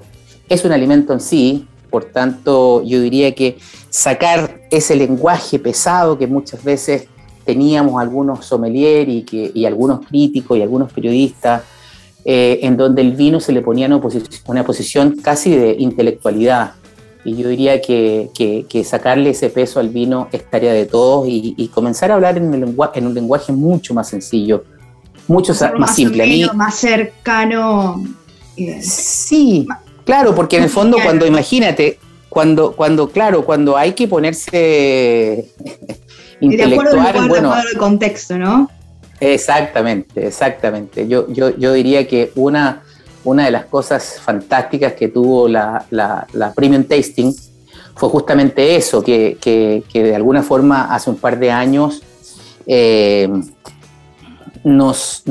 es 0.49 0.65
un 0.65 0.71
alimento 0.71 1.13
en 1.13 1.19
sí, 1.19 1.67
por 1.91 2.05
tanto 2.05 2.81
yo 2.81 2.99
diría 3.01 3.35
que 3.35 3.59
sacar 3.91 4.61
ese 4.71 4.95
lenguaje 4.95 5.59
pesado 5.59 6.17
que 6.17 6.25
muchas 6.25 6.63
veces 6.63 7.07
teníamos 7.45 8.01
algunos 8.01 8.43
sommelier 8.43 9.07
y, 9.07 9.21
que, 9.21 9.51
y 9.53 9.67
algunos 9.67 10.07
críticos 10.07 10.57
y 10.57 10.63
algunos 10.63 10.91
periodistas, 10.91 11.61
eh, 12.25 12.61
en 12.63 12.77
donde 12.77 13.03
el 13.03 13.11
vino 13.11 13.39
se 13.39 13.51
le 13.51 13.61
ponía 13.61 13.85
una 13.85 14.01
una 14.47 14.63
posición 14.63 15.17
casi 15.21 15.55
de 15.55 15.75
intelectualidad, 15.77 16.71
y 17.25 17.35
yo 17.35 17.49
diría 17.49 17.81
que, 17.81 18.85
sacarle 18.85 19.31
ese 19.31 19.49
peso 19.49 19.79
al 19.79 19.89
vino 19.89 20.29
es 20.31 20.47
tarea 20.47 20.73
de 20.73 20.85
todos 20.85 21.25
y, 21.27 21.69
comenzar 21.73 22.11
a 22.11 22.13
hablar 22.13 22.37
en, 22.37 22.53
en, 22.53 23.07
un 23.07 23.13
lenguaje 23.13 23.51
mucho 23.51 23.95
más 23.95 24.09
sencillo, 24.09 24.63
mucho 25.27 25.53
más, 25.77 25.95
simple. 25.95 26.47
más 26.53 26.75
cercano. 26.75 28.03
Eh, 28.55 28.79
sí, 28.81 29.67
claro, 30.05 30.35
porque 30.35 30.57
en 30.57 30.63
el 30.63 30.69
fondo 30.69 30.97
cuando, 31.03 31.25
imagínate, 31.25 31.97
cuando, 32.29 32.73
cuando, 32.73 33.09
claro, 33.09 33.43
cuando 33.43 33.75
hay 33.75 33.93
que 33.93 34.07
ponerse 34.07 35.49
intelectual, 36.41 37.27
bueno, 37.27 37.55
contexto, 37.79 38.37
¿no? 38.37 38.69
Exactamente, 39.19 40.27
exactamente. 40.27 41.07
Yo, 41.07 41.27
yo, 41.33 41.57
yo 41.57 41.73
diría 41.73 42.07
que 42.07 42.31
una 42.35 42.83
una 43.25 43.45
de 43.45 43.51
las 43.51 43.65
cosas 43.65 44.19
fantásticas 44.21 44.93
que 44.93 45.09
tuvo 45.09 45.47
la, 45.47 45.85
Premium 46.55 46.83
Tasting 46.83 47.35
fue 47.95 48.09
justamente 48.09 48.75
eso, 48.75 49.03
que, 49.03 49.37
de 49.93 50.15
alguna 50.15 50.43
forma 50.43 50.93
hace 50.93 51.09
un 51.09 51.17
par 51.17 51.37
de 51.37 51.51
años 51.51 52.01
eh, 52.67 53.29
nos, 54.63 55.23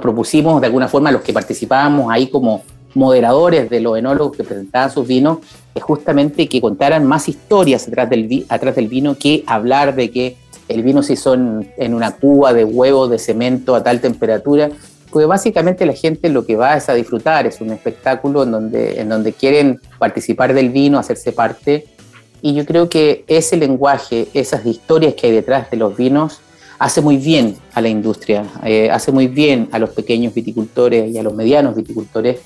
propusimos, 0.00 0.60
de 0.60 0.66
alguna 0.66 0.88
forma, 0.88 1.10
los 1.10 1.22
que 1.22 1.32
participábamos 1.32 2.10
ahí 2.10 2.28
como 2.28 2.62
moderadores 2.94 3.70
de 3.70 3.80
los 3.80 3.96
enólogos 3.96 4.36
que 4.36 4.44
presentaban 4.44 4.90
sus 4.90 5.06
vinos, 5.06 5.38
es 5.74 5.82
justamente 5.82 6.48
que 6.48 6.60
contaran 6.60 7.06
más 7.06 7.28
historias 7.28 7.86
atrás 7.86 8.08
del, 8.10 8.88
vino 8.88 9.16
que 9.16 9.44
hablar 9.46 9.94
de 9.94 10.10
que 10.10 10.36
el 10.68 10.82
vino 10.82 11.02
se 11.02 11.14
hizo 11.14 11.34
en, 11.34 11.72
en 11.76 11.94
una 11.94 12.12
cuba 12.12 12.52
de 12.52 12.64
huevo, 12.64 13.08
de 13.08 13.18
cemento 13.18 13.74
a 13.74 13.82
tal 13.82 14.00
temperatura, 14.00 14.70
porque 15.10 15.26
básicamente 15.26 15.86
la 15.86 15.92
gente 15.92 16.28
lo 16.28 16.46
que 16.46 16.56
va 16.56 16.76
es 16.76 16.88
a 16.88 16.94
disfrutar, 16.94 17.46
es 17.46 17.60
un 17.60 17.70
espectáculo 17.70 18.44
en 18.44 18.52
donde, 18.52 19.00
en 19.00 19.08
donde 19.08 19.32
quieren 19.32 19.80
participar 19.98 20.54
del 20.54 20.70
vino, 20.70 20.98
hacerse 20.98 21.32
parte, 21.32 21.86
y 22.42 22.54
yo 22.54 22.64
creo 22.64 22.88
que 22.88 23.24
ese 23.26 23.56
lenguaje, 23.56 24.28
esas 24.34 24.64
historias 24.64 25.14
que 25.14 25.26
hay 25.26 25.32
detrás 25.32 25.70
de 25.70 25.76
los 25.76 25.96
vinos, 25.96 26.40
hace 26.78 27.02
muy 27.02 27.18
bien 27.18 27.56
a 27.74 27.80
la 27.80 27.88
industria, 27.88 28.44
eh, 28.64 28.90
hace 28.90 29.12
muy 29.12 29.26
bien 29.26 29.68
a 29.72 29.78
los 29.78 29.90
pequeños 29.90 30.32
viticultores 30.32 31.12
y 31.12 31.18
a 31.18 31.22
los 31.22 31.34
medianos 31.34 31.76
viticultores 31.76 32.40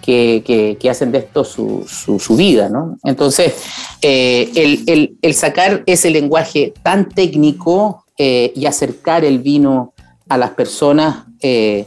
que, 0.00 0.76
que, 0.80 0.90
hacen 0.90 1.12
de 1.12 1.18
esto 1.18 1.44
su, 1.44 1.84
su, 1.86 2.36
vida. 2.36 2.70
¿no? 2.70 2.96
Entonces, 3.04 3.52
eh, 4.00 4.50
el, 4.54 4.84
el, 4.86 5.16
el, 5.20 5.34
sacar 5.34 5.82
ese 5.84 6.10
lenguaje 6.10 6.72
tan 6.82 7.10
técnico 7.10 8.06
eh, 8.16 8.52
y 8.56 8.64
acercar 8.64 9.26
el 9.26 9.40
vino 9.40 9.92
a 10.28 10.36
las 10.36 10.50
personas 10.50 11.24
eh, 11.40 11.86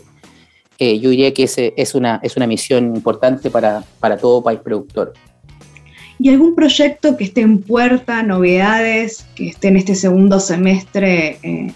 eh, 0.80 1.00
yo 1.00 1.12
diría 1.12 1.32
que 1.32 1.44
ese 1.44 1.74
es, 1.78 1.94
una, 1.94 2.20
es 2.24 2.36
una 2.38 2.48
misión 2.48 2.96
importante 2.96 3.52
para, 3.52 3.84
todo 4.20 4.42
país 4.42 4.60
productor. 4.64 5.14
¿Y 6.18 6.30
algún 6.30 6.56
proyecto 6.56 7.18
que 7.18 7.24
esté 7.24 7.42
en 7.42 7.62
puerta, 7.62 8.24
novedades, 8.24 9.26
que 9.36 9.50
esté 9.50 9.68
en 9.68 9.78
este 9.78 9.94
segundo 9.94 10.40
semestre 10.40 11.38
eh, 11.44 11.74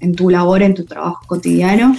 en, 0.00 0.14
tu 0.14 0.30
labor, 0.30 0.62
en 0.62 0.74
tu 0.74 0.84
trabajo 0.84 1.20
cotidiano? 1.26 1.96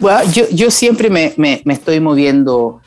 Bueno, 0.00 0.28
yo, 0.50 0.70
siempre 0.72 1.08
me, 1.08 1.62
estoy 1.66 2.00
moviendo. 2.00 2.80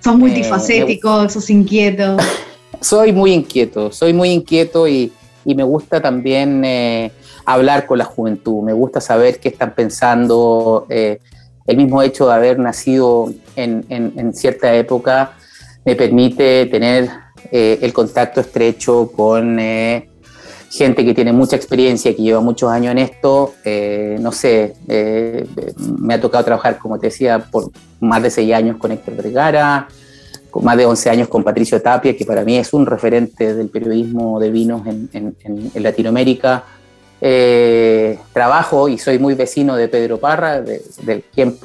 sos 0.00 0.16
multifacético, 0.16 1.28
sos 1.28 1.48
inquieto. 1.48 2.16
soy 2.80 3.12
muy 3.12 3.32
inquieto, 3.32 3.92
soy 3.92 4.12
muy 4.12 4.30
inquieto 4.30 4.88
y, 4.88 5.12
y 5.44 5.54
me 5.54 5.62
gusta 5.62 6.00
también 6.00 6.64
hablar 7.46 7.86
con 7.86 7.98
la 7.98 8.04
juventud, 8.04 8.62
me 8.62 8.72
gusta 8.72 9.00
saber 9.00 9.38
qué 9.38 9.48
están 9.48 9.74
pensando. 9.74 10.86
Eh, 10.90 11.20
el 11.66 11.76
mismo 11.76 12.02
hecho 12.02 12.26
de 12.28 12.34
haber 12.34 12.58
nacido 12.58 13.32
en, 13.56 14.34
cierta 14.34 14.74
época 14.74 15.32
me 15.84 15.96
permite 15.96 16.66
tener 16.66 17.08
eh, 17.50 17.78
el 17.82 17.92
contacto 17.92 18.40
estrecho 18.40 19.10
con 19.14 19.58
eh, 19.58 20.08
gente 20.70 21.04
que 21.04 21.14
tiene 21.14 21.32
mucha 21.32 21.56
experiencia, 21.56 22.14
que 22.14 22.22
lleva 22.22 22.40
muchos 22.40 22.70
años 22.70 22.92
en 22.92 22.98
esto. 22.98 23.54
no 24.20 24.32
sé, 24.32 24.74
me 25.98 26.14
ha 26.14 26.20
tocado 26.20 26.44
trabajar, 26.44 26.78
como 26.78 26.98
te 26.98 27.06
decía, 27.06 27.38
por 27.38 27.70
más 28.00 28.22
de 28.22 28.30
seis 28.30 28.52
años 28.52 28.76
con 28.76 28.92
Héctor 28.92 29.14
Vergara, 29.14 29.88
más 30.62 30.76
de 30.76 30.86
11 30.86 31.10
años 31.10 31.28
con 31.28 31.44
Patricio 31.44 31.82
Tapia, 31.82 32.16
que 32.16 32.24
para 32.24 32.42
mí 32.42 32.56
es 32.56 32.72
un 32.72 32.86
referente 32.86 33.54
del 33.54 33.68
periodismo 33.68 34.40
de 34.40 34.50
vinos 34.50 34.86
en 34.86 35.36
Latinoamérica 35.74 36.64
eh, 37.20 38.18
trabajo 38.32 38.88
y 38.88 38.98
soy 38.98 39.18
muy 39.18 39.34
vecino 39.34 39.76
de 39.76 39.88
Pedro 39.88 40.18
Parra, 40.18 40.60
del 40.60 41.24
quien 41.34 41.56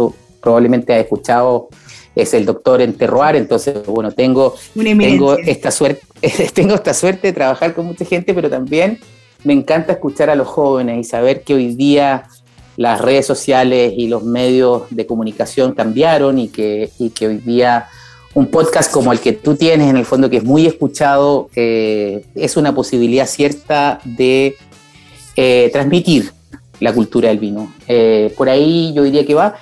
probablemente 0.41 0.93
ha 0.93 0.99
escuchado 0.99 1.69
es 2.15 2.33
el 2.33 2.45
doctor 2.45 2.81
en 2.81 2.93
terroir, 2.93 3.35
entonces, 3.35 3.85
bueno, 3.85 4.11
tengo, 4.11 4.55
tengo, 4.75 5.37
esta 5.37 5.71
suerte, 5.71 6.01
tengo 6.53 6.75
esta 6.75 6.93
suerte 6.93 7.27
de 7.27 7.33
trabajar 7.33 7.73
con 7.73 7.85
mucha 7.85 8.05
gente, 8.05 8.33
pero 8.33 8.49
también 8.49 8.99
me 9.43 9.53
encanta 9.53 9.93
escuchar 9.93 10.29
a 10.29 10.35
los 10.35 10.47
jóvenes 10.47 10.99
y 10.99 11.03
saber 11.09 11.43
que 11.43 11.53
hoy 11.53 11.75
día 11.75 12.25
las 12.77 13.01
redes 13.01 13.25
sociales 13.25 13.93
y 13.95 14.07
los 14.07 14.23
medios 14.23 14.83
de 14.89 15.05
comunicación 15.05 15.73
cambiaron 15.73 16.37
y 16.37 16.49
que, 16.49 16.89
y 16.99 17.09
que 17.11 17.27
hoy 17.27 17.37
día 17.37 17.87
un 18.33 18.47
podcast 18.47 18.91
como 18.91 19.11
el 19.11 19.19
que 19.19 19.33
tú 19.33 19.55
tienes, 19.55 19.89
en 19.89 19.97
el 19.97 20.05
fondo, 20.05 20.29
que 20.29 20.37
es 20.37 20.43
muy 20.43 20.65
escuchado, 20.65 21.49
eh, 21.55 22.25
es 22.35 22.55
una 22.55 22.73
posibilidad 22.73 23.25
cierta 23.25 23.99
de 24.05 24.55
eh, 25.35 25.69
transmitir 25.71 26.31
la 26.79 26.93
cultura 26.93 27.29
del 27.29 27.39
vino. 27.39 27.73
Eh, 27.87 28.33
por 28.37 28.49
ahí 28.49 28.93
yo 28.93 29.03
diría 29.03 29.25
que 29.25 29.33
va. 29.33 29.55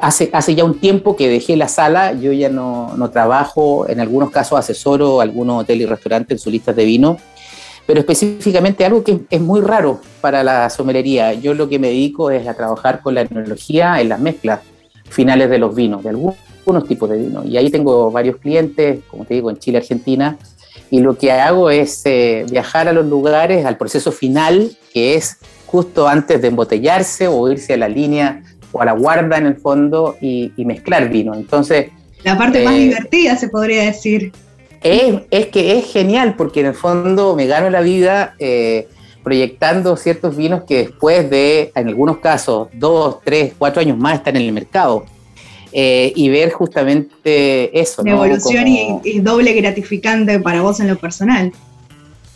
hace, 0.00 0.28
hace 0.32 0.54
ya 0.54 0.64
un 0.64 0.78
tiempo 0.78 1.16
que 1.16 1.28
dejé 1.28 1.56
la 1.56 1.68
sala, 1.68 2.12
yo 2.12 2.32
ya 2.32 2.50
no, 2.50 2.94
no 2.96 3.10
trabajo, 3.10 3.88
en 3.88 4.00
algunos 4.00 4.30
casos 4.30 4.58
asesoro 4.58 5.20
algunos 5.20 5.62
hoteles 5.62 5.86
y 5.86 5.86
restaurantes 5.86 6.32
en 6.32 6.38
sus 6.38 6.52
listas 6.52 6.76
de 6.76 6.84
vino, 6.84 7.16
pero 7.86 8.00
específicamente 8.00 8.84
algo 8.84 9.02
que 9.02 9.20
es 9.30 9.40
muy 9.40 9.60
raro 9.60 10.00
para 10.20 10.42
la 10.42 10.68
somelería. 10.68 11.32
Yo 11.32 11.54
lo 11.54 11.68
que 11.68 11.78
me 11.78 11.88
dedico 11.88 12.30
es 12.30 12.46
a 12.46 12.54
trabajar 12.54 13.00
con 13.00 13.14
la 13.14 13.24
tecnología 13.24 14.00
en 14.00 14.10
las 14.10 14.20
mezclas 14.20 14.60
finales 15.08 15.48
de 15.48 15.58
los 15.58 15.74
vinos, 15.74 16.02
de 16.02 16.10
algunos 16.10 16.36
unos 16.66 16.86
tipos 16.86 17.08
de 17.08 17.16
vino. 17.18 17.44
Y 17.44 17.56
ahí 17.56 17.70
tengo 17.70 18.10
varios 18.10 18.36
clientes, 18.36 19.00
como 19.08 19.24
te 19.24 19.34
digo, 19.34 19.50
en 19.50 19.58
Chile, 19.58 19.78
Argentina, 19.78 20.36
y 20.90 21.00
lo 21.00 21.18
que 21.18 21.32
hago 21.32 21.70
es 21.70 22.02
eh, 22.04 22.46
viajar 22.50 22.88
a 22.88 22.92
los 22.92 23.06
lugares, 23.06 23.64
al 23.64 23.76
proceso 23.76 24.12
final, 24.12 24.76
que 24.92 25.14
es 25.14 25.38
justo 25.66 26.06
antes 26.06 26.40
de 26.40 26.48
embotellarse 26.48 27.28
o 27.28 27.50
irse 27.50 27.74
a 27.74 27.76
la 27.76 27.88
línea 27.88 28.42
o 28.72 28.80
a 28.80 28.84
la 28.84 28.92
guarda 28.92 29.38
en 29.38 29.46
el 29.46 29.56
fondo 29.56 30.16
y, 30.20 30.52
mezclar 30.58 31.08
vino. 31.08 31.34
Entonces... 31.34 31.90
La 32.22 32.38
parte 32.38 32.64
más 32.64 32.74
eh, 32.74 32.78
divertida, 32.78 33.36
se 33.36 33.48
podría 33.48 33.84
decir. 33.84 34.32
Es, 34.82 35.22
es, 35.30 35.46
que 35.46 35.78
es 35.78 35.92
genial 35.92 36.34
porque 36.36 36.60
en 36.60 36.66
el 36.66 36.74
fondo 36.74 37.34
me 37.34 37.46
gano 37.46 37.70
la 37.70 37.80
vida 37.80 38.34
eh, 38.38 38.88
proyectando 39.24 39.96
ciertos 39.96 40.36
vinos 40.36 40.62
que 40.64 40.78
después 40.78 41.28
de, 41.28 41.72
en 41.74 41.88
algunos 41.88 42.18
casos, 42.18 42.68
dos, 42.72 43.18
tres, 43.24 43.54
cuatro 43.58 43.80
años 43.80 43.98
más 43.98 44.18
están 44.18 44.36
en 44.36 44.42
el 44.42 44.52
mercado. 44.52 45.04
Eh, 45.72 46.12
y 46.14 46.28
ver 46.28 46.52
justamente 46.52 47.78
eso. 47.78 48.02
La 48.04 48.12
evolución 48.12 48.66
y, 48.68 49.20
doble 49.20 49.52
gratificante 49.52 50.38
para 50.40 50.62
vos 50.62 50.80
en 50.80 50.88
lo 50.88 50.96
personal. 50.96 51.52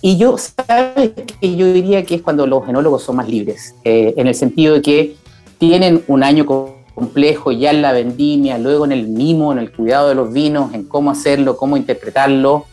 Y 0.03 0.17
yo, 0.17 0.37
¿sabes 0.39 1.13
Yo 1.43 1.73
diría 1.73 2.05
que 2.05 2.17
es 2.17 2.23
cuando 2.23 2.47
los 2.47 2.65
genólogos 2.65 3.03
son 3.03 3.17
más 3.17 3.29
libres, 3.29 3.75
eh, 3.85 4.15
en 4.17 4.27
el 4.27 4.35
sentido 4.35 4.75
de 4.75 4.83
que 4.83 5.17
tienen 5.59 6.03
un 6.09 6.23
año 6.23 6.47
complejo 6.47 7.53
ya 7.53 7.71
en 7.71 7.83
la 7.83 7.93
vendimia, 7.93 8.57
luego 8.57 8.87
en 8.87 8.93
el 8.93 9.09
mimo, 9.09 9.53
en 9.53 9.59
el 9.59 9.71
cuidado 9.73 10.09
de 10.09 10.15
los 10.15 10.33
vinos, 10.33 10.73
en 10.73 10.85
cómo 10.85 11.11
hacerlo, 11.11 11.57
cómo 11.57 11.77
interpretarlo. 11.77 12.65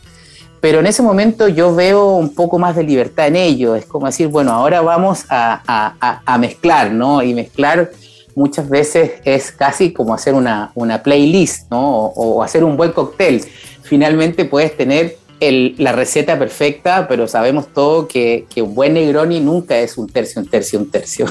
Pero 0.60 0.80
en 0.80 0.86
ese 0.86 1.02
momento 1.02 1.48
yo 1.48 1.74
veo 1.74 2.16
un 2.16 2.34
poco 2.34 2.58
más 2.58 2.74
de 2.74 2.82
libertad 2.82 3.28
en 3.28 3.36
ello. 3.36 3.76
Es 3.76 3.84
como 3.84 4.06
decir, 4.06 4.28
bueno, 4.28 4.52
ahora 4.52 4.80
vamos 4.80 5.24
a, 5.28 5.62
a, 5.66 6.22
a 6.24 6.38
mezclar, 6.38 6.90
¿no? 6.90 7.22
Y 7.22 7.32
mezclar 7.34 7.90
muchas 8.38 8.68
veces 8.68 9.12
es 9.24 9.52
casi 9.52 9.92
como 9.92 10.14
hacer 10.14 10.34
una, 10.34 10.72
playlist, 11.02 11.70
¿no? 11.70 12.06
O, 12.06 12.42
hacer 12.42 12.64
un 12.64 12.76
buen 12.76 12.92
cóctel. 12.92 13.44
Finalmente 13.82 14.44
puedes 14.44 14.76
tener 14.76 15.16
la 15.40 15.92
receta 15.92 16.38
perfecta, 16.38 17.06
pero 17.08 17.28
sabemos 17.28 17.68
todo 17.72 18.08
que, 18.08 18.46
un 18.56 18.74
buen 18.74 18.94
Negroni 18.94 19.40
nunca 19.40 19.78
es 19.78 19.98
un 19.98 20.08
tercio, 20.08 20.40
un 20.40 20.48
tercio, 20.48 20.78
un 20.78 20.90
tercio. 20.90 21.26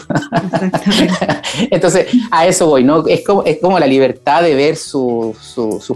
Entonces, 1.71 2.07
a 2.31 2.45
eso 2.45 2.67
voy, 2.67 2.83
¿no? 2.83 3.07
Es 3.07 3.23
como, 3.23 3.43
es 3.43 3.57
como 3.59 3.79
la 3.79 3.87
libertad 3.87 4.43
de 4.43 4.55
ver 4.55 4.75
sus 4.75 5.35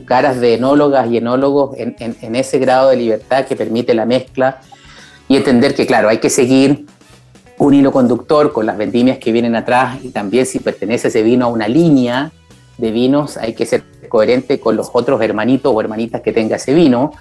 caras 0.05 0.39
de 0.39 0.55
enólogas 0.55 1.09
y 1.11 1.17
enólogos 1.17 1.77
en, 1.77 1.95
en 1.99 2.35
ese 2.35 2.57
grado 2.59 2.89
de 2.89 2.97
libertad 2.97 3.45
que 3.45 3.55
permite 3.55 3.93
la 3.93 4.05
mezcla 4.05 4.61
y 5.27 5.37
entender 5.37 5.75
que, 5.75 5.85
claro, 5.85 6.09
hay 6.09 6.19
que 6.19 6.29
seguir 6.29 6.85
un 7.61 7.75
hilo 7.75 7.91
conductor 7.91 8.51
con 8.51 8.65
las 8.65 8.75
vendimias 8.75 9.19
que 9.19 9.31
vienen 9.31 9.55
atrás 9.55 9.99
y 10.03 10.09
también 10.09 10.47
si 10.47 10.57
pertenece 10.57 11.09
ese 11.09 11.21
vino 11.21 11.45
a 11.45 11.49
una 11.49 11.67
línea 11.67 12.31
de 12.79 12.89
vinos 12.89 13.37
hay 13.37 13.53
que 13.53 13.67
ser 13.67 13.83
coherente 14.09 14.59
con 14.59 14.75
los 14.75 14.89
otros 14.91 15.21
hermanitos 15.21 15.71
o 15.71 15.79
hermanitas 15.79 16.21
que 16.21 16.33
tenga 16.33 16.55
ese 16.55 16.73
vino, 16.73 17.11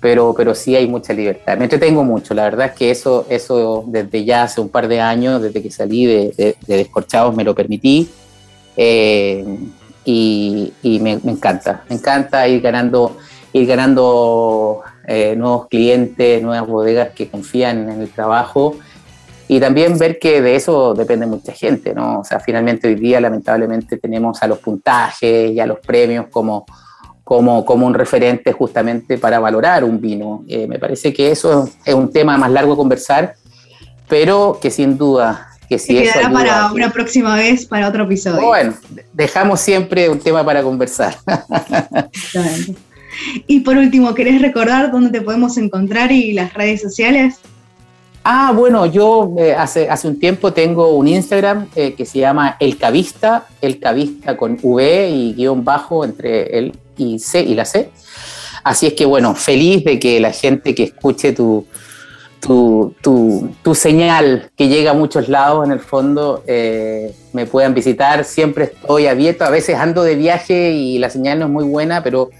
pero, 0.00 0.34
pero 0.36 0.52
sí 0.56 0.74
hay 0.74 0.88
mucha 0.88 1.12
libertad. 1.12 1.56
Me 1.56 1.64
entretengo 1.64 2.02
mucho, 2.02 2.34
la 2.34 2.42
verdad 2.42 2.66
es 2.66 2.72
que 2.72 2.90
eso, 2.90 3.24
eso 3.28 3.84
desde 3.86 4.24
ya 4.24 4.42
hace 4.42 4.60
un 4.60 4.68
par 4.68 4.88
de 4.88 5.00
años, 5.00 5.40
desde 5.40 5.62
que 5.62 5.70
salí 5.70 6.06
de, 6.06 6.56
Descorchados, 6.66 7.36
me 7.36 7.44
lo 7.44 7.54
permití 7.54 8.10
eh, 8.76 9.44
y, 10.04 10.72
me, 11.00 11.12
encanta, 11.12 11.84
me 11.88 11.94
encanta 11.94 12.48
ir 12.48 12.60
ganando, 12.60 13.16
ir 13.52 13.64
ganando 13.64 14.82
eh, 15.06 15.36
nuevos 15.36 15.68
clientes, 15.68 16.42
nuevas 16.42 16.66
bodegas 16.66 17.10
que 17.10 17.28
confían 17.28 17.88
en 17.88 18.00
el 18.00 18.08
trabajo 18.10 18.76
y 19.46 19.60
también 19.60 19.98
ver 19.98 20.18
que 20.18 20.40
de 20.40 20.56
eso 20.56 20.94
depende 20.94 21.26
mucha 21.26 21.52
gente, 21.52 21.94
¿no? 21.94 22.20
O 22.20 22.24
sea, 22.24 22.40
finalmente 22.40 22.88
hoy 22.88 22.94
día 22.94 23.20
lamentablemente 23.20 23.98
tenemos 23.98 24.42
a 24.42 24.46
los 24.46 24.58
puntajes 24.58 25.50
y 25.50 25.60
a 25.60 25.66
los 25.66 25.80
premios 25.80 26.26
como, 26.30 26.64
como, 27.22 27.64
como 27.64 27.86
un 27.86 27.94
referente 27.94 28.52
justamente 28.52 29.18
para 29.18 29.38
valorar 29.38 29.84
un 29.84 30.00
vino. 30.00 30.44
Eh, 30.48 30.66
me 30.66 30.78
parece 30.78 31.12
que 31.12 31.30
eso 31.30 31.68
es 31.84 31.94
un 31.94 32.10
tema 32.10 32.38
más 32.38 32.50
largo 32.50 32.72
a 32.72 32.76
conversar, 32.76 33.34
pero 34.08 34.58
que 34.60 34.70
sin 34.70 34.96
duda 34.96 35.48
que 35.68 35.78
si 35.78 35.96
Se 35.96 36.02
quedará 36.04 36.30
para 36.30 36.72
una 36.72 36.90
próxima 36.90 37.36
vez, 37.36 37.66
para 37.66 37.88
otro 37.88 38.04
episodio. 38.04 38.46
Bueno, 38.46 38.74
dejamos 39.12 39.60
siempre 39.60 40.08
un 40.08 40.20
tema 40.20 40.44
para 40.44 40.62
conversar. 40.62 41.16
y 43.46 43.60
por 43.60 43.76
último, 43.76 44.14
¿querés 44.14 44.40
recordar 44.40 44.90
dónde 44.90 45.10
te 45.10 45.22
podemos 45.22 45.56
encontrar 45.58 46.12
y 46.12 46.32
las 46.32 46.52
redes 46.54 46.82
sociales? 46.82 47.40
Ah, 48.26 48.52
bueno, 48.56 48.86
yo 48.86 49.34
eh, 49.38 49.54
hace, 49.54 49.90
hace 49.90 50.08
un 50.08 50.18
tiempo 50.18 50.54
tengo 50.54 50.94
un 50.96 51.06
Instagram 51.06 51.68
eh, 51.76 51.92
que 51.92 52.06
se 52.06 52.20
llama 52.20 52.56
El 52.58 52.78
Cavista, 52.78 53.48
El 53.60 53.78
Cavista 53.78 54.34
con 54.38 54.58
V 54.62 55.10
y 55.10 55.34
guion 55.34 55.62
bajo 55.62 56.06
entre 56.06 56.58
el 56.58 56.72
y 56.96 57.18
C 57.18 57.42
y 57.42 57.54
la 57.54 57.66
C. 57.66 57.90
Así 58.62 58.86
es 58.86 58.94
que 58.94 59.04
bueno, 59.04 59.34
feliz 59.34 59.84
de 59.84 59.98
que 59.98 60.20
la 60.20 60.32
gente 60.32 60.74
que 60.74 60.84
escuche 60.84 61.34
tu, 61.34 61.66
tu, 62.40 62.94
tu, 63.62 63.74
señal 63.74 64.50
que 64.56 64.68
llega 64.68 64.92
a 64.92 64.94
muchos 64.94 65.28
lados 65.28 65.66
en 65.66 65.72
el 65.72 65.80
fondo 65.80 66.42
eh, 66.46 67.14
me 67.34 67.44
puedan 67.44 67.74
visitar. 67.74 68.24
Siempre 68.24 68.64
estoy 68.64 69.06
abierto, 69.06 69.44
a 69.44 69.50
veces 69.50 69.76
ando 69.76 70.02
de 70.02 70.14
viaje 70.14 70.72
y 70.72 70.98
la 70.98 71.10
señal 71.10 71.40
no 71.40 71.44
es 71.44 71.52
muy 71.52 71.64
buena, 71.64 72.02
pero 72.02 72.30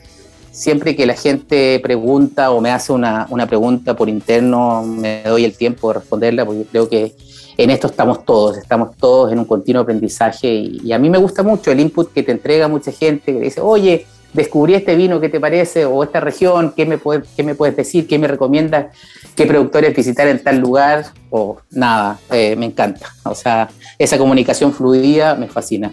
siempre 0.54 0.94
que 0.94 1.04
la 1.04 1.14
gente 1.14 1.80
pregunta 1.80 2.52
o 2.52 2.60
me 2.60 2.70
hace 2.70 2.92
una, 2.92 3.26
pregunta 3.48 3.94
por 3.96 4.08
interno, 4.08 4.82
me 4.84 5.22
doy 5.24 5.44
el 5.44 5.56
tiempo 5.56 5.88
de 5.88 5.98
responderla, 5.98 6.46
porque 6.46 6.64
creo 6.70 6.88
que 6.88 7.12
en 7.56 7.70
esto 7.70 7.88
estamos 7.88 8.24
todos, 8.24 8.56
estamos 8.56 8.96
todos 8.96 9.32
en 9.32 9.40
un 9.40 9.44
continuo 9.44 9.82
aprendizaje 9.82 10.48
y, 10.48 10.92
a 10.92 10.98
mí 10.98 11.10
me 11.10 11.18
gusta 11.18 11.42
mucho 11.42 11.72
el 11.72 11.80
input 11.80 12.12
que 12.12 12.22
te 12.22 12.32
entrega 12.32 12.68
mucha 12.68 12.92
gente 12.92 13.32
que 13.32 13.40
dice, 13.40 13.60
oye, 13.60 14.06
descubrí 14.32 14.74
este 14.74 14.94
vino, 14.94 15.20
¿qué 15.20 15.28
te 15.28 15.40
parece? 15.40 15.86
O 15.86 16.02
esta 16.04 16.20
región, 16.20 16.72
¿qué 16.76 16.86
me, 16.86 17.00
qué 17.36 17.42
me 17.42 17.56
puedes 17.56 17.76
decir? 17.76 18.06
¿Qué 18.06 18.18
me 18.18 18.28
recomiendas? 18.28 18.96
¿Qué 19.34 19.46
productores 19.46 19.94
visitar 19.94 20.28
en 20.28 20.42
tal 20.42 20.58
lugar? 20.58 21.06
O 21.30 21.58
nada, 21.70 22.18
eh, 22.30 22.54
me 22.56 22.66
encanta. 22.66 23.12
O 23.24 23.34
sea, 23.34 23.68
esa 23.98 24.18
comunicación 24.18 24.72
fluida 24.72 25.34
me 25.34 25.48
fascina. 25.48 25.92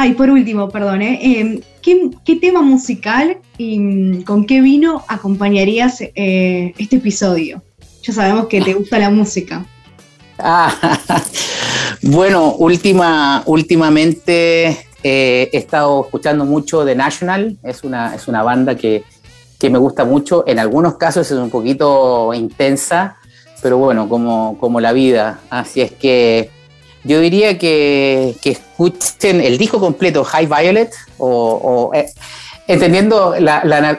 Ay, 0.00 0.12
por 0.12 0.30
último, 0.30 0.68
perdón, 0.68 1.02
¿eh? 1.02 1.18
Em, 1.20 1.60
¿qué, 1.82 2.36
tema 2.36 2.62
musical 2.62 3.38
y 3.58 3.80
mm, 3.80 4.22
con 4.22 4.46
qué 4.46 4.60
vino 4.60 5.04
acompañarías 5.08 6.00
eh, 6.00 6.72
este 6.78 6.96
episodio? 6.96 7.60
Ya 8.04 8.12
sabemos 8.12 8.46
que 8.46 8.60
te 8.60 8.74
gusta 8.74 9.00
la 9.00 9.10
música. 9.10 9.66
Ah, 10.38 10.72
bueno, 12.02 12.52
última, 12.52 13.42
últimamente 13.46 14.68
eh, 15.02 15.50
he 15.52 15.56
estado 15.58 16.04
escuchando 16.04 16.44
mucho 16.44 16.84
The 16.84 16.94
National, 16.94 17.58
es 17.64 17.82
una, 17.82 18.14
es 18.14 18.28
una 18.28 18.44
banda 18.44 18.76
que, 18.76 19.02
me 19.62 19.78
gusta 19.78 20.04
mucho, 20.04 20.44
en 20.46 20.60
algunos 20.60 20.94
casos 20.94 21.28
es 21.28 21.36
un 21.36 21.50
poquito 21.50 22.32
intensa, 22.34 23.16
pero 23.60 23.78
bueno, 23.78 24.08
como, 24.08 24.58
como 24.60 24.80
la 24.80 24.92
vida, 24.92 25.40
así 25.50 25.80
es 25.80 25.90
que 25.90 26.56
yo 27.08 27.20
diría 27.20 27.56
que, 27.56 28.36
escuchen 28.44 29.40
el 29.40 29.56
disco 29.56 29.80
completo 29.80 30.22
High 30.24 30.46
Violet 30.46 30.92
o, 31.16 31.90
eh, 31.94 32.10
entendiendo 32.66 33.34
la, 33.40 33.62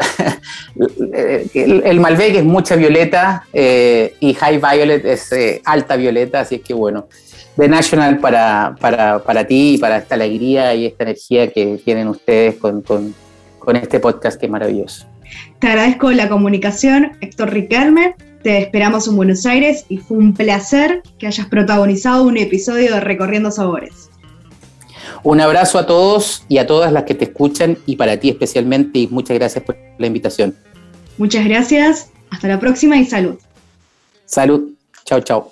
el, 1.53 1.99
Malbec 1.99 2.35
es 2.35 2.43
mucha 2.43 2.75
violeta 2.75 3.45
eh, 3.51 4.13
y 4.19 4.35
High 4.35 4.59
Violet 4.59 5.05
es 5.05 5.31
eh, 5.31 5.61
alta 5.65 5.95
violeta, 5.95 6.41
así 6.41 6.55
es 6.55 6.61
que 6.61 6.75
bueno, 6.75 7.07
The 7.57 7.67
National 7.67 8.19
para, 8.19 8.75
para, 8.79 9.47
ti 9.47 9.73
y 9.73 9.77
para 9.79 9.97
esta 9.97 10.13
alegría 10.13 10.75
y 10.75 10.85
esta 10.85 11.03
energía 11.03 11.51
que 11.51 11.81
tienen 11.83 12.07
ustedes 12.09 12.55
con, 12.57 12.83
con 12.83 13.75
este 13.75 13.99
podcast 13.99 14.39
que 14.39 14.45
es 14.45 14.51
maravilloso. 14.51 15.07
Te 15.57 15.67
agradezco 15.67 16.11
la 16.11 16.29
comunicación, 16.29 17.17
Héctor 17.21 17.51
Riquelme. 17.51 18.15
Te 18.43 18.57
esperamos 18.59 19.07
en 19.07 19.17
Buenos 19.17 19.45
Aires 19.45 19.85
y 19.89 19.97
fue 19.97 20.17
un 20.17 20.33
placer 20.33 21.03
que 21.17 21.27
hayas 21.27 21.47
protagonizado 21.47 22.23
un 22.23 22.37
episodio 22.37 22.93
de 22.93 22.99
Recorriendo 23.01 23.51
Sabores. 23.51 24.09
Un 25.23 25.41
abrazo 25.41 25.77
a 25.77 25.85
todos 25.85 26.45
y 26.47 26.57
a 26.57 26.65
todas 26.65 26.93
las 26.93 27.03
que 27.03 27.15
te 27.15 27.25
escuchan 27.25 27.77
y 27.85 27.97
para 27.97 28.17
ti 28.17 28.29
especialmente 28.29 28.99
y 28.99 29.07
muchas 29.07 29.37
gracias 29.37 29.63
por 29.63 29.77
la 29.97 30.07
invitación. 30.07 30.55
Muchas 31.17 31.45
gracias, 31.45 32.11
hasta 32.29 32.47
la 32.47 32.59
próxima 32.59 32.97
y 32.97 33.05
salud. 33.05 33.35
Salud, 34.25 34.69
chao, 35.03 35.19
chao. 35.19 35.51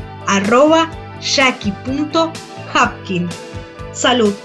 arroba 0.27 0.87
jackie.hapkin. 1.21 3.29
Salud. 3.93 4.35